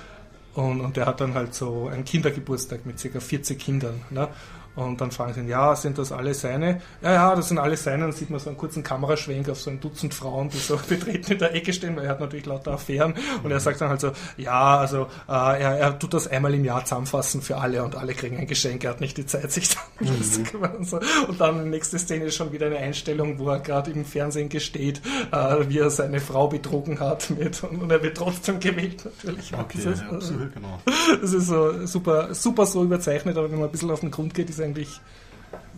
[0.53, 3.19] und, und der hat dann halt so einen Kindergeburtstag mit ca.
[3.19, 4.01] 40 Kindern.
[4.11, 4.27] Ne?
[4.75, 6.81] Und dann fragen sie ihn, ja, sind das alle seine?
[7.01, 8.03] Ja, ja, das sind alle seine.
[8.03, 11.33] Dann sieht man so einen kurzen Kameraschwenk auf so ein Dutzend Frauen, die so betreten
[11.33, 13.13] in der Ecke stehen, weil er hat natürlich lauter Affären.
[13.43, 16.65] Und er sagt dann halt so, ja, also äh, er, er tut das einmal im
[16.65, 18.83] Jahr zusammenfassen für alle und alle kriegen ein Geschenk.
[18.83, 20.23] Er hat nicht die Zeit, sich dann mhm.
[20.23, 20.75] zu kümmern.
[20.77, 20.99] Und, so.
[21.27, 25.01] und dann nächste Szene ist schon wieder eine Einstellung, wo er gerade im Fernsehen gesteht,
[25.31, 29.53] äh, wie er seine Frau betrogen hat mit und, und er wird trotzdem gewählt natürlich.
[29.53, 30.79] Okay, das ist, ja, absolut, genau.
[31.21, 34.33] Das ist so super, super so überzeichnet, aber wenn man ein bisschen auf den Grund
[34.33, 34.99] geht, ist eigentlich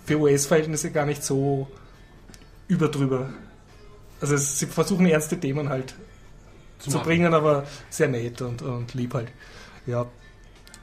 [0.05, 1.67] für US-Verhältnisse gar nicht so
[2.67, 3.29] überdrüber.
[4.21, 5.95] Also es, sie versuchen ernste Themen halt
[6.79, 9.29] zu, zu bringen, aber sehr nett und, und lieb halt.
[9.85, 10.05] Ja.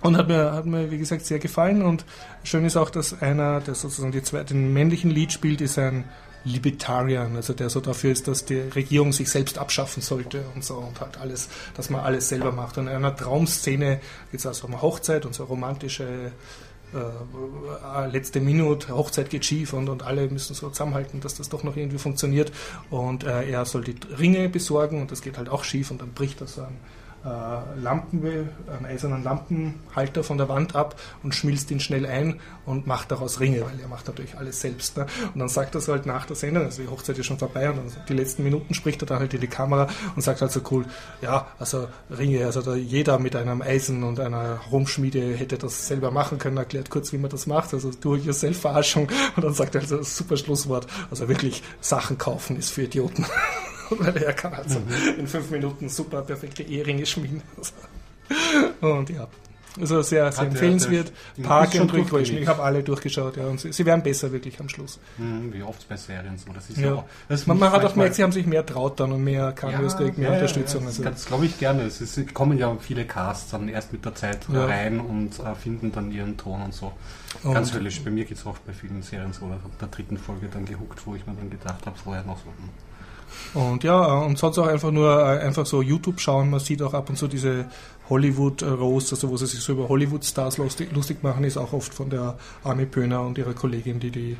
[0.00, 1.82] Und hat mir, hat mir, wie gesagt, sehr gefallen.
[1.82, 2.04] Und
[2.42, 6.04] schön ist auch, dass einer, der sozusagen die zwei, den männlichen Lied spielt, ist ein
[6.44, 10.74] Libertarian, also der so dafür ist, dass die Regierung sich selbst abschaffen sollte und so
[10.74, 12.78] und halt alles, dass man alles selber macht.
[12.78, 14.00] Und in einer Traumszene
[14.32, 16.32] geht es also um eine Hochzeit und so romantische
[16.94, 21.62] äh, letzte Minute, Hochzeit geht schief und, und alle müssen so zusammenhalten, dass das doch
[21.62, 22.52] noch irgendwie funktioniert.
[22.90, 26.12] Und äh, er soll die Ringe besorgen und das geht halt auch schief und dann
[26.12, 31.78] bricht das an äh, Lampen, einen eisernen Lampenhalter von der Wand ab und schmilzt ihn
[31.78, 34.96] schnell ein und macht daraus Ringe, weil er macht natürlich alles selbst.
[34.96, 35.06] Ne?
[35.32, 37.70] Und dann sagt er so halt nach der Sendung, also die Hochzeit ist schon vorbei
[37.70, 40.50] und dann die letzten Minuten spricht er dann halt in die Kamera und sagt halt
[40.50, 40.84] so cool,
[41.20, 46.10] ja, also Ringe, also da jeder mit einem Eisen und einer Rumschmiede hätte das selber
[46.10, 49.98] machen können, erklärt kurz, wie man das macht, also Do-it-yourself-Verarschung und dann sagt er also
[49.98, 53.26] das super Schlusswort, also wirklich Sachen kaufen ist für Idioten.
[53.98, 55.20] weil er kann also mhm.
[55.20, 57.42] in fünf Minuten super perfekte Eheringe schmieden.
[58.80, 59.28] Und ja,
[59.80, 61.12] also sehr, sehr empfehlenswert.
[61.42, 62.36] Park and Recreation.
[62.36, 63.46] Ich habe alle durchgeschaut, ja.
[63.46, 64.98] Und sie, sie, werden besser wirklich am Schluss.
[65.16, 66.52] Mhm, wie oft bei Serien so.
[66.52, 66.94] Das ist ja.
[66.94, 69.52] Auch, das man, man hat auch gemerkt, sie haben sich mehr traut dann und mehr
[69.52, 70.82] Cameos ja, mehr ja, Unterstützung.
[70.82, 71.10] Ja, das, also.
[71.10, 71.82] das glaube ich gerne.
[71.84, 74.66] Es ist, kommen ja viele Casts dann erst mit der Zeit ja.
[74.66, 76.92] rein und äh, finden dann ihren Ton und so.
[77.42, 78.02] Und Ganz höllisch.
[78.02, 79.46] Bei mir geht es auch bei vielen Serien so.
[79.46, 82.38] Ich habe der dritten Folge dann gehuckt, wo ich mir dann gedacht habe, vorher noch
[82.38, 82.44] so.
[83.54, 86.50] Und ja, und sonst auch einfach nur äh, einfach so YouTube schauen.
[86.50, 87.66] Man sieht auch ab und zu diese
[88.08, 92.10] Hollywood Roast, also wo sie sich so über Hollywood-Stars lustig machen, ist auch oft von
[92.10, 94.36] der Army Pöhner und ihrer Kollegin, die die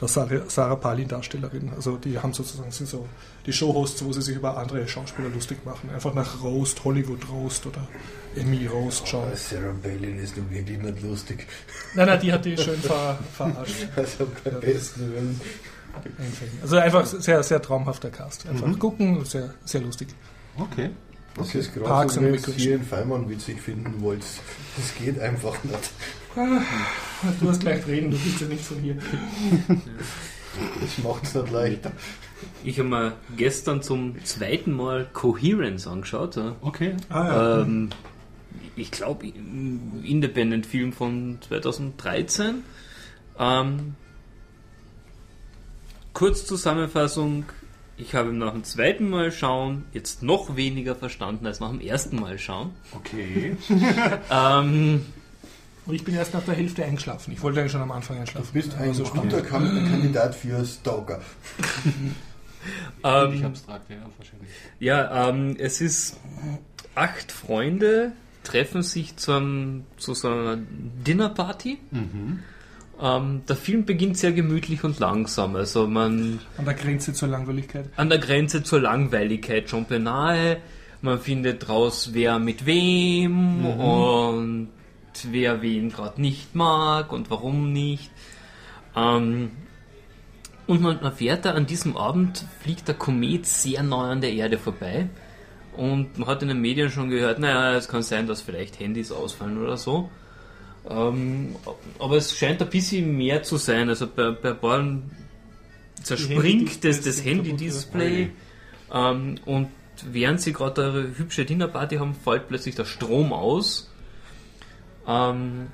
[0.00, 1.72] der Sarah, Sarah Palin Darstellerin.
[1.74, 3.06] Also die haben sozusagen sind so
[3.44, 5.90] die Showhosts, wo sie sich über andere Schauspieler lustig machen.
[5.90, 7.86] Einfach nach Roast, Hollywood Roast oder
[8.34, 9.28] Emmy Roast schauen.
[9.32, 11.46] Oh, Sarah Palin ist nun wirklich nicht lustig.
[11.94, 13.88] Nein, nein, die hat die schön ver verarscht.
[13.96, 14.60] Also beim ja.
[14.60, 15.40] besten Willen.
[16.62, 18.46] Also einfach sehr, sehr traumhafter Cast.
[18.48, 18.78] Einfach mhm.
[18.78, 20.08] gucken, sehr, sehr lustig.
[20.56, 20.90] Okay.
[21.36, 24.24] Das ist gerade so, wenn ihr einen Feimann witzig finden wollt.
[24.76, 25.90] Das geht einfach nicht.
[27.40, 28.96] Du hast gleich reden, du bist ja nicht von hier.
[30.80, 31.92] Das macht es nicht leichter.
[32.64, 36.36] Ich habe mir gestern zum zweiten Mal Coherence angeschaut.
[36.60, 36.96] Okay.
[37.08, 37.62] Ah ja.
[37.62, 37.90] Ähm,
[38.74, 42.64] ich glaube, Independent-Film von 2013.
[43.38, 43.94] Ähm,
[46.14, 47.44] Kurzzusammenfassung.
[47.96, 52.16] Ich habe nach dem zweiten Mal schauen jetzt noch weniger verstanden als nach dem ersten
[52.20, 52.70] Mal schauen.
[52.96, 53.56] Okay.
[54.30, 55.04] Ähm,
[55.86, 57.32] Und ich bin erst nach der Hälfte eingeschlafen.
[57.32, 58.46] Ich wollte eigentlich schon am Anfang einschlafen.
[58.46, 61.20] Du bist ein Also guter Kan- Kandidat für Stalker.
[63.04, 64.50] ähm, ich abstrakt, ja, wahrscheinlich.
[64.78, 66.16] Ja, ähm, es ist
[66.94, 68.12] acht Freunde
[68.42, 70.56] treffen sich zu, einem, zu so einer
[71.06, 71.78] Dinnerparty.
[73.02, 75.56] Ähm, der Film beginnt sehr gemütlich und langsam.
[75.56, 77.86] Also man An der Grenze zur Langweiligkeit.
[77.96, 80.58] an der Grenze zur Langweiligkeit schon beinahe.
[81.02, 84.68] Man findet raus, wer mit wem und
[85.30, 88.10] wer wen gerade nicht mag und warum nicht.
[88.94, 89.50] Ähm,
[90.66, 94.58] und man erfährt da, an diesem Abend fliegt der Komet sehr nah an der Erde
[94.58, 95.08] vorbei.
[95.74, 99.10] Und man hat in den Medien schon gehört, naja, es kann sein, dass vielleicht Handys
[99.10, 100.10] ausfallen oder so.
[100.88, 101.56] Ähm,
[101.98, 103.88] aber es scheint ein bisschen mehr zu sein.
[103.88, 104.84] Also bei, bei paar
[106.02, 108.30] zerspringt das, das Handy-Display.
[108.92, 109.68] Ähm, und
[110.10, 113.92] während sie gerade eine hübsche Dinnerparty haben, fällt plötzlich der Strom aus.
[115.06, 115.68] Ähm,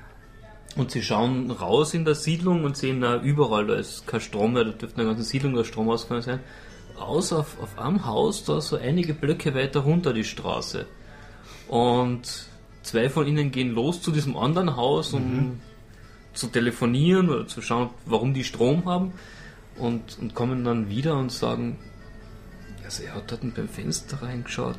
[0.75, 4.53] und sie schauen raus in der Siedlung und sehen na, überall, da ist kein Strom
[4.53, 6.39] mehr, da dürfte eine ganze Siedlung der Strom ausgefallen sein.
[6.99, 10.85] Außer auf, auf einem Haus, da so einige Blöcke weiter runter die Straße.
[11.67, 12.47] Und
[12.87, 15.59] zwei von ihnen gehen los zu diesem anderen Haus, um
[16.33, 19.11] zu telefonieren oder zu schauen, warum die Strom haben.
[19.77, 21.77] Und, und kommen dann wieder und sagen,
[22.83, 24.75] also er hat dort beim Fenster reingeschaut.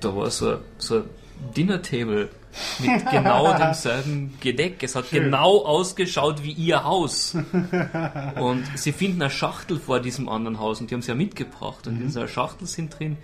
[0.00, 1.04] Da war so, ein- so ein
[1.56, 2.30] Dinner-Table
[2.78, 4.82] mit genau demselben Gedeck.
[4.82, 7.34] Es hat genau ausgeschaut wie ihr Haus.
[8.40, 11.86] Und sie finden eine Schachtel vor diesem anderen Haus und die haben sie ja mitgebracht.
[11.86, 13.16] Und in dieser Schachtel sind drin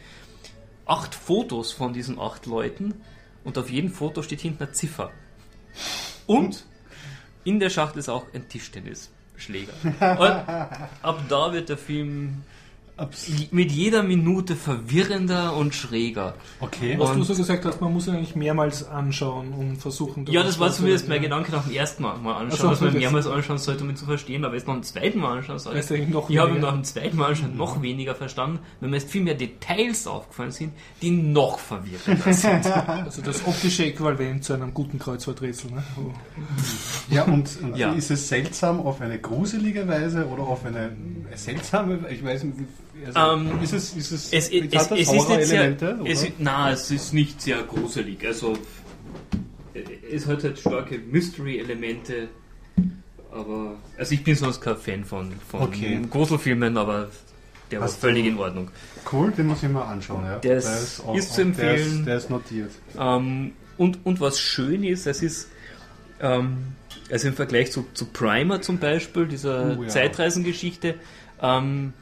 [0.87, 2.95] acht Fotos von diesen acht Leuten
[3.49, 5.11] und auf jedem Foto steht hinten eine Ziffer.
[6.27, 6.67] Und
[7.45, 9.73] in der Schachtel ist auch ein Tischtennisschläger.
[10.19, 10.31] Und
[11.03, 12.43] ab da wird der Film
[13.53, 16.35] mit jeder Minute verwirrender und schräger.
[16.61, 16.97] Okay.
[16.99, 20.27] Was du Und- so gesagt hast, man muss ihn eigentlich mehrmals anschauen und versuchen.
[20.29, 21.23] Ja, das war zumindest zu- mein.
[21.23, 23.97] Gedanke nach dem ersten Mal, mal anschauen, so, dass man mehrmals anschauen sollte, um ihn
[23.97, 25.79] zu verstehen, aber jetzt noch ein zweites Mal anschauen sollte.
[25.79, 28.89] ist eigentlich noch Ich habe ihn nach dem zweiten Mal anschauen noch weniger verstanden, weil
[28.91, 30.73] mir jetzt viel mehr Details aufgefallen sind,
[31.03, 32.67] die noch verwirrender sind.
[33.09, 35.71] Also das optische Äquivalent zu einem guten Kreuzworträtsel.
[35.73, 35.83] Ne?
[35.97, 36.11] Oh.
[37.15, 37.93] Ja, und, und Ja.
[37.93, 40.93] ist es seltsam auf eine gruselige Weise oder auf eine
[41.35, 42.59] seltsame, ich weiß nicht,
[43.07, 43.19] also,
[43.51, 46.33] Ähm, ist es, ist es, Es, es, es, es ist nicht sehr, Horror-Elemente, es, ist-
[46.39, 48.27] na, es ist nicht sehr gruselig.
[48.27, 48.57] Also
[50.11, 52.29] es hat halt starke Mystery-Elemente,
[53.31, 56.01] aber also ich bin sonst kein Fan von, von Okay.
[56.11, 57.11] Gruselfilmen, aber
[57.71, 58.71] der war Hast völlig du- in Ordnung.
[59.13, 60.25] Cool, den muss ich mal anschauen.
[60.25, 60.39] Ja.
[60.39, 61.99] Der ist- auch- ist zu Der empfehlen.
[62.01, 62.71] ist, der ist notiert.
[62.99, 65.49] Ähm, und, und was schön ist, es ist
[66.21, 66.57] ähm,
[67.13, 69.89] also im Vergleich zu, zu Primer zum Beispiel, dieser Oh, ja.
[69.89, 70.95] Zeitreisengeschichte,
[71.41, 71.93] ähm,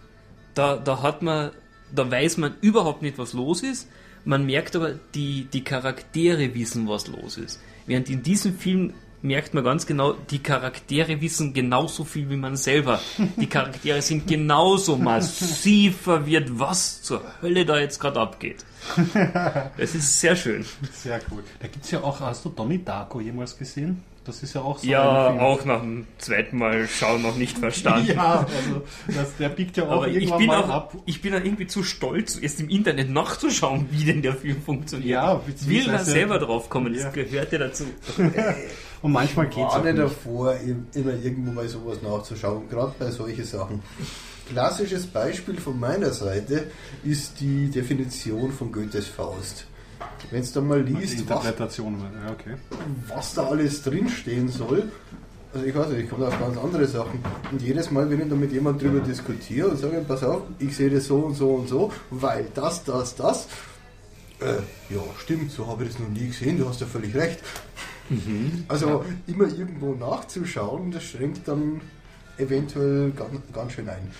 [0.56, 1.52] da, da hat man,
[1.94, 3.88] da weiß man überhaupt nicht, was los ist.
[4.24, 7.60] Man merkt aber, die, die Charaktere wissen, was los ist.
[7.86, 12.56] Während in diesem Film merkt man ganz genau, die Charaktere wissen genauso viel wie man
[12.56, 13.00] selber.
[13.36, 18.64] Die Charaktere sind genauso massiv verwirrt, was zur Hölle da jetzt gerade abgeht.
[19.76, 20.64] Es ist sehr schön.
[20.92, 21.42] Sehr cool.
[21.60, 24.02] Da gibt es ja auch, hast du Donnie Darko jemals gesehen?
[24.26, 25.44] Das ist ja auch so Ja, ein Film.
[25.44, 28.08] auch nach dem zweiten Mal schauen noch nicht verstanden.
[28.16, 30.96] Ja, also das, der biegt ja auch Aber ich irgendwann bin, mal auch, ab.
[31.06, 35.08] ich bin auch irgendwie zu stolz, erst im Internet nachzuschauen, wie denn der Film funktioniert.
[35.10, 37.10] Ja, ich will da selber drauf kommen, das Ja.
[37.10, 37.84] gehört ja dazu.
[39.02, 39.98] Und manchmal geht es auch nicht.
[39.98, 43.82] davor, im- immer irgendwo mal sowas nachzuschauen, gerade bei solchen Sachen.
[44.50, 46.70] Klassisches Beispiel von meiner Seite
[47.04, 49.66] ist die Definition von Goethes Faust.
[50.30, 52.56] Wenn es dann mal liest, was, ja, okay.
[53.08, 54.90] was da alles drinstehen soll,
[55.54, 57.20] also ich weiß nicht, ich komme auf ganz andere Sachen.
[57.50, 60.76] Und jedes Mal, wenn ich da mit jemandem drüber diskutiere und sage, pass auf, ich
[60.76, 63.48] sehe das so und so und so, weil das, das, das,
[64.40, 64.56] äh,
[64.92, 67.40] ja, stimmt, so habe ich das noch nie gesehen, du hast ja völlig recht.
[68.68, 71.80] Also immer irgendwo nachzuschauen, das schränkt dann
[72.38, 74.10] eventuell ganz, ganz schön ein.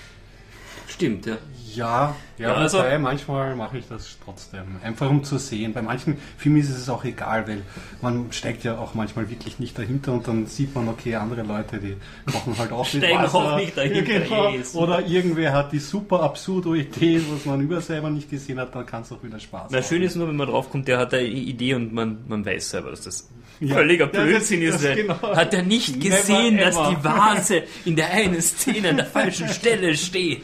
[0.88, 1.36] Stimmt, ja.
[1.74, 4.62] Ja, Ja, Ja, also- wobei manchmal mache ich das trotzdem.
[4.82, 5.72] Einfach um zu sehen.
[5.74, 7.62] Bei manchen Filmen ist es auch egal, weil
[8.00, 11.78] man steckt ja auch manchmal wirklich nicht dahinter und dann sieht man, okay, andere Leute,
[11.78, 11.96] die
[12.30, 13.34] kochen halt auch Steigen Wasser.
[13.38, 14.52] auch nicht dahinter, Genau.
[14.74, 18.86] Oder irgendwer hat die super absurde Idee, was man über selber nicht gesehen hat, dann
[18.86, 19.88] kann es auch wieder Spaß Na, machen.
[19.88, 22.90] schön ist nur, wenn man draufkommt, der hat eine Idee und man, man weiß selber,
[22.90, 23.28] dass das
[23.60, 23.74] Ja.
[23.76, 24.96] völliger Ja, das- Blödsinn das ist.
[24.96, 25.20] genau.
[25.22, 26.90] Hat er nicht Never gesehen, dass ever.
[26.98, 30.42] die Vase in der einen Szene an der falschen Stelle steht?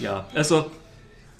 [0.00, 0.70] Ja, also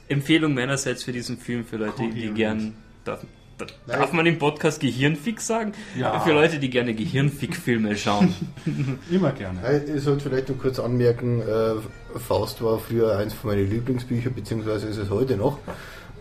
[0.09, 2.37] Empfehlung meinerseits für diesen Film, für Leute, die Coherent.
[2.37, 2.75] gern...
[3.05, 3.21] Darf,
[3.59, 5.73] da- darf man im Podcast Gehirnfick sagen?
[5.99, 6.21] Ja.
[6.21, 8.35] Für Leute, die gerne Gehirnfick-Filme schauen.
[9.11, 9.83] Immer gerne.
[9.95, 14.89] Ich sollte vielleicht noch kurz anmerken, äh, Faust war früher eins von meinen Lieblingsbüchern, beziehungsweise
[14.89, 15.59] ist es heute noch.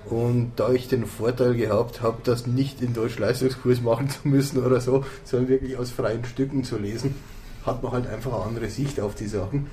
[0.10, 4.64] Und da ich den Vorteil gehabt habe, das nicht in Deutsch Leistungskurs machen zu müssen
[4.64, 7.16] oder so, sondern wirklich aus freien Stücken zu lesen,
[7.66, 9.68] hat man halt einfach eine andere Sicht auf die Sachen.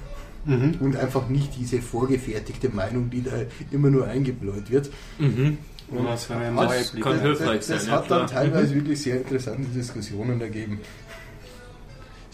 [0.80, 3.32] Und einfach nicht diese vorgefertigte Meinung, die da
[3.70, 4.90] immer nur eingebläut wird.
[6.30, 9.68] Eine neue Das kann hilfreich das, sein, das ja, hat dann teilweise wirklich sehr interessante
[9.68, 10.78] Diskussionen ergeben.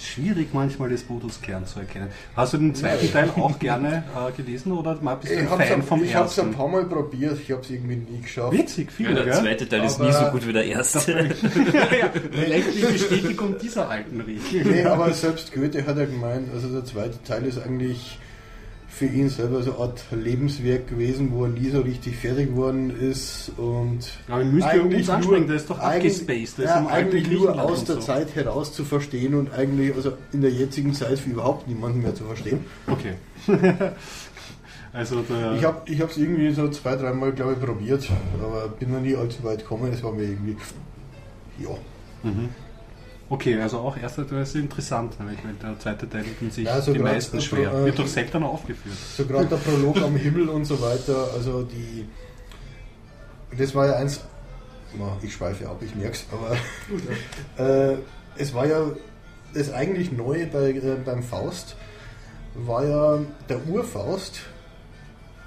[0.07, 2.09] Schwierig manchmal das Bodos Kern zu erkennen.
[2.37, 5.51] Hast du den zweiten Teil auch gerne äh, gelesen oder mal bist du ein Ich
[5.51, 6.51] habe Fan vom es ein ersten?
[6.53, 8.53] paar Mal probiert, ich habe es irgendwie nie geschafft.
[8.53, 9.35] Witzig, viel, Ja, der gell?
[9.35, 11.01] zweite Teil ist Aber- nie so gut wie der erste.
[11.01, 14.65] Vielleicht die Bestätigung dieser alten Regel.
[14.73, 18.19] Nee, aber selbst Goethe hat ja gemeint, also der zweite Teil ist eigentlich
[18.97, 22.89] für ihn selber so eine Art Lebenswerk gewesen, wo er nie so richtig fertig geworden
[22.99, 26.59] ist und Aber ihn müsst ihr uns ansprechen, der ist doch eigentlich, abgespaced.
[26.61, 28.01] Ist ja, alten eigentlich nur aus der so.
[28.01, 32.15] Zeit heraus zu verstehen und eigentlich also in der jetzigen Zeit für überhaupt niemanden mehr
[32.15, 32.65] zu verstehen.
[32.87, 33.13] Okay.
[34.95, 35.23] also
[35.57, 38.09] Ich habe ich es irgendwie so zwei, dreimal glaube ich probiert,
[38.43, 40.57] aber bin noch nie allzu weit gekommen, es war mir irgendwie
[41.59, 41.69] ja.
[42.23, 42.49] mhm.
[43.29, 46.81] Okay, also auch erster Teil ist interessant, nämlich weil der zweite Teil tun sich Ja,
[46.81, 47.73] so die meisten schwer.
[47.73, 48.95] äh, Wird doch selten noch aufgeführt.
[49.17, 52.07] So gerade der Prolog am Himmel und so weiter, also die.
[53.57, 54.21] Das war ja eins.
[55.23, 56.57] Ich schweife ab, ich merk's, aber.
[57.93, 57.97] äh,
[58.37, 58.83] es war ja.
[59.55, 61.77] Das eigentlich Neue bei, äh, beim Faust
[62.55, 64.41] war ja der Urfaust.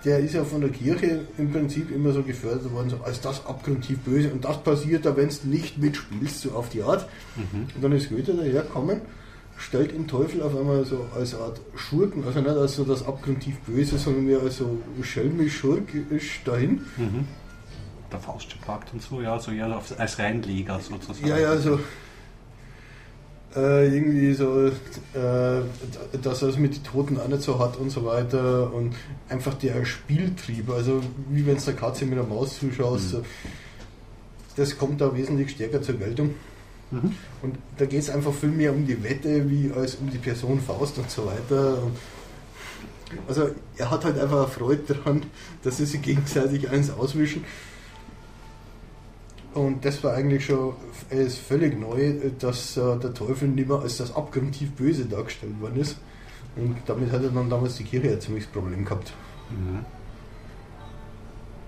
[0.05, 3.45] Der ist ja von der Kirche im Prinzip immer so gefördert worden, so als das
[3.45, 4.31] abgrundtief böse.
[4.31, 7.07] Und das passiert da, wenn du nicht mitspielst, so auf die Art.
[7.75, 9.01] Und dann ist Goethe dahergekommen,
[9.57, 13.59] stellt den Teufel auf einmal so als Art Schurken, also nicht als so das abgrundtief
[13.59, 16.81] Böse, sondern mehr als so schelmisch schurkisch dahin.
[16.95, 17.27] Mhm.
[18.11, 21.27] Der Faust gepackt und so, ja, so auf, als Reinleger sozusagen.
[21.27, 21.79] Ja, ja, so.
[23.55, 24.71] Äh, irgendwie so, äh,
[26.21, 28.93] dass er es mit den Toten auch nicht so hat und so weiter und
[29.27, 33.23] einfach der Spieltrieb, also wie wenn es der Katze mit der Maus zuschaust, so,
[34.55, 36.35] das kommt da wesentlich stärker zur Geltung.
[36.91, 37.15] Mhm.
[37.41, 40.59] Und da geht es einfach viel mehr um die Wette, wie als um die Person
[40.59, 41.81] Faust und so weiter.
[41.81, 41.93] Und
[43.27, 45.23] also er hat halt einfach Freude daran,
[45.63, 47.43] dass sie sich gegenseitig eins auswischen.
[49.53, 50.75] Und das war eigentlich schon
[51.09, 55.59] er ist völlig neu, dass äh, der Teufel nicht mehr als das abgrundtief Böse dargestellt
[55.59, 55.97] worden ist.
[56.55, 59.13] Und damit hat er dann damals die Kirche ein ziemliches Problem gehabt.
[59.49, 59.85] Mhm.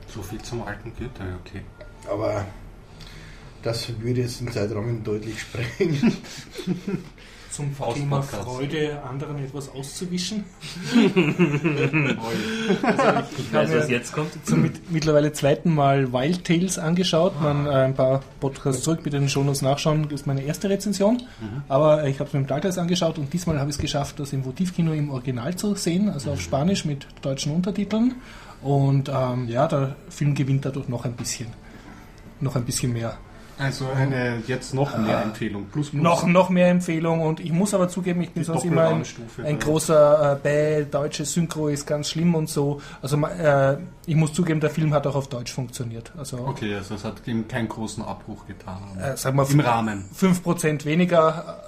[0.07, 1.61] So viel zum alten Goethe, okay.
[2.09, 2.45] Aber
[3.63, 6.17] das würde jetzt den Zeitrahmen deutlich sprengen.
[7.51, 8.43] Zum Faust Thema Podcast.
[8.43, 10.45] Freude, anderen etwas auszuwischen.
[13.37, 14.31] Ich weiß, was jetzt kommt.
[14.45, 17.41] Zum mit, mittlerweile zweiten Mal Wild Tales angeschaut.
[17.41, 20.03] Man äh, ein paar Podcasts zurück mit den Shownotes nachschauen.
[20.03, 21.23] Das ist meine erste Rezension.
[21.67, 24.31] Aber ich habe es mit dem Douglas angeschaut und diesmal habe ich es geschafft, das
[24.31, 28.15] im Votivkino im Original zu sehen, also auf Spanisch mit deutschen Untertiteln.
[28.61, 31.47] Und ähm, ja, der Film gewinnt dadurch noch ein bisschen.
[32.39, 33.17] Noch ein bisschen mehr.
[33.61, 35.65] Also eine jetzt noch mehr Empfehlung.
[35.71, 36.01] Plus, plus.
[36.01, 39.03] Noch, noch mehr Empfehlung und ich muss aber zugeben, ich bin Die sonst immer ein,
[39.43, 42.81] ein großer äh, Bäh, deutsche Synchro ist ganz schlimm und so.
[43.01, 43.77] Also äh,
[44.07, 46.11] ich muss zugeben, der Film hat auch auf Deutsch funktioniert.
[46.17, 48.81] Also Okay, also es hat ihm keinen großen Abbruch getan.
[48.99, 50.05] äh, sagen wir Im Rahmen.
[50.19, 51.61] 5% weniger,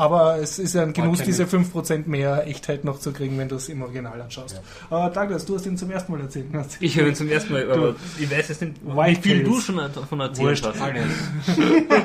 [0.00, 3.56] aber es ist ja ein Genuss, diese 5% mehr Echtheit noch zu kriegen, wenn du
[3.56, 4.56] es im Original anschaust.
[4.90, 6.46] Äh, Douglas, du hast ihn zum ersten Mal erzählt.
[6.80, 9.76] Ich höre ihn zum ersten Mal, aber ich weiß jetzt nicht, wie viel du schon
[9.76, 10.64] davon erzählt Wurscht.
[10.64, 10.80] hast.
[10.80, 11.04] Alles.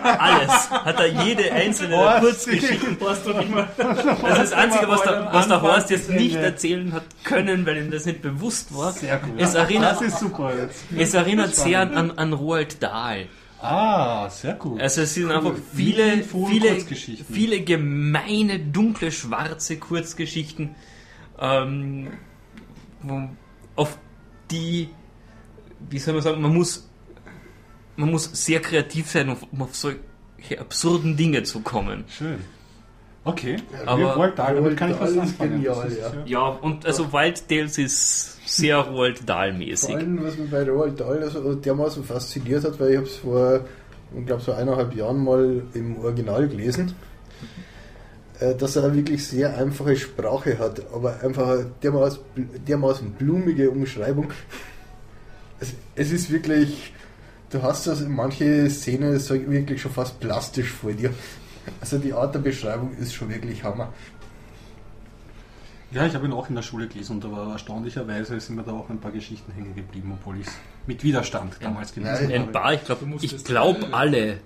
[0.04, 0.70] Alles.
[0.72, 2.98] Hat er jede einzelne der Kurzgeschichten.
[3.00, 3.28] Das ist
[4.38, 8.06] das Einzige, was der, was der Horst jetzt nicht erzählen hat können, weil ihm das
[8.06, 8.92] nicht bewusst war.
[8.92, 9.36] Sehr gut.
[9.38, 10.84] Es erinnert, Das ist super jetzt.
[10.98, 13.28] es erinnert sehr an, an Roald Dahl.
[13.66, 14.80] Ah, sehr gut.
[14.82, 17.26] Also es sind einfach Wie viele, viele, Kurzgeschichten.
[17.34, 20.76] viele gemeine, dunkle, schwarze Kurzgeschichten,
[21.40, 22.10] ähm,
[23.02, 23.30] wo,
[23.76, 23.98] auf
[24.52, 24.90] die,
[25.90, 26.88] wie soll man sagen, man muss,
[27.96, 30.00] man muss sehr kreativ sein, um auf solche
[30.60, 32.04] absurden Dinge zu kommen.
[32.08, 32.40] Schön.
[33.24, 33.56] Okay,
[33.88, 35.54] Aber- Roald Dahl, damit kann ich was anfangen.
[35.54, 36.14] genial, ist, ja.
[36.26, 39.96] Ja, und also Wild Tales ist sehr Roald Vor Dahl-mäßig.
[39.96, 43.62] allem, was mich bei Roald Dahl also dermaßen fasziniert hat, weil ich habe es vor,
[44.18, 46.94] ich glaube, so eineinhalb Jahren mal im Original gelesen,
[48.40, 52.20] äh, dass er wirklich sehr einfache Sprache hat, aber einfach dermaßen,
[52.68, 54.32] dermaßen blumige Umschreibung.
[55.60, 56.94] Es, es ist wirklich,
[57.50, 59.14] du hast das in manche Szenen
[59.50, 61.12] wirklich schon fast plastisch vor dir.
[61.82, 63.94] Also die Art der Beschreibung ist schon wirklich Hammer.
[65.92, 68.72] Ja, ich habe ihn auch in der Schule gelesen und aber erstaunlicherweise sind mir da
[68.74, 70.54] auch ein paar Geschichten hängen geblieben, obwohl ich es
[70.88, 74.40] mit Widerstand damals gelesen Nein, Ein paar, ich glaube, ich glaube alle.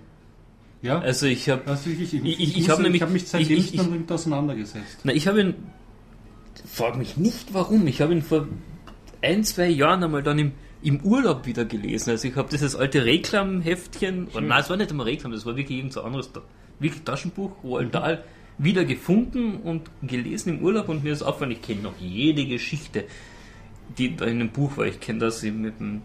[0.81, 3.63] Ja, Also ich habe ich, Ich- ich, ich hab nämlich- ich habe mich seitdem ich-
[3.63, 4.99] nicht ich- damit auseinandergesetzt.
[5.03, 5.53] Na, ich habe ihn.
[6.65, 7.87] Frag mich nicht warum.
[7.87, 8.47] Ich habe ihn vor
[9.21, 10.51] ein, zwei Jahren einmal dann im,
[10.81, 12.11] im Urlaub wieder gelesen.
[12.11, 15.55] Also ich habe dieses alte Reklamheftchen, oder nein, es war nicht einmal Reklam, das war
[15.57, 16.29] wirklich irgend so anderes,
[16.79, 18.23] wirklich Taschenbuch, Roald Dahl,
[18.59, 23.05] wieder gefunden und gelesen im Urlaub und mir ist aufgefallen, ich kenne noch jede Geschichte,
[23.97, 24.85] die da in dem Buch war.
[24.85, 26.01] Ich kenne das mit dem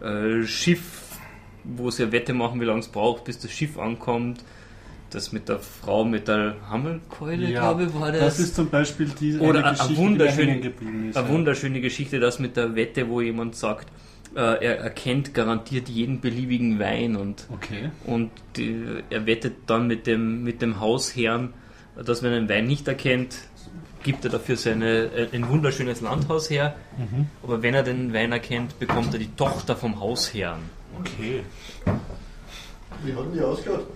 [0.00, 1.18] äh, Schiff,
[1.64, 4.44] wo sie eine Wette machen, wie lange es braucht, bis das Schiff ankommt.
[5.10, 8.20] Das mit der Frau mit der Hammelkeule, glaube ich, war das.
[8.20, 11.16] Das ist zum Beispiel die Oder eine eine wunderschöne- ist.
[11.16, 11.28] Eine ja.
[11.28, 13.88] wunderschöne Geschichte, das mit der Wette, wo jemand sagt,
[14.36, 17.90] äh, er erkennt garantiert jeden beliebigen Wein und, Okay.
[18.06, 21.54] und die, er wettet dann mit dem, mit dem Hausherrn,
[22.04, 23.36] dass wenn er einen Wein nicht erkennt,
[24.02, 26.74] gibt er dafür seine, äh, ein wunderschönes Landhaus her.
[26.96, 27.26] Mhm.
[27.42, 30.60] Aber wenn er den Wein erkennt, bekommt er die Tochter vom Hausherrn.
[30.98, 31.42] Okay.
[33.02, 33.86] Wie hat denn die ausgeschaut?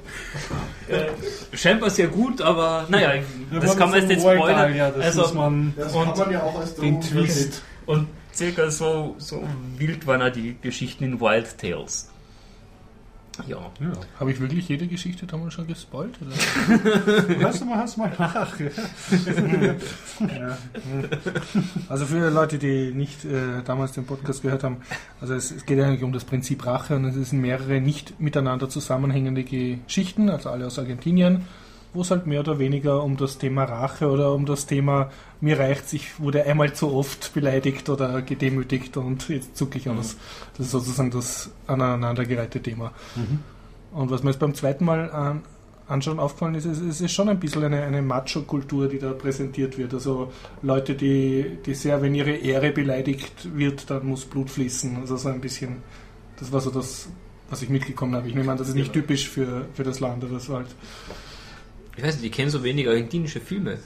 [1.53, 3.23] Scheinbar sehr gut, aber naja,
[3.53, 4.75] das kann man jetzt nicht spoilern.
[4.75, 7.63] Ja, das also, muss man Das Und kann man ja auch als den Twist.
[7.87, 9.43] Und circa so, so
[9.77, 12.11] wild waren auch die Geschichten in Wild Tales.
[13.47, 13.71] Ja.
[13.81, 13.93] Ja.
[14.21, 16.15] Habe ich wirklich jede Geschichte damals schon gespoilt?
[16.21, 16.31] Oder?
[17.41, 18.59] Hörst du mal, hörst du mal nach.
[18.61, 20.59] Ja.
[21.89, 24.79] Also für Leute, die nicht äh, damals den Podcast gehört haben,
[25.21, 28.69] also es, es geht eigentlich um das Prinzip Rache und es sind mehrere nicht miteinander
[28.69, 31.47] zusammenhängende Geschichten, also alle aus Argentinien,
[31.95, 35.11] wo es halt mehr oder weniger um das Thema Rache oder um das Thema
[35.41, 40.17] mir reicht ich wurde einmal zu oft beleidigt oder gedemütigt und jetzt zucke ich aus.
[40.57, 42.93] Das ist sozusagen das aneinandergereihte Thema.
[43.93, 45.43] Und was mir jetzt beim zweiten Mal an,
[45.87, 49.77] anschauen aufgefallen ist, es es ist schon ein bisschen eine, eine Macho-Kultur, die da präsentiert
[49.77, 49.93] wird.
[49.93, 54.97] Also Leute, die, die sehr, wenn ihre Ehre beleidigt wird, dann muss Blut fließen.
[54.97, 55.83] Also so ein bisschen,
[56.39, 57.09] das war so das,
[57.51, 58.29] was ich mitgekommen habe.
[58.29, 60.75] Ich nehme an, das ist nicht typisch für, für das Land, aber das war halt.
[61.97, 63.79] Ich weiß nicht, ich kenne so wenig argentinische Filme.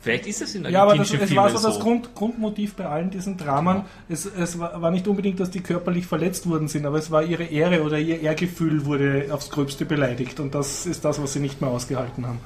[0.00, 2.86] Vielleicht ist das in Ja, aber das, argentinischen es war so das Grund, Grundmotiv bei
[2.86, 3.82] allen diesen Dramen.
[4.08, 7.42] Es, es war, nicht unbedingt, dass die körperlich verletzt worden sind, aber es war ihre
[7.44, 10.38] Ehre oder ihr Ehrgefühl wurde aufs Gröbste beleidigt.
[10.38, 12.38] Und das ist das, was sie nicht mehr ausgehalten haben.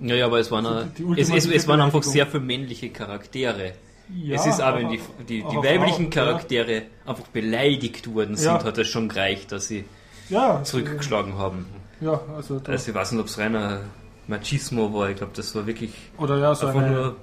[0.00, 0.86] Ja, ja, aber es waren, Also
[1.16, 3.72] es, es, es waren einfach sehr viele männliche Charaktere.
[4.14, 8.64] Ja, es ist aber, wenn die, die, die weiblichen Charaktere einfach beleidigt worden sind, Ja.
[8.64, 9.84] hat es schon gereicht, dass sie
[10.28, 11.66] Ja, zurückgeschlagen haben.
[12.00, 13.80] Ja, also, da, Also ich weiß nicht, ob es reiner
[14.26, 15.10] Machismo war.
[15.10, 17.16] Ich glaube, das war wirklich oder ja, so einfach eine nur.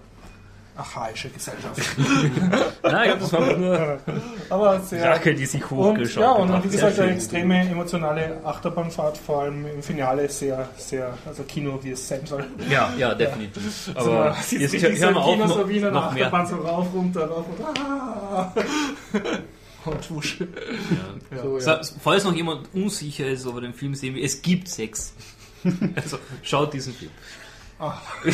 [0.75, 1.79] archaische Gesellschaft.
[2.83, 3.99] Nein, ich glaube, das war nur
[4.49, 5.11] aber sehr.
[5.11, 9.81] Rache, die sich hochgeschaut ja, und wie gesagt, eine extreme emotionale Achterbahnfahrt, vor allem im
[9.83, 12.43] Finale sehr, sehr, also Kino, wie es sein soll.
[12.69, 13.91] Ja, ja, definitiv.
[13.95, 16.25] Also, Aber sitzt jetzt hören wir auf Kino, noch, so wie in einer noch mehr.
[16.25, 18.51] Achterbahn, so rauf, runter, rauf und ah.
[19.85, 20.39] Und wusch.
[20.39, 21.41] Ja.
[21.41, 21.83] So, ja.
[21.83, 25.13] So, Falls noch jemand unsicher ist, ob er den Film sehen will, es gibt Sex.
[25.95, 27.11] Also schaut diesen Film.
[27.79, 27.97] Ah.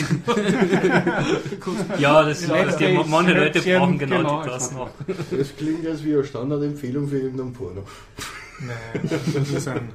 [1.98, 3.04] ja, das, Ja, das die, ja.
[3.08, 4.90] manche Leute brauchen genau, genau, das noch.
[5.32, 7.84] Das klingt als wie eine Standardempfehlung für irgendeinen Porno.
[8.60, 9.02] Nee,
[9.34, 9.90] das ist, ein,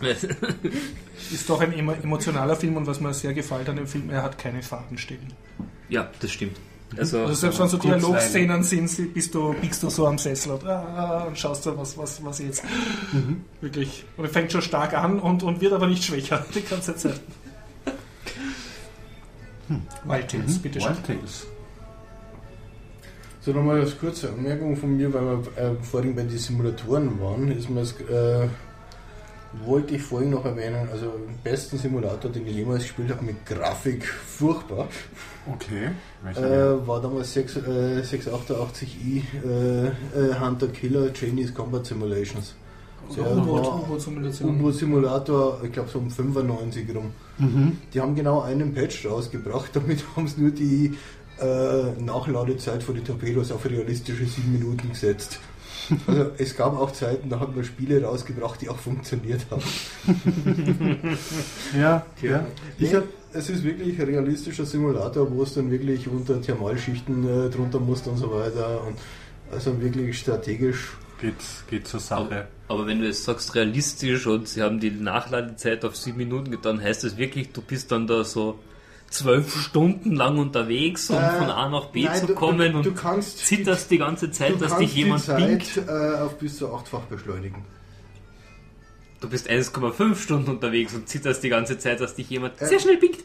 [1.32, 4.22] ist doch ein emo- emotionaler Film und was mir sehr gefällt an dem Film, er
[4.24, 5.32] hat keine Fadenstellen.
[5.88, 6.56] Ja, das stimmt.
[6.96, 7.76] Also, Also selbst wenn so.
[7.78, 11.96] Dialogszenen sind, bist du, biegst du so am Sessel und, ah, und schaust du, was,
[11.96, 12.62] was, was jetzt
[13.60, 14.04] wirklich.
[14.16, 17.20] Und er fängt schon stark an und, und wird aber nicht schwächer die ganze Zeit.
[20.04, 20.90] Wild Tales, bitte schön.
[20.90, 21.46] Wild Tales.
[23.40, 27.50] So, nochmal als kurze Anmerkung von mir, weil wir äh, vorhin bei den Simulatoren waren,
[27.50, 28.48] ist mir das, äh,
[29.64, 33.44] wollte ich vorhin noch erwähnen, also den besten Simulator, den ich jemals gespielt habe, mit
[33.46, 34.88] Grafik furchtbar,
[35.44, 35.90] Okay.
[36.36, 37.60] Äh, war damals 6, äh,
[38.02, 39.92] 688i äh, äh,
[40.40, 42.54] Hunter Killer Chinese Combat Simulations.
[43.10, 44.50] U-Boot-Simulation.
[44.50, 47.10] U-Boot-Simulator, ich glaube so um 95 rum.
[47.38, 47.78] mhm.
[47.92, 50.96] Die haben genau einen Patch rausgebracht, damit haben sie nur die
[51.40, 55.40] äh, Nachladezeit von den Torpedos auf realistische 7 Minuten gesetzt.
[56.06, 59.62] Also es gab auch Zeiten, da hat man Spiele rausgebracht, die auch funktioniert haben.
[61.72, 62.46] Ja, ja.
[62.78, 67.46] Ich Nee, hab, es ist wirklich ein realistischer Simulator, wo es dann wirklich unter Thermalschichten
[67.46, 68.82] äh, drunter musst und so weiter.
[68.86, 68.98] Und
[69.50, 70.92] also wirklich strategisch.
[71.18, 71.34] geht,
[71.68, 72.20] geht zur Sache.
[72.20, 76.50] Aber, aber wenn du jetzt sagst realistisch und sie haben die Nachladezeit auf sieben Minuten
[76.50, 78.58] getan, heißt das wirklich, du bist dann da so
[79.12, 82.78] zwölf Stunden lang unterwegs, um Äh, von A nach B nein, zu du- kommen du-
[82.78, 85.76] und du kannst- zitterst die ganze Zeit, dass dich jemand die Zeit pinkt.
[85.88, 87.64] äh, auf bis zu achtfach beschleunigen.
[89.20, 92.80] Du bist 1,5 Stunden unterwegs und zitterst die ganze Zeit, dass dich jemand Äh, sehr
[92.80, 93.20] schnell pinkt.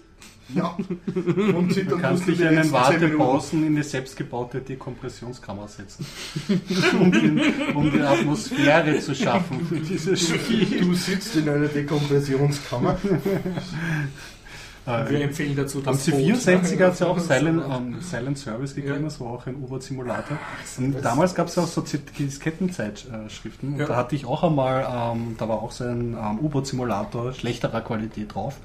[0.56, 0.78] Ja.
[1.58, 5.68] Und sie- dann kannst musst du dich die in Minuten- Wartepausen in die selbstgebaute Dekompressionskammer
[5.68, 6.06] setzen.
[7.02, 7.42] um, den,
[7.76, 10.80] um die Atmosphäre zu schaffen für dieses Spiel.
[10.82, 12.98] Du sitzt in einer Dekompressionskammer.
[15.10, 16.16] Wir empfehlen dazu Am das Boot.
[16.20, 20.38] C64 hat es ja auch Silent, ähm, Silent Service gegeben, das war auch ein U-Boot-Simulator.
[20.78, 23.74] Und damals gab es ja auch so Diskettenzeitschriften.
[23.74, 23.86] Und Ja.
[23.88, 28.34] da hatte ich auch einmal, ähm, da war auch so ein ähm, U-Boot-Simulator schlechterer Qualität
[28.34, 28.56] drauf.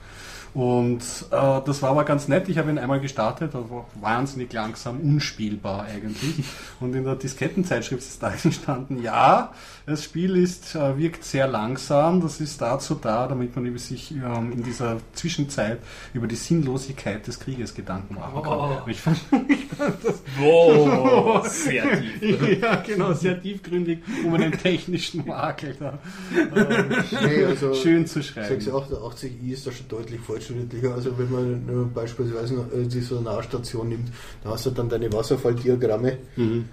[0.54, 1.00] Und
[1.30, 2.48] äh, das war aber ganz nett.
[2.50, 6.44] Ich habe ihn einmal gestartet, das war wahnsinnig langsam, unspielbar eigentlich.
[6.80, 9.52] Und in der Diskettenzeitschrift ist da gestanden, ja,
[9.86, 12.20] das Spiel ist, äh, wirkt sehr langsam.
[12.20, 15.78] Das ist dazu da, damit man sich ähm, in dieser Zwischenzeit
[16.14, 18.52] über die Sinnlosigkeit des Krieges Gedanken machen kann.
[18.52, 18.82] Oh.
[18.84, 19.18] Und Ich fand,
[20.38, 21.84] Wow, sehr
[22.20, 22.60] tief.
[22.60, 25.98] ja, genau, sehr tiefgründig, um einen technischen Makel da
[26.34, 26.94] ähm,
[27.24, 28.60] Nee, also schön zu schreiben.
[28.60, 30.94] 688i ist da schon deutlich fortschrittlicher.
[30.94, 34.08] Also wenn man nur beispielsweise noch, äh, die Sonarstation nimmt,
[34.44, 36.64] da hast du dann deine Wasserfalldiagramme, Mhm.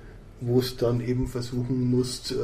[0.42, 2.36] Wo es dann eben versuchen musst äh,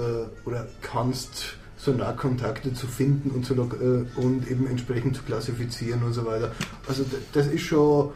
[0.48, 6.26] oder kannst, Sonarkontakte zu finden und, zu, äh, und eben entsprechend zu klassifizieren und so
[6.26, 6.52] weiter.
[6.88, 8.12] Also das ist schon,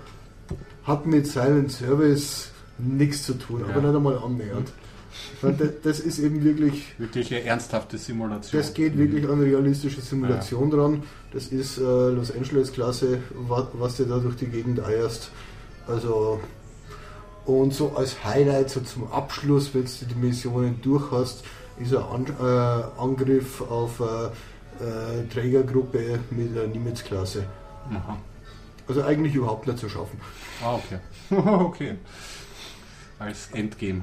[0.83, 3.87] hat mit Silent Service nichts zu tun, aber Ja.
[3.87, 4.71] nicht einmal annähernd.
[5.41, 8.61] Weil das, ist eben wirklich Wirklich eine ernsthafte Simulation.
[8.61, 11.03] das geht wirklich an realistische Simulation dran.
[11.33, 15.31] Das ist äh, Los Angeles-Klasse, wa was du da durch die Gegend eierst.
[15.87, 16.39] Also,
[17.49, 21.43] und so als Highlight, so zum Abschluss, wenn du die Missionen durch hast,
[21.79, 24.31] ist ein An äh, Angriff auf eine
[24.79, 27.45] äh, Trägergruppe mit der Nimitz-Klasse.
[27.89, 28.17] Aha.
[28.87, 30.19] Also eigentlich überhaupt nicht zu schaffen.
[30.63, 30.99] Ah, okay.
[31.63, 31.95] okay.
[33.17, 34.01] Als Endgame.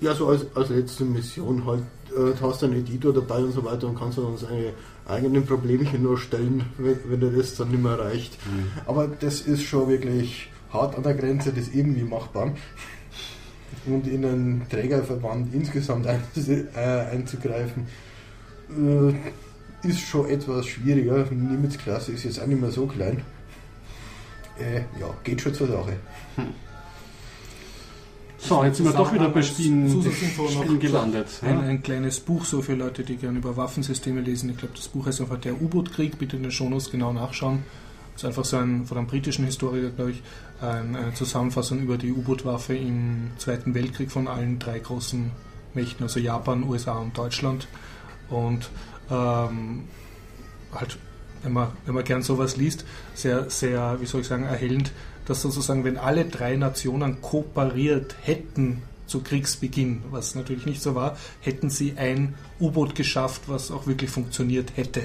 [0.00, 3.64] Ja, so als, als letzte Mission halt, äh, du hast einen Editor dabei und so
[3.64, 4.72] weiter und kannst dann seine
[5.06, 8.38] eigenen Problemchen nur stellen, wenn, wenn dir das dann nicht mehr reicht.
[8.86, 12.52] Aber das ist schon wirklich hart an der Grenze des irgendwie Machbaren.
[13.86, 16.78] Und in einen Trägerverband insgesamt äh,
[17.10, 17.86] einzugreifen,
[18.70, 21.24] äh, ist schon etwas schwieriger.
[21.24, 23.22] Die Nimitz-Klasse ist jetzt auch nicht mehr so klein.
[24.58, 25.96] Äh, ja, geht schon zur Sache.
[28.38, 31.28] So, jetzt sind wir doch wieder bei Spielen, Spielen gelandet.
[31.42, 34.50] Ein, ein kleines Buch so für Leute, die gerne über Waffensysteme lesen.
[34.50, 36.18] Ich glaube, das Buch heißt einfach Der U-Boot-Krieg.
[36.18, 37.64] Bitte in den Shownotes genau nachschauen.
[38.12, 40.22] Das ist einfach so ein von einem britischen Historiker, glaube ich,
[40.70, 45.30] eine Zusammenfassung über die U-Boot-Waffe im Zweiten Weltkrieg von allen drei großen
[45.74, 47.68] Mächten, also Japan, USA und Deutschland.
[48.30, 48.70] Und
[49.10, 49.84] ähm,
[50.72, 50.98] halt,
[51.42, 52.84] wenn man, wenn man gern sowas liest,
[53.14, 54.92] sehr, sehr, wie soll ich sagen, erhellend,
[55.26, 61.16] dass sozusagen, wenn alle drei Nationen kooperiert hätten zu Kriegsbeginn, was natürlich nicht so war,
[61.40, 65.02] hätten sie ein U-Boot geschafft, was auch wirklich funktioniert hätte.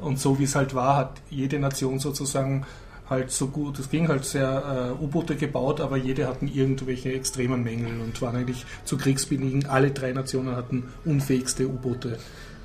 [0.00, 2.66] Und so wie es halt war, hat jede Nation sozusagen
[3.08, 7.62] halt so gut, es ging halt sehr äh, U-Boote gebaut, aber jede hatten irgendwelche extremen
[7.62, 12.18] Mängel und waren eigentlich zu Kriegsbeginn, alle drei Nationen hatten unfähigste U-Boote.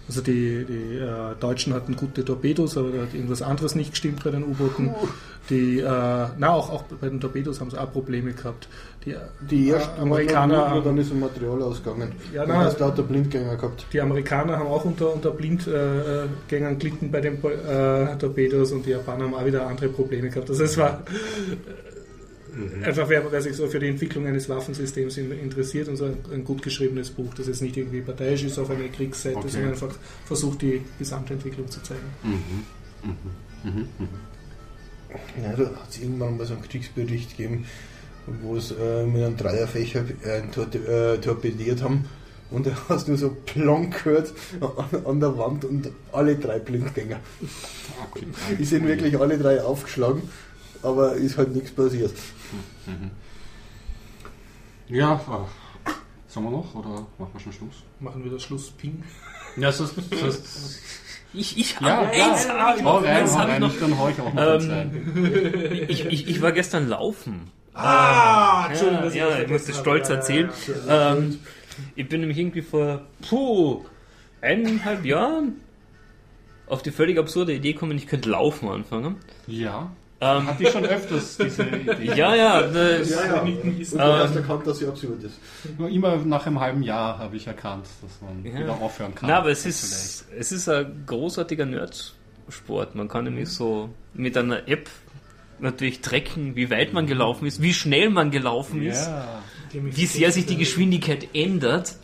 [0.08, 4.24] Also die, die äh, Deutschen hatten gute Torpedos, aber da hat irgendwas anderes nicht gestimmt
[4.24, 4.92] bei den U-Booten.
[5.50, 5.84] Die, äh,
[6.38, 8.70] na auch, auch bei den Torpedos haben sie auch Probleme gehabt.
[9.08, 9.16] Die,
[9.50, 12.12] Die ersten Amerikaner, Amerikaner, dann haben, ist ein Material ausgegangen.
[12.34, 13.86] Ja, dann hast du lauter Blindgänger gehabt.
[13.94, 18.90] die Amerikaner haben auch unter, unter Blindgängern äh, glitten bei den äh, Torpedos und die
[18.90, 20.50] Japaner haben auch wieder andere Probleme gehabt.
[20.50, 21.04] Also es war
[22.84, 26.18] einfach, wer, wer sich so für die Entwicklung eines Waffensystems in, interessiert und so ein,
[26.34, 29.48] ein gut geschriebenes Buch, das jetzt nicht irgendwie parteiisch ist auf einer Kriegsseite, Okay.
[29.50, 32.66] sondern einfach versucht, die Gesamtentwicklung zu zeigen.
[35.42, 37.66] Ja, da hat es irgendwann mal so einen Kriegsbericht gegeben,
[38.44, 42.06] wo es äh, mit einem Dreierfächer äh, tor äh, torpediert haben.
[42.50, 47.20] Und da hast du so plonk gehört an, an der Wand und alle drei Blindgänger.
[48.12, 48.28] Okay.
[48.58, 50.22] Die sind wirklich alle drei aufgeschlagen,
[50.82, 52.14] aber ist halt nichts passiert.
[54.88, 55.90] Ja, äh,
[56.28, 57.84] sollen wir noch oder machen wir schon Schluss?
[58.00, 59.04] Machen wir das Schluss Ping.
[59.58, 59.94] Ja, so, so,
[61.34, 63.78] ich, ich Ja, hab, eins ja, hab ich Hau noch, rein, eins hab ich noch.
[63.80, 65.86] dann hau ich auch noch Ähm, rein.
[65.90, 67.52] Ich, ich, ich war gestern laufen.
[67.78, 70.50] Ah, Ja, ja, ich musste stolz erzählen.
[70.90, 71.40] Ähm,
[71.96, 73.86] Ich bin nämlich irgendwie vor puh,
[74.42, 75.62] eineinhalb Jahren
[76.68, 79.16] auf die völlig absurde Idee gekommen, ich könnte laufen anfangen.
[79.46, 79.90] Ja.
[80.20, 82.16] Ähm, Hatte ich schon öfters diese Idee.
[82.16, 83.42] ja, ja, das, Ja, ja.
[83.42, 85.36] Und du hast erkannt, dass sie absurd ist.
[85.78, 88.60] Nur immer nach einem halben Jahr habe ich erkannt, dass man Ja.
[88.60, 89.30] wieder aufhören kann.
[89.30, 92.96] Na, aber es ist, es ist ein großartiger Nerdsport.
[92.96, 94.90] Man kann nämlich so mit einer App
[95.60, 99.42] natürlich tracken, wie weit man gelaufen ist, wie schnell man gelaufen ist, Ja.
[99.74, 101.96] wie sehr sich die Geschwindigkeit ändert.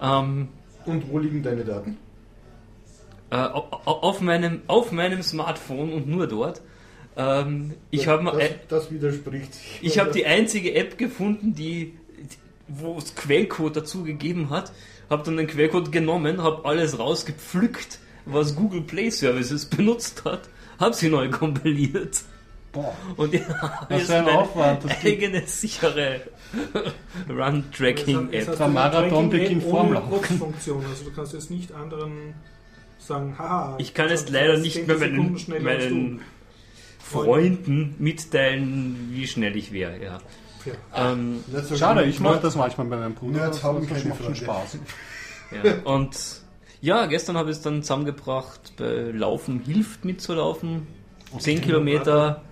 [0.00, 0.48] Ähm,
[0.84, 1.96] Und wo liegen deine Daten?
[3.30, 6.60] äh, au- au- auf, meinem, auf meinem Smartphone und nur dort.
[7.16, 9.78] Ähm, ich habe das, mal, das widerspricht sich.
[9.82, 11.94] ich habe die einzige App gefunden, die,
[12.68, 14.72] wo es Quellcode dazu gegeben hat.
[15.10, 20.48] Habe dann den Quellcode genommen, habe alles rausgepflückt, was Google Play Services benutzt hat,
[20.78, 22.22] habe sie neu kompiliert
[22.72, 22.96] Boah.
[23.16, 23.40] und ja,
[23.88, 26.22] Was jetzt für ein meine Aufwand, das eigene sichere
[27.28, 28.56] Run-Tracking-App.
[28.56, 30.38] Der Marathon beginnt vorm Laufen.
[30.38, 30.84] Funktion.
[30.88, 32.34] Also du kannst jetzt nicht anderen
[32.98, 33.76] sagen, haha.
[33.78, 36.20] Ich kann jetzt das leider heißt, nicht 10 mehr meinen, meinen
[36.98, 40.02] Freunden mitteilen, wie schnell ich wäre.
[40.02, 40.20] Ja.
[40.64, 41.12] Ja.
[41.12, 41.42] Ähm,
[41.76, 43.48] Schade, ich mache das manchmal bei meinem Bruder.
[43.48, 44.34] Das, haben das macht schon.
[44.34, 44.78] Spaß.
[45.62, 46.16] Ja, und
[46.80, 50.86] ja, gestern habe ich es dann zusammengebracht, bei Laufen hilft mitzulaufen.
[51.38, 52.42] 10 Kilometer,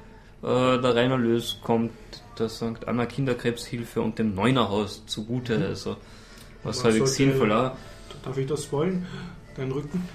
[0.42, 1.92] der Rainer Lös kommt
[2.38, 2.86] der St.
[2.86, 5.64] Anna Kinderkrebshilfe und dem Neunerhaus zugute.
[5.64, 5.96] Also,
[6.62, 7.76] was sollte- sinnvoller.
[8.24, 9.06] Darf ich das wollen?
[9.56, 10.06] Dein Rücken?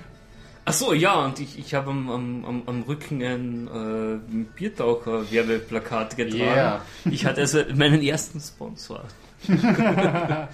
[0.68, 4.18] Ach so, ja, und ich, ich habe am, am, am, Rücken ein äh,
[4.56, 6.44] Biertaucher-Werbeplakat getragen.
[6.44, 6.82] Yeah.
[7.06, 9.04] Ich hatte also meinen ersten Sponsor.
[9.48, 10.48] ähm,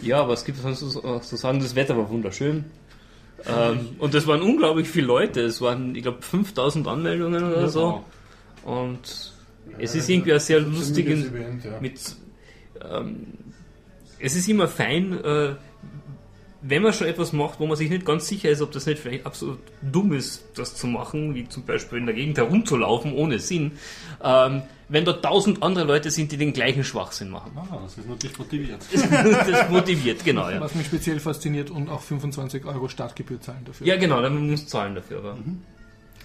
[0.00, 1.60] ja, was gibt es sonst so zu sagen?
[1.60, 2.64] Das Wetter war wunderschön.
[3.46, 5.40] Ähm, und es waren unglaublich viele Leute.
[5.42, 8.04] Es waren, ich glaube, 5000 Anmeldungen oder so.
[8.64, 9.32] Und
[9.78, 11.80] es ist irgendwie ein sehr lustiges Event, ja.
[11.80, 12.00] mit
[12.82, 13.26] ähm,
[14.18, 15.54] es ist immer fein, äh,
[16.60, 18.98] wenn man schon etwas macht, wo man sich nicht ganz sicher ist, ob das nicht
[18.98, 23.38] vielleicht absolut dumm ist, das zu machen, wie zum Beispiel in der Gegend herumzulaufen ohne
[23.38, 23.72] Sinn,
[24.22, 27.52] ähm, wenn dort tausend andere Leute sind, die den gleichen Schwachsinn machen.
[27.56, 28.80] Ah, das ist natürlich motiviert.
[28.92, 30.60] das motiviert, genau, ja.
[30.60, 33.86] Was mich speziell fasziniert und auch 25 Euro Startgebühr zahlen dafür.
[33.86, 35.36] Ja, genau, dann muss zahlen dafür, aber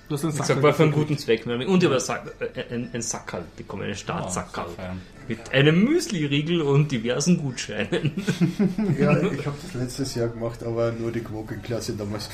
[0.10, 1.46] Du hast einen ich Sack sag mal für einen guten Zweck.
[1.46, 4.66] Und über Sack, äh, ein, ein Sackerl bekommen, einen Ah, Startsackerl.
[4.76, 5.02] sehr fein.
[5.30, 8.12] mit einem Müsli-Riegel und diversen Gutscheinen.
[9.00, 12.30] Ja, ich habe das letztes Jahr gemacht, aber nur die Quokenklasse damals.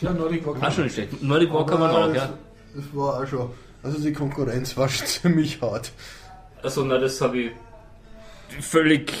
[0.00, 0.56] Ja, Nordic Walk.
[0.60, 1.22] Ah, schon nicht schlecht.
[1.22, 2.32] Nordic Walk kann man auch, ja.
[2.74, 3.50] das war auch schon.
[3.82, 5.92] Also die Konkurrenz war schon ziemlich hart.
[6.62, 7.50] Also, na, das habe ich
[8.60, 9.12] völlig.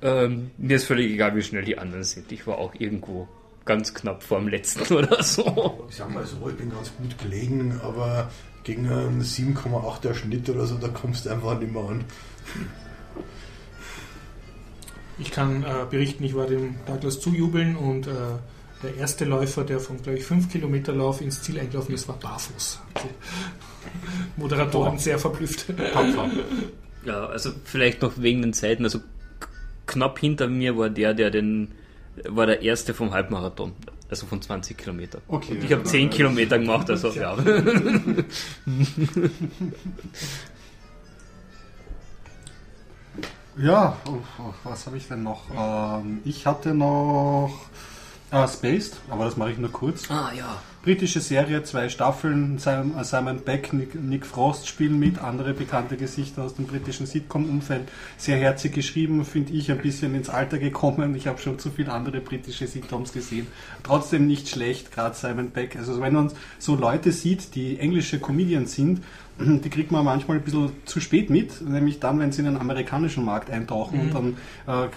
[0.00, 2.32] Ähm, mir ist völlig egal, wie schnell die anderen sind.
[2.32, 3.28] Ich war auch irgendwo
[3.66, 5.86] ganz knapp vor dem letzten oder so.
[5.90, 8.30] Ich sag mal so, ich bin ganz gut gelegen, aber
[8.64, 12.04] gegen einen 7,8er Schnitt oder so, da kommst du einfach nicht mehr an.
[15.18, 18.10] Ich kann äh, berichten, ich war dem Douglas zujubeln und äh,
[18.82, 22.16] der erste Läufer, der vom, glaube ich, 5 Kilometer Lauf ins Ziel eingelaufen ist, war
[22.16, 22.80] barfuß.
[22.94, 23.08] Also,
[24.36, 24.98] Moderatoren Boah.
[24.98, 25.66] sehr verblüfft.
[27.04, 28.84] Ja, also vielleicht noch wegen den Zeiten.
[28.84, 29.00] Also
[29.86, 31.72] knapp hinter mir war der, der den
[32.24, 33.72] war der erste vom Halbmarathon.
[34.08, 35.20] Also von 20 Kilometer.
[35.26, 35.52] Okay.
[35.52, 37.36] Und ich habe 10 Kilometer gemacht, also ja.
[43.58, 43.96] Ja,
[44.64, 45.44] was habe ich denn noch?
[45.56, 47.58] Ähm, ich hatte noch
[48.30, 50.10] äh, Spaced, aber das mache ich nur kurz.
[50.10, 50.60] Ah ja.
[50.86, 52.58] Britische Serie, zwei Staffeln.
[52.58, 57.88] Simon, Simon Beck, Nick, Nick Frost spielen mit, andere bekannte Gesichter aus dem britischen Sitcom-Umfeld.
[58.16, 61.16] Sehr herzig geschrieben, finde ich ein bisschen ins Alter gekommen.
[61.16, 63.48] Ich habe schon zu viele andere britische Sitcoms gesehen.
[63.82, 65.74] Trotzdem nicht schlecht, gerade Simon Beck.
[65.74, 66.30] Also wenn man
[66.60, 69.02] so Leute sieht, die englische Comedians sind,
[69.38, 72.56] die kriegt man manchmal ein bisschen zu spät mit, nämlich dann, wenn sie in den
[72.56, 74.36] amerikanischen Markt eintauchen und dann
[74.66, 74.88] äh,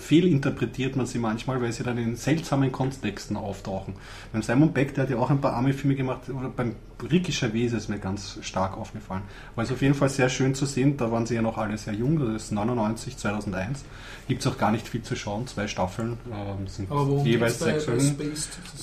[0.00, 3.94] fehlinterpretiert man sie manchmal, weil sie dann in seltsamen Kontexten auftauchen.
[4.32, 6.74] Beim Simon Beck, der hat ja auch ein paar Army-Filme gemacht, oder beim
[7.10, 9.22] Ricky Gervais ist mir ganz stark aufgefallen.
[9.56, 11.76] War es auf jeden Fall sehr schön zu sehen, da waren sie ja noch alle
[11.76, 13.84] sehr jung, das ist 99, 2001.
[14.28, 16.88] Gibt es auch gar nicht viel zu schauen, zwei Staffeln ähm, sind
[17.24, 17.86] jeweils sechs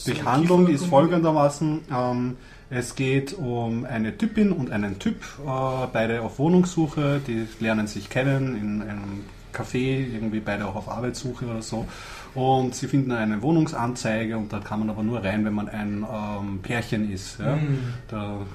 [0.06, 2.38] Die Handlung ist folgendermaßen, ähm,
[2.70, 8.10] es geht um eine Typin und einen Typ, äh, beide auf Wohnungssuche, die lernen sich
[8.10, 9.24] kennen in einem
[9.54, 11.88] Café, irgendwie beide auch auf Arbeitssuche oder so.
[12.36, 16.06] Und sie finden eine Wohnungsanzeige und da kann man aber nur rein, wenn man ein
[16.12, 17.40] ähm, Pärchen ist.
[17.40, 17.56] Ja?
[17.56, 17.80] Mhm.
[18.08, 18.46] Da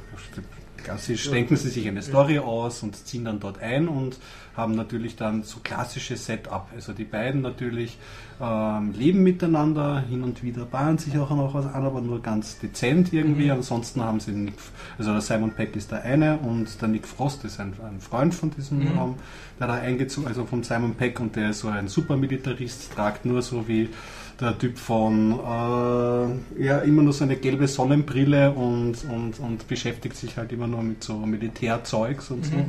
[0.85, 4.19] klassisch denken sie sich eine Story aus und ziehen dann dort ein und
[4.57, 6.69] haben natürlich dann so klassische Setup.
[6.75, 7.99] Also die beiden natürlich
[8.41, 12.59] ähm, leben miteinander, hin und wieder bahnen sich auch noch was an, aber nur ganz
[12.59, 13.47] dezent irgendwie.
[13.47, 13.53] Mhm.
[13.53, 14.55] Ansonsten haben sie Nick,
[14.99, 18.35] also der Simon Peck ist der eine und der Nick Frost ist ein, ein Freund
[18.35, 18.87] von diesem, mhm.
[18.87, 19.15] ähm,
[19.59, 23.43] der da eingezogen, also von Simon Peck und der ist so ein Supermilitarist, tragt nur
[23.43, 23.89] so wie
[24.41, 30.17] der Typ von äh, ja immer nur so eine gelbe Sonnenbrille und, und, und beschäftigt
[30.17, 32.51] sich halt immer nur mit so Militärzeugs und mhm.
[32.51, 32.65] so.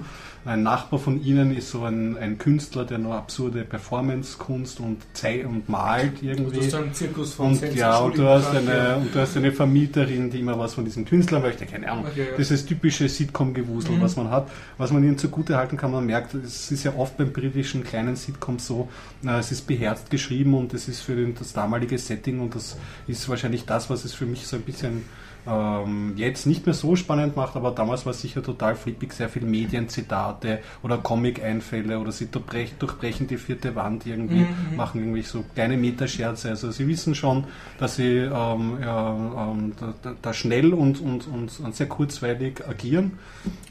[0.46, 5.02] Ein Nachbar von ihnen ist so ein, ein Künstler, der nur absurde Performance-Kunst und,
[5.44, 6.60] und malt irgendwie.
[6.60, 9.52] Du hast einen Zirkus von und, ja, und du, hast eine, und du hast eine
[9.52, 12.06] Vermieterin, die immer was von diesem Künstler möchte, keine Ahnung.
[12.12, 12.38] Okay, ja.
[12.38, 14.02] Das ist typische Sitcom-Gewusel, mhm.
[14.02, 14.48] was man hat.
[14.78, 18.16] Was man ihnen zugute halten kann, man merkt, es ist ja oft beim britischen kleinen
[18.16, 18.88] Sitcoms so,
[19.24, 22.78] es ist beherzt geschrieben und es ist für das damalige Setting und das
[23.08, 25.06] ist wahrscheinlich das, was es für mich so ein bisschen
[25.48, 29.30] ähm, jetzt nicht mehr so spannend macht, aber damals war es sicher total flippig, sehr
[29.30, 34.76] viel Medienzitate oder Comic-Einfälle oder sie durchbrechen die vierte Wand irgendwie, mhm.
[34.76, 36.50] machen irgendwie so kleine Meterscherze.
[36.50, 37.46] Also sie wissen schon,
[37.78, 43.20] dass sie ähm, ja, ähm, da, da, schnell und, und, und, sehr kurzweilig agieren.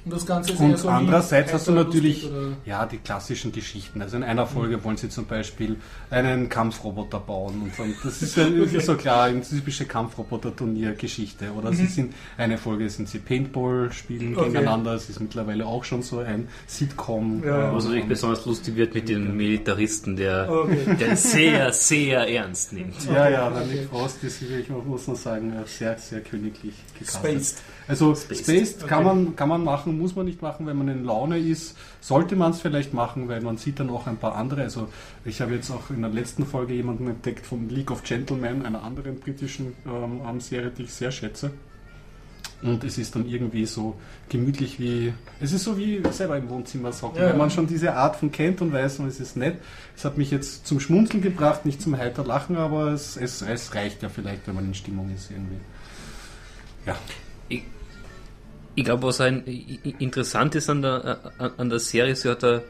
[0.04, 2.28] Und das Ganze ist Und so andererseits hast du natürlich
[2.66, 4.02] ja die klassischen Geschichten.
[4.02, 4.84] Also in einer Folge mhm.
[4.84, 5.76] wollen sie zum Beispiel
[6.10, 8.80] einen Kampfroboter bauen und, das ist ja okay.
[8.80, 11.76] so klar, eine typische Kampfroboter-Turnier-Geschichte oder mhm.
[11.76, 14.46] sie sind, eine Folge sind sie Paintball spielen okay.
[14.46, 17.42] gegeneinander, es ist mittlerweile auch schon so ein Sitcom.
[17.44, 17.74] Ja.
[17.74, 20.96] Was natürlich besonders lustig wird mit dem Militaristen, der, okay.
[21.00, 22.94] der sehr, sehr ernst nimmt.
[23.06, 27.30] Ja, ja, der Nick Frost ist, ich muss noch sagen, sehr, sehr königlich gecastet.
[27.30, 27.62] Spaced.
[27.86, 28.88] Also Spaced, Spaced okay.
[28.88, 31.76] kann, man, kann man machen, muss man nicht machen, wenn man in Laune ist.
[32.00, 34.62] Sollte man es vielleicht machen, weil man sieht dann auch ein paar andere.
[34.62, 34.88] Also
[35.24, 38.82] ich habe jetzt auch in der letzten Folge jemanden entdeckt von League of Gentlemen, einer
[38.82, 41.50] anderen britischen ähm, Serie, die ich sehr schätze.
[42.62, 43.96] Und es ist dann irgendwie so
[44.30, 47.94] gemütlich wie, es ist so wie selber im Wohnzimmer socken, ja, wenn man schon diese
[47.94, 49.58] Art von kennt und weiß, und es ist nett.
[49.94, 53.74] Es hat mich jetzt zum Schmunzeln gebracht, nicht zum heiter Lachen, aber es, es, es
[53.74, 55.58] reicht ja vielleicht, wenn man in Stimmung ist irgendwie.
[56.86, 56.96] Ja.
[58.74, 59.44] Ich, glaube, was ein
[59.98, 62.62] interessant ist an der, an der Serie, sie hat da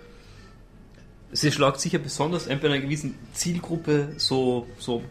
[1.35, 5.03] sie schlagt sicher besonders ein bei einer gewissen Zielgruppe, so, so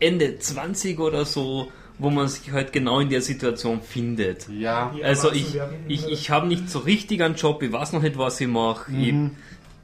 [0.00, 4.48] Ende 20 oder so, wo man sich halt genau in der Situation findet.
[4.48, 4.94] Ja.
[5.02, 8.40] Also ich, ich, ich habe nicht so richtig einen Job, ich weiß noch nicht, was
[8.40, 9.32] ich mache, mhm.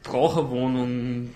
[0.03, 1.31] ich brauche eine Wohnung.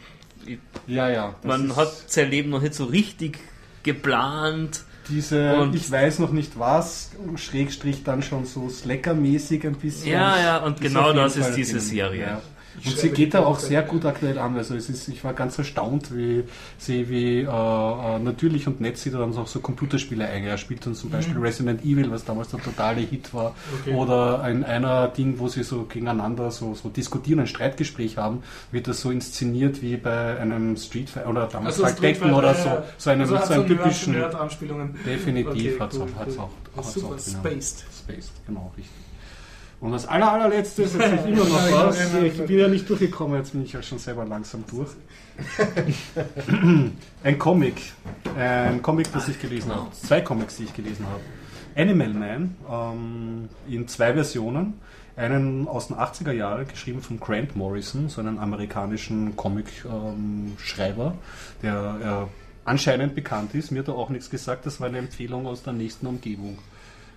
[0.47, 1.35] Ich, ja, ja.
[1.43, 3.39] Man hat sein Leben noch nicht so richtig
[3.83, 4.85] geplant.
[5.09, 10.13] Diese, und ich weiß noch nicht was, Schrägstrich dann schon so Slacker-mäßig ein bisschen.
[10.13, 12.23] Ja, ja, und genau das ist diese Serie.
[12.23, 12.43] Ja.
[12.85, 14.57] Und sie geht da auch sehr gut aktuell an.
[14.57, 16.45] Also es ist, ich war ganz erstaunt, wie
[16.79, 20.45] sie wie äh, äh natürlich und nett sie dann auch so Computerspiele ein.
[20.45, 21.43] Er spielt dann zum Beispiel mhm.
[21.43, 23.55] Resident Evil, was damals der totale Hit war.
[23.81, 23.95] Okay.
[23.95, 28.43] Oder ein einer Ding, wo sie so gegeneinander so, so diskutieren, ein Streitgespräch haben,
[28.73, 32.71] wird das so inszeniert wie bei einem Street Fighter oder damals also Becken oder so,
[32.99, 34.15] so einem, also so einen typischen.
[35.05, 36.21] Definitiv okay, hat es cool, auch.
[36.21, 37.39] Hat's auch, hat's Super, auch genau.
[37.39, 37.85] Spaced.
[37.99, 39.06] Spaced, genau, richtig.
[39.81, 43.53] Und das aller, allerletzte, ist jetzt immer noch was, ich bin ja nicht durchgekommen, jetzt
[43.53, 44.91] bin ich ja schon selber langsam durch.
[47.23, 47.75] ein Comic,
[48.39, 51.21] ein Comic, das ich gelesen habe, zwei Comics, die ich gelesen habe.
[51.77, 54.81] Animal Man ähm, in zwei Versionen.
[55.15, 61.19] Einen aus den 80er Jahren, geschrieben von Grant Morrison, so einen amerikanischen Comic-Schreiber, ähm,
[61.63, 63.71] der äh, anscheinend bekannt ist.
[63.71, 66.59] Mir hat er auch nichts gesagt, das war eine Empfehlung aus der nächsten Umgebung.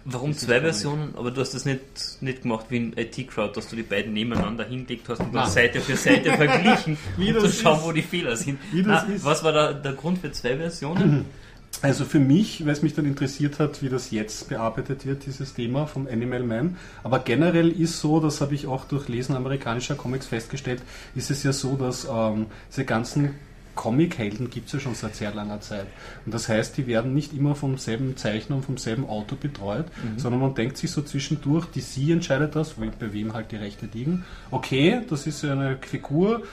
[0.06, 1.14] Warum zwei Versionen?
[1.16, 1.82] Aber du hast das nicht,
[2.22, 5.82] nicht gemacht wie in IT-Crowd, dass du die beiden nebeneinander hingelegt hast und dann Seite
[5.82, 8.60] für Seite verglichen, um zu schauen, wo die Fehler sind.
[8.88, 11.26] Ah, was war da der Grund für zwei Versionen?
[11.82, 15.54] Also für mich, weil es mich dann interessiert hat, wie das jetzt bearbeitet wird, dieses
[15.54, 16.78] Thema vom Animal Man.
[17.04, 20.82] Aber generell ist so, das habe ich auch durch Lesen amerikanischer Comics festgestellt,
[21.16, 23.36] ist es ja so, dass ähm, diese ganzen
[23.80, 25.88] Comic-Helden gibt es ja schon seit sehr langer Zeit.
[26.26, 29.86] Und das heißt, die werden nicht immer vom selben Zeichner und vom selben Autor betreut,
[30.04, 30.20] mhm.
[30.20, 33.88] sondern man denkt sich so zwischendurch, die sie entscheidet das, bei wem halt die Rechte
[33.94, 34.26] liegen.
[34.52, 36.44] Okay, das ist eine Figur,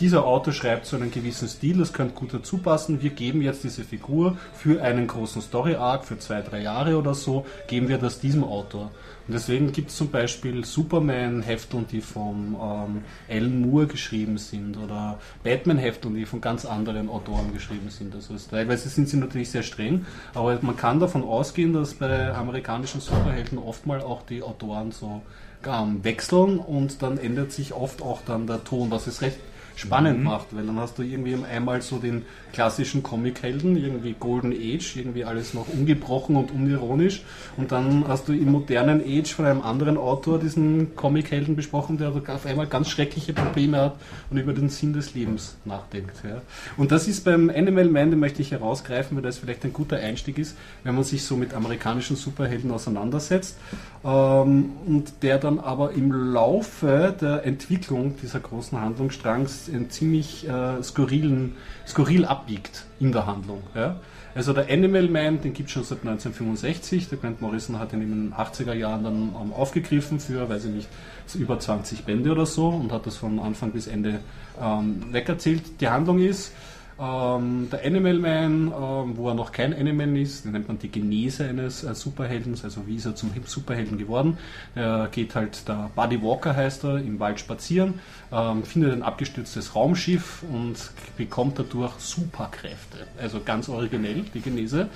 [0.00, 3.02] dieser Autor schreibt so einen gewissen Stil, das könnte gut dazu passen.
[3.02, 7.46] Wir geben jetzt diese Figur für einen großen Story-Arc, für zwei, drei Jahre oder so,
[7.68, 8.90] geben wir das diesem Autor.
[9.30, 15.20] Und deswegen gibt es zum Beispiel Superman-Hefteln, die von ähm, Alan Moore geschrieben sind oder
[15.44, 18.12] Batman-Hefteln, die von ganz anderen Autoren geschrieben sind.
[18.12, 20.04] Also teilweise sind sie natürlich sehr streng,
[20.34, 25.22] aber man kann davon ausgehen, dass bei amerikanischen Superhelden oftmal auch die Autoren so
[25.64, 29.38] ähm, wechseln und dann ändert sich oft auch dann der Ton, was es recht
[29.76, 34.96] spannend macht, weil dann hast du irgendwie einmal so den klassischen Comic-Helden, irgendwie Golden Age,
[34.96, 37.22] irgendwie alles noch ungebrochen und unironisch
[37.56, 42.10] und dann hast du im modernen Age von einem anderen Autor diesen Comic-Helden besprochen, der
[42.10, 43.96] auf einmal ganz schreckliche Probleme hat
[44.30, 46.22] und über den Sinn des Lebens nachdenkt.
[46.24, 46.42] Ja.
[46.76, 49.96] Und das ist beim Animal Man, den möchte ich herausgreifen, weil das vielleicht ein guter
[49.96, 53.56] Einstieg ist, wenn man sich so mit amerikanischen Superhelden auseinandersetzt
[54.04, 60.82] ähm, und der dann aber im Laufe der Entwicklung dieser großen Handlungsstrangs einen ziemlich äh,
[60.82, 61.56] skurrilen,
[61.86, 63.62] skurril abbiegt in der Handlung.
[63.74, 63.96] Ja.
[64.34, 67.08] Also der Animal Man, den gibt es schon seit 1965.
[67.08, 70.72] Der Grant Morrison hat ihn in den 80er Jahren dann ähm, aufgegriffen für, weiß ich
[70.72, 70.88] nicht,
[71.34, 74.20] über 20 Bände oder so und hat das von Anfang bis Ende
[74.60, 75.80] ähm, wegerzählt.
[75.80, 76.52] Die Handlung ist,
[77.00, 80.90] ähm, der Animal Man, ähm, wo er noch kein Animal ist, den nennt man die
[80.90, 84.36] Genese eines äh, Superheldens, also wie ist er zum Superhelden geworden.
[84.74, 88.00] Er geht halt, der Buddy Walker heißt er, im Wald spazieren,
[88.32, 90.76] ähm, findet ein abgestürztes Raumschiff und
[91.16, 92.98] bekommt dadurch Superkräfte.
[93.18, 94.88] Also ganz originell, die Genese.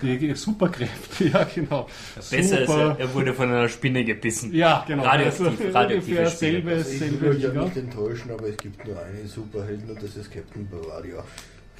[0.00, 1.88] Die Superkräfte, ja genau.
[2.14, 4.54] Besser ist, er, er wurde von einer Spinne gebissen.
[4.54, 5.02] Ja, genau.
[5.02, 6.52] Radioaktiv, Also, radioaktive ungefähr Spinne.
[6.52, 9.90] selbe, Also ich selbe will euch ja nicht enttäuschen, aber es gibt nur einen Superhelden
[9.90, 11.24] und das ist Captain Bavaria.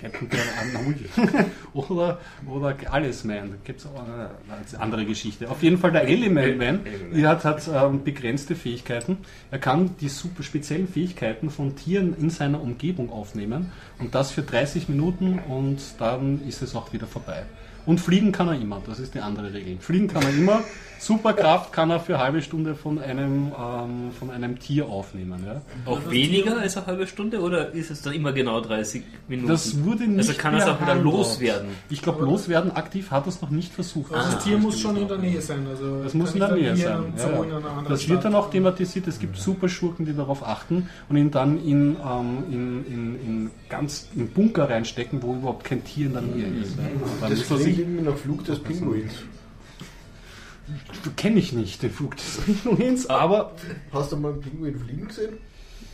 [0.00, 0.94] Captain Anui.
[1.72, 3.50] oder, oder Alles Man.
[3.50, 5.50] Da gibt es auch eine, eine andere Geschichte.
[5.50, 6.80] Auf jeden Fall der Element Man,
[7.14, 9.18] der hat, hat ähm, begrenzte Fähigkeiten.
[9.50, 14.42] Er kann die super speziellen Fähigkeiten von Tieren in seiner Umgebung aufnehmen und das für
[14.42, 17.44] 30 Minuten und dann ist es auch wieder vorbei.
[17.88, 19.78] Und fliegen kann er immer, das ist die andere Regel.
[19.80, 20.60] Fliegen kann er immer,
[20.98, 25.42] Superkraft kann er für eine halbe Stunde von einem, ähm, von einem Tier aufnehmen.
[25.46, 25.62] Ja.
[25.90, 29.48] Auch weniger als eine halbe Stunde oder ist es dann immer genau 30 Minuten?
[29.48, 31.68] Das wurde nicht Also kann er es auch wieder loswerden.
[31.88, 34.12] Ich glaube, loswerden aktiv hat er es noch nicht versucht.
[34.12, 35.66] Also das Tier muss schon in der Nähe sein.
[35.66, 37.14] Also Das muss in der Nähe sein.
[37.16, 37.84] Ja, ja.
[37.88, 38.44] Das wird dann Stadt.
[38.44, 39.06] auch thematisiert.
[39.06, 44.08] Es gibt Superschurken, die darauf achten und ihn dann in, ähm, in, in, in ganz
[44.16, 46.76] in Bunker reinstecken, wo überhaupt kein Tier in der Nähe ist.
[46.76, 46.84] Ja.
[47.20, 49.12] Dann Das muss er klingt irgendwie nach Flug des Pinguins.
[51.16, 53.52] kenne ich nicht, den Flug des Pinguins, aber
[53.92, 55.38] Hast du mal einen Pinguin fliegen gesehen?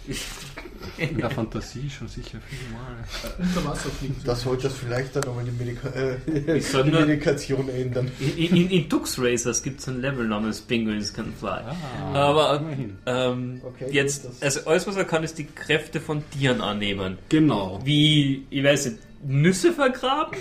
[0.98, 2.94] in der Fantasie schon sicher viele Mal.
[3.38, 4.16] Unter Wasser fliegen.
[4.22, 6.18] Das sollte das vielleicht dann nochmal die, Medika äh,
[6.84, 8.12] die Medikation ändern.
[8.20, 11.48] In, in, in Tux Racers gibt es ein Level namens Penguins Can Fly.
[11.48, 12.62] Ah, Aber
[13.06, 17.16] ähm, Okay, jetzt, also alles was er kann, ist die Kräfte von Tieren annehmen.
[17.30, 17.80] Genau.
[17.82, 20.36] Wie, ich weiß nicht, Nüsse vergraben?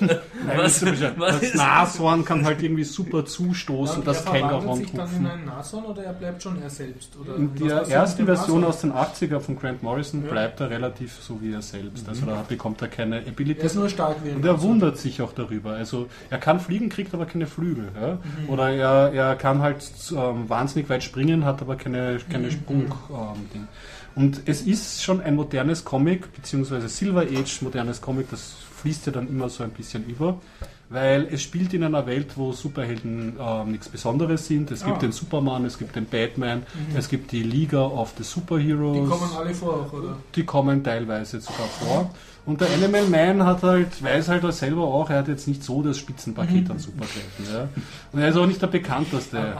[0.00, 4.32] Was, was Das ist Nashorn kann halt irgendwie super zustoßen, Und das er
[4.76, 7.16] sich dann in einen Nashorn oder er bleibt schon er selbst?
[7.20, 8.92] Oder In was der ersten Version Nashorn?
[8.92, 10.30] aus den 80er von Grant Morrison Ja.
[10.30, 12.08] bleibt er relativ so wie er selbst.
[12.08, 13.74] Also da bekommt er keine Er ist Abilities.
[13.74, 15.72] nur stark wie Und er wundert sich auch darüber.
[15.72, 17.88] Also er kann fliegen, kriegt aber keine Flügel.
[18.00, 18.18] Ja?
[18.48, 19.78] Oder er, er kann halt
[20.12, 22.86] ähm, wahnsinnig weit springen, hat aber keine, keine Sprung.
[23.10, 23.68] Ähm, Ding.
[24.14, 29.12] Und es ist schon ein modernes Comic, beziehungsweise Silver Age modernes Comic, das fließt ja
[29.12, 30.40] dann immer so ein bisschen über.
[30.90, 34.70] Weil es spielt in einer Welt, wo Superhelden ähm, nichts Besonderes sind.
[34.70, 35.00] Es gibt Ah.
[35.00, 36.62] den Superman, es gibt den Batman,
[36.96, 38.96] es gibt die Liga of the Superheroes.
[38.96, 40.16] Die kommen alle vor auch, oder?
[40.34, 42.10] Die kommen teilweise sogar vor.
[42.46, 45.62] Und der Animal Man hat halt, weiß halt er selber auch, er hat jetzt nicht
[45.62, 47.44] so das Spitzenpaket an Superkräften.
[47.52, 47.68] Ja.
[48.10, 49.54] Und er ist auch nicht der bekannteste.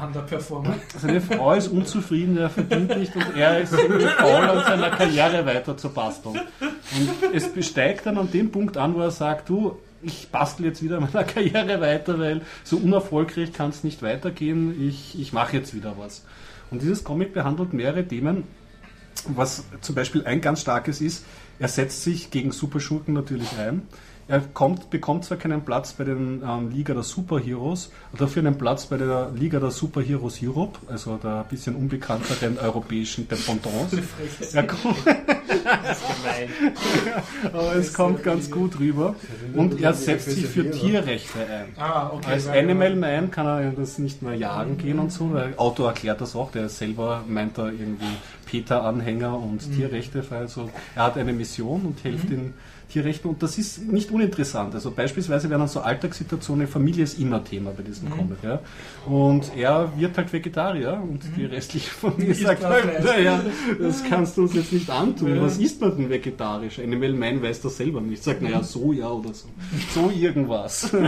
[0.98, 5.76] Seine Frau ist unzufrieden, er verdient nicht und er ist faul an seiner Karriere weiter
[5.76, 6.40] zu basteln.
[6.62, 10.83] Und es besteigt dann an dem Punkt an, wo er sagt, du, ich bastel jetzt
[10.83, 15.57] wieder an meiner Karriere weiter, weil so unerfolgreich kann es nicht weitergehen, ich, ich mache
[15.57, 16.25] jetzt wieder was.
[16.70, 18.45] Und dieses Comic behandelt mehrere Themen,
[19.27, 21.25] was zum Beispiel ein ganz starkes ist,
[21.59, 23.83] er setzt sich gegen Superschurken natürlich ein.
[24.30, 28.84] Er kommt, bekommt zwar keinen Platz bei den ähm, Liga der Superheroes, dafür einen Platz
[28.84, 34.02] bei der Liga der Superheroes Europe, also der ein bisschen unbekannteren europäischen Dependance.
[34.52, 34.96] Er kommt,
[37.52, 39.14] aber es kommt ganz gut rüber.
[39.55, 41.72] Und er setzt sich für Tierrechte ein.
[41.76, 42.32] Ah, okay.
[42.32, 45.28] Als weil- Animal Man kann er das nicht mehr jagen gehen und so.
[45.30, 46.50] Der Autor erklärt das auch.
[46.52, 50.24] Der ist selber meint er irgendwie Peter-Anhänger und Tierrechte.
[50.30, 52.55] Also er hat eine Mission und hilft den
[52.89, 53.31] Tierrechten.
[53.31, 54.74] Und das ist nicht uninteressant.
[54.74, 58.39] Also beispielsweise werden dann so Alltagssituationen, Familie ist immer Thema bei diesem Comic.
[58.43, 58.60] Ja.
[59.06, 63.40] Und er wird halt Vegetarier und die restliche Familie Isst sagt naja,
[63.78, 65.40] das kannst du uns jetzt nicht antun.
[65.40, 66.78] Was isst man denn vegetarisch?
[66.78, 68.23] Animal Man weiß das selber nicht.
[68.23, 69.48] Sagt, naja, Soja oder so.
[69.94, 70.93] So irgendwas.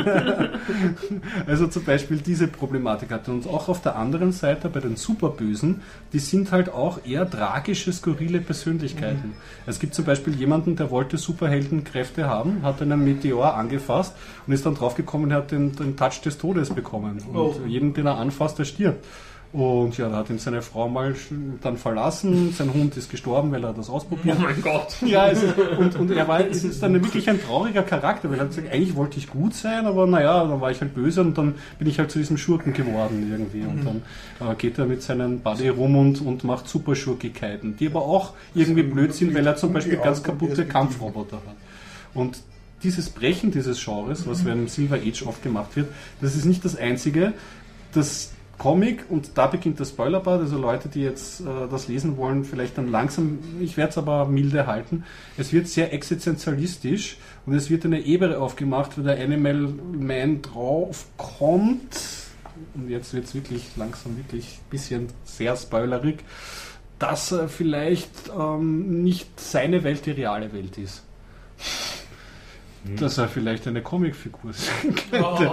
[1.47, 3.35] Also zum Beispiel diese Problematik hat er.
[3.35, 5.83] Und auch auf der anderen Seite bei den Superbösen,
[6.13, 9.35] die sind halt auch eher tragische, skurrile Persönlichkeiten.
[9.67, 11.19] Es gibt zum Beispiel jemanden, der wollte
[11.71, 14.15] Superheldenkräfte haben, hat einen Meteor angefasst
[14.47, 17.23] und ist dann draufgekommen, er hat den, den Touch des Todes bekommen.
[17.33, 17.55] Und Oh.
[17.67, 19.05] jeden, den er anfasst, der stirbt.
[19.53, 21.13] Und ja, da hat ihn seine Frau mal
[21.61, 22.53] dann verlassen.
[22.53, 24.95] Sein Hund ist gestorben, weil er das ausprobiert Oh mein Gott.
[25.05, 25.45] Ja, ist,
[25.77, 28.73] und, und er war, es ist dann wirklich ein trauriger Charakter, weil er hat gesagt,
[28.73, 31.89] eigentlich wollte ich gut sein, aber naja, dann war ich halt böse und dann bin
[31.89, 33.63] ich halt zu diesem Schurken geworden irgendwie.
[33.63, 38.03] Und dann äh, geht er mit seinem Buddy rum und, und macht Superschurkigkeiten, die aber
[38.03, 41.57] auch irgendwie blöd sind, weil er zum Beispiel ganz kaputte Kampfroboter hat.
[42.15, 42.39] Und
[42.85, 45.89] dieses Brechen dieses Genres, was während dem Silver Age oft gemacht wird,
[46.21, 47.33] das ist nicht das einzige.
[47.93, 48.31] Das
[48.61, 52.77] Comic, und da beginnt der Spoilerbad, also Leute, die jetzt äh, das lesen wollen, vielleicht
[52.77, 55.05] dann langsam, ich werde es aber milde halten,
[55.39, 57.17] es wird sehr existenzialistisch
[57.47, 61.97] und es wird eine Ebene aufgemacht, wo der Animal Man draufkommt,
[62.75, 66.19] und jetzt wird es wirklich langsam wirklich ein bisschen sehr spoilerig,
[66.99, 71.03] dass er vielleicht ähm, nicht seine Welt die reale Welt ist.
[72.99, 75.51] Dass er vielleicht eine Comicfigur sein könnte.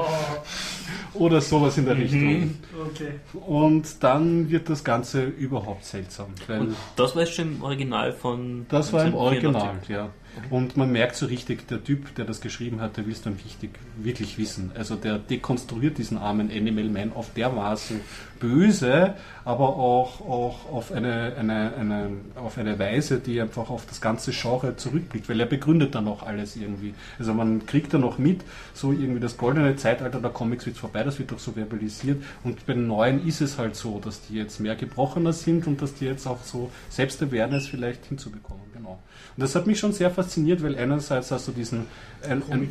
[1.20, 2.56] Oder sowas in der Richtung.
[2.90, 3.12] Okay.
[3.46, 6.28] Und dann wird das Ganze überhaupt seltsam.
[6.48, 8.66] Und das war jetzt schon im Original von.
[8.70, 9.96] das war im 1984.
[9.96, 10.10] Original, ja.
[10.50, 13.38] Und man merkt so richtig, der Typ, der das geschrieben hat, der will es dann
[13.44, 14.72] wichtig, wirklich wissen.
[14.76, 18.02] Also der dekonstruiert diesen armen Animal Man auf dermaßen
[18.40, 19.16] böse,
[19.46, 24.32] aber auch, auch auf, eine, eine, eine, auf eine Weise, die einfach auf das ganze
[24.32, 26.94] Genre zurückblickt, weil er begründet dann auch alles irgendwie.
[27.20, 28.42] Also man kriegt dann noch mit,
[28.74, 32.66] so irgendwie das goldene Zeitalter der Comics wird vorbei, das wird doch so verbalisiert und
[32.66, 35.96] bei den neuen ist es halt so, dass die jetzt mehr gebrochener sind und dass
[35.96, 39.00] die jetzt auch so Selbstawareness vielleicht hinzubekommen, genau.
[39.38, 41.86] Und das hat mich schon sehr fasziniert, weil einerseits hast du diesen
[42.28, 42.68] ein, ein.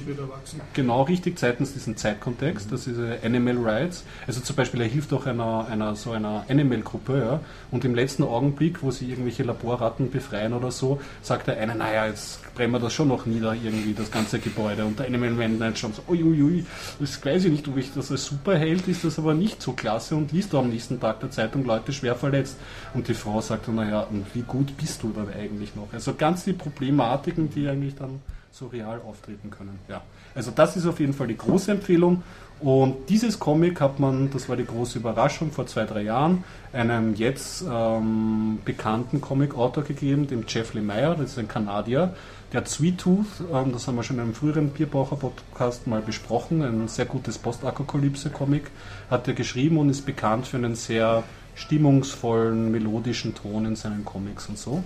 [0.72, 4.02] Genau richtig, zweitens diesen Zeitkontext, das ist äh, Animal Rights.
[4.26, 7.40] Also zum Beispiel, er hilft auch einer, einer so einer Animal-Gruppe, ja,
[7.70, 12.06] und im letzten Augenblick, wo sie irgendwelche Laborratten befreien oder so, sagt der eine, naja,
[12.06, 14.84] jetzt brennen wir das schon noch nieder, irgendwie, das ganze Gebäude.
[14.84, 16.66] Und der Animal Man dann schon so, uiuiui,
[16.98, 20.16] das weiß ich nicht, ob ich das als Superheld ist, das aber nicht so klasse
[20.16, 22.56] und liest du am nächsten Tag der Zeitung Leute schwer verletzt.
[22.94, 25.88] Und die Frau sagt dann, naja, und wie gut bist du dann eigentlich noch?
[25.92, 28.20] Also ganz die Problematiken, die eigentlich dann
[28.50, 29.78] so real auftreten können.
[29.88, 30.02] Ja.
[30.34, 32.22] Also das ist auf jeden Fall die große Empfehlung.
[32.58, 36.42] Und dieses Comic hat man, das war die große Überraschung, vor zwei, drei Jahren,
[36.72, 42.14] einem jetzt ähm, bekannten Comic-Autor gegeben, dem Jeff Lemire, das ist ein Kanadier.
[42.54, 46.88] Der Sweet Tooth, ähm, das haben wir schon in einem früheren Bierbaucher-Podcast mal besprochen, ein
[46.88, 48.70] sehr gutes Postapokalypse-Comic,
[49.10, 51.24] hat er geschrieben und ist bekannt für einen sehr
[51.56, 54.82] stimmungsvollen, melodischen Ton in seinen Comics und so.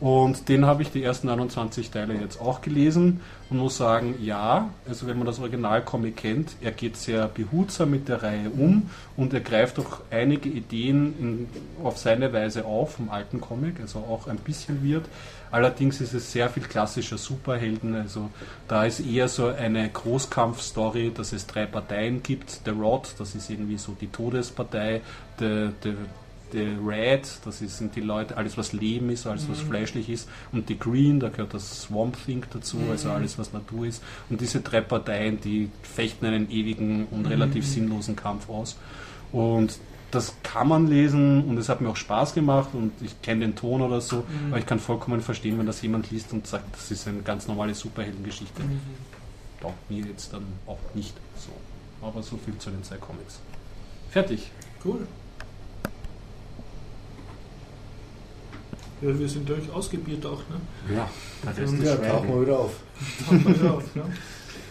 [0.00, 3.20] Und den habe ich die ersten 29 Teile jetzt auch gelesen
[3.50, 8.08] und muss sagen, ja, also wenn man das Originalcomic kennt, er geht sehr behutsam mit
[8.08, 11.48] der Reihe um und er greift auch einige Ideen in,
[11.84, 15.06] auf seine Weise auf vom alten Comic, also auch ein bisschen wird.
[15.50, 18.30] Allerdings ist es sehr viel klassischer Superhelden, also
[18.68, 22.60] da ist eher so eine Großkampfstory, dass es drei Parteien gibt.
[22.64, 25.00] The Rod, das ist irgendwie so die Todespartei,
[25.38, 25.94] the, the,
[26.52, 30.28] The Red, das ist, sind die Leute, alles was Leben ist, alles was fleischlich ist.
[30.52, 34.02] Und die Green, da gehört das Swamp Thing dazu, also alles was Natur ist.
[34.30, 38.76] Und diese drei Parteien, die fechten einen ewigen und relativ sinnlosen Kampf aus.
[39.32, 39.78] Und
[40.10, 43.54] das kann man lesen und es hat mir auch Spaß gemacht und ich kenne den
[43.54, 46.90] Ton oder so, aber ich kann vollkommen verstehen, wenn das jemand liest und sagt, das
[46.90, 48.62] ist eine ganz normale Superheldengeschichte.
[49.60, 51.50] Taugt mir jetzt dann auch nicht so.
[52.00, 53.40] Aber so viel zu den zwei Comics.
[54.10, 54.50] Fertig.
[54.84, 55.06] Cool.
[59.00, 60.94] Ja, wir sind durch ausgebiert auch, ne?
[60.94, 61.08] Ja,
[61.44, 62.72] der Rest Und ist Ja, tauchen wir wieder auf.
[63.24, 64.02] Tauchen wir wieder auf, ne?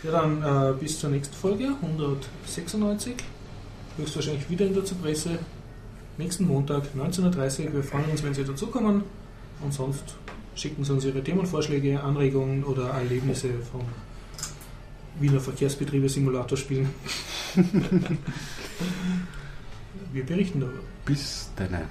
[0.04, 3.16] Ja, dann äh, bis zur nächsten Folge, 196.
[3.98, 5.40] Höchstwahrscheinlich wieder in der Zypresse.
[6.18, 7.74] Nächsten Montag, 19.30 Uhr.
[7.74, 9.04] Wir freuen uns, wenn Sie dazukommen.
[9.64, 10.04] Und sonst
[10.56, 13.82] schicken Sie uns Ihre Themenvorschläge, Anregungen oder Erlebnisse vom
[15.20, 16.90] Wiener Verkehrsbetriebe Simulator spielen.
[20.14, 20.80] Wir berichten darüber.
[21.06, 21.88] Bis dann.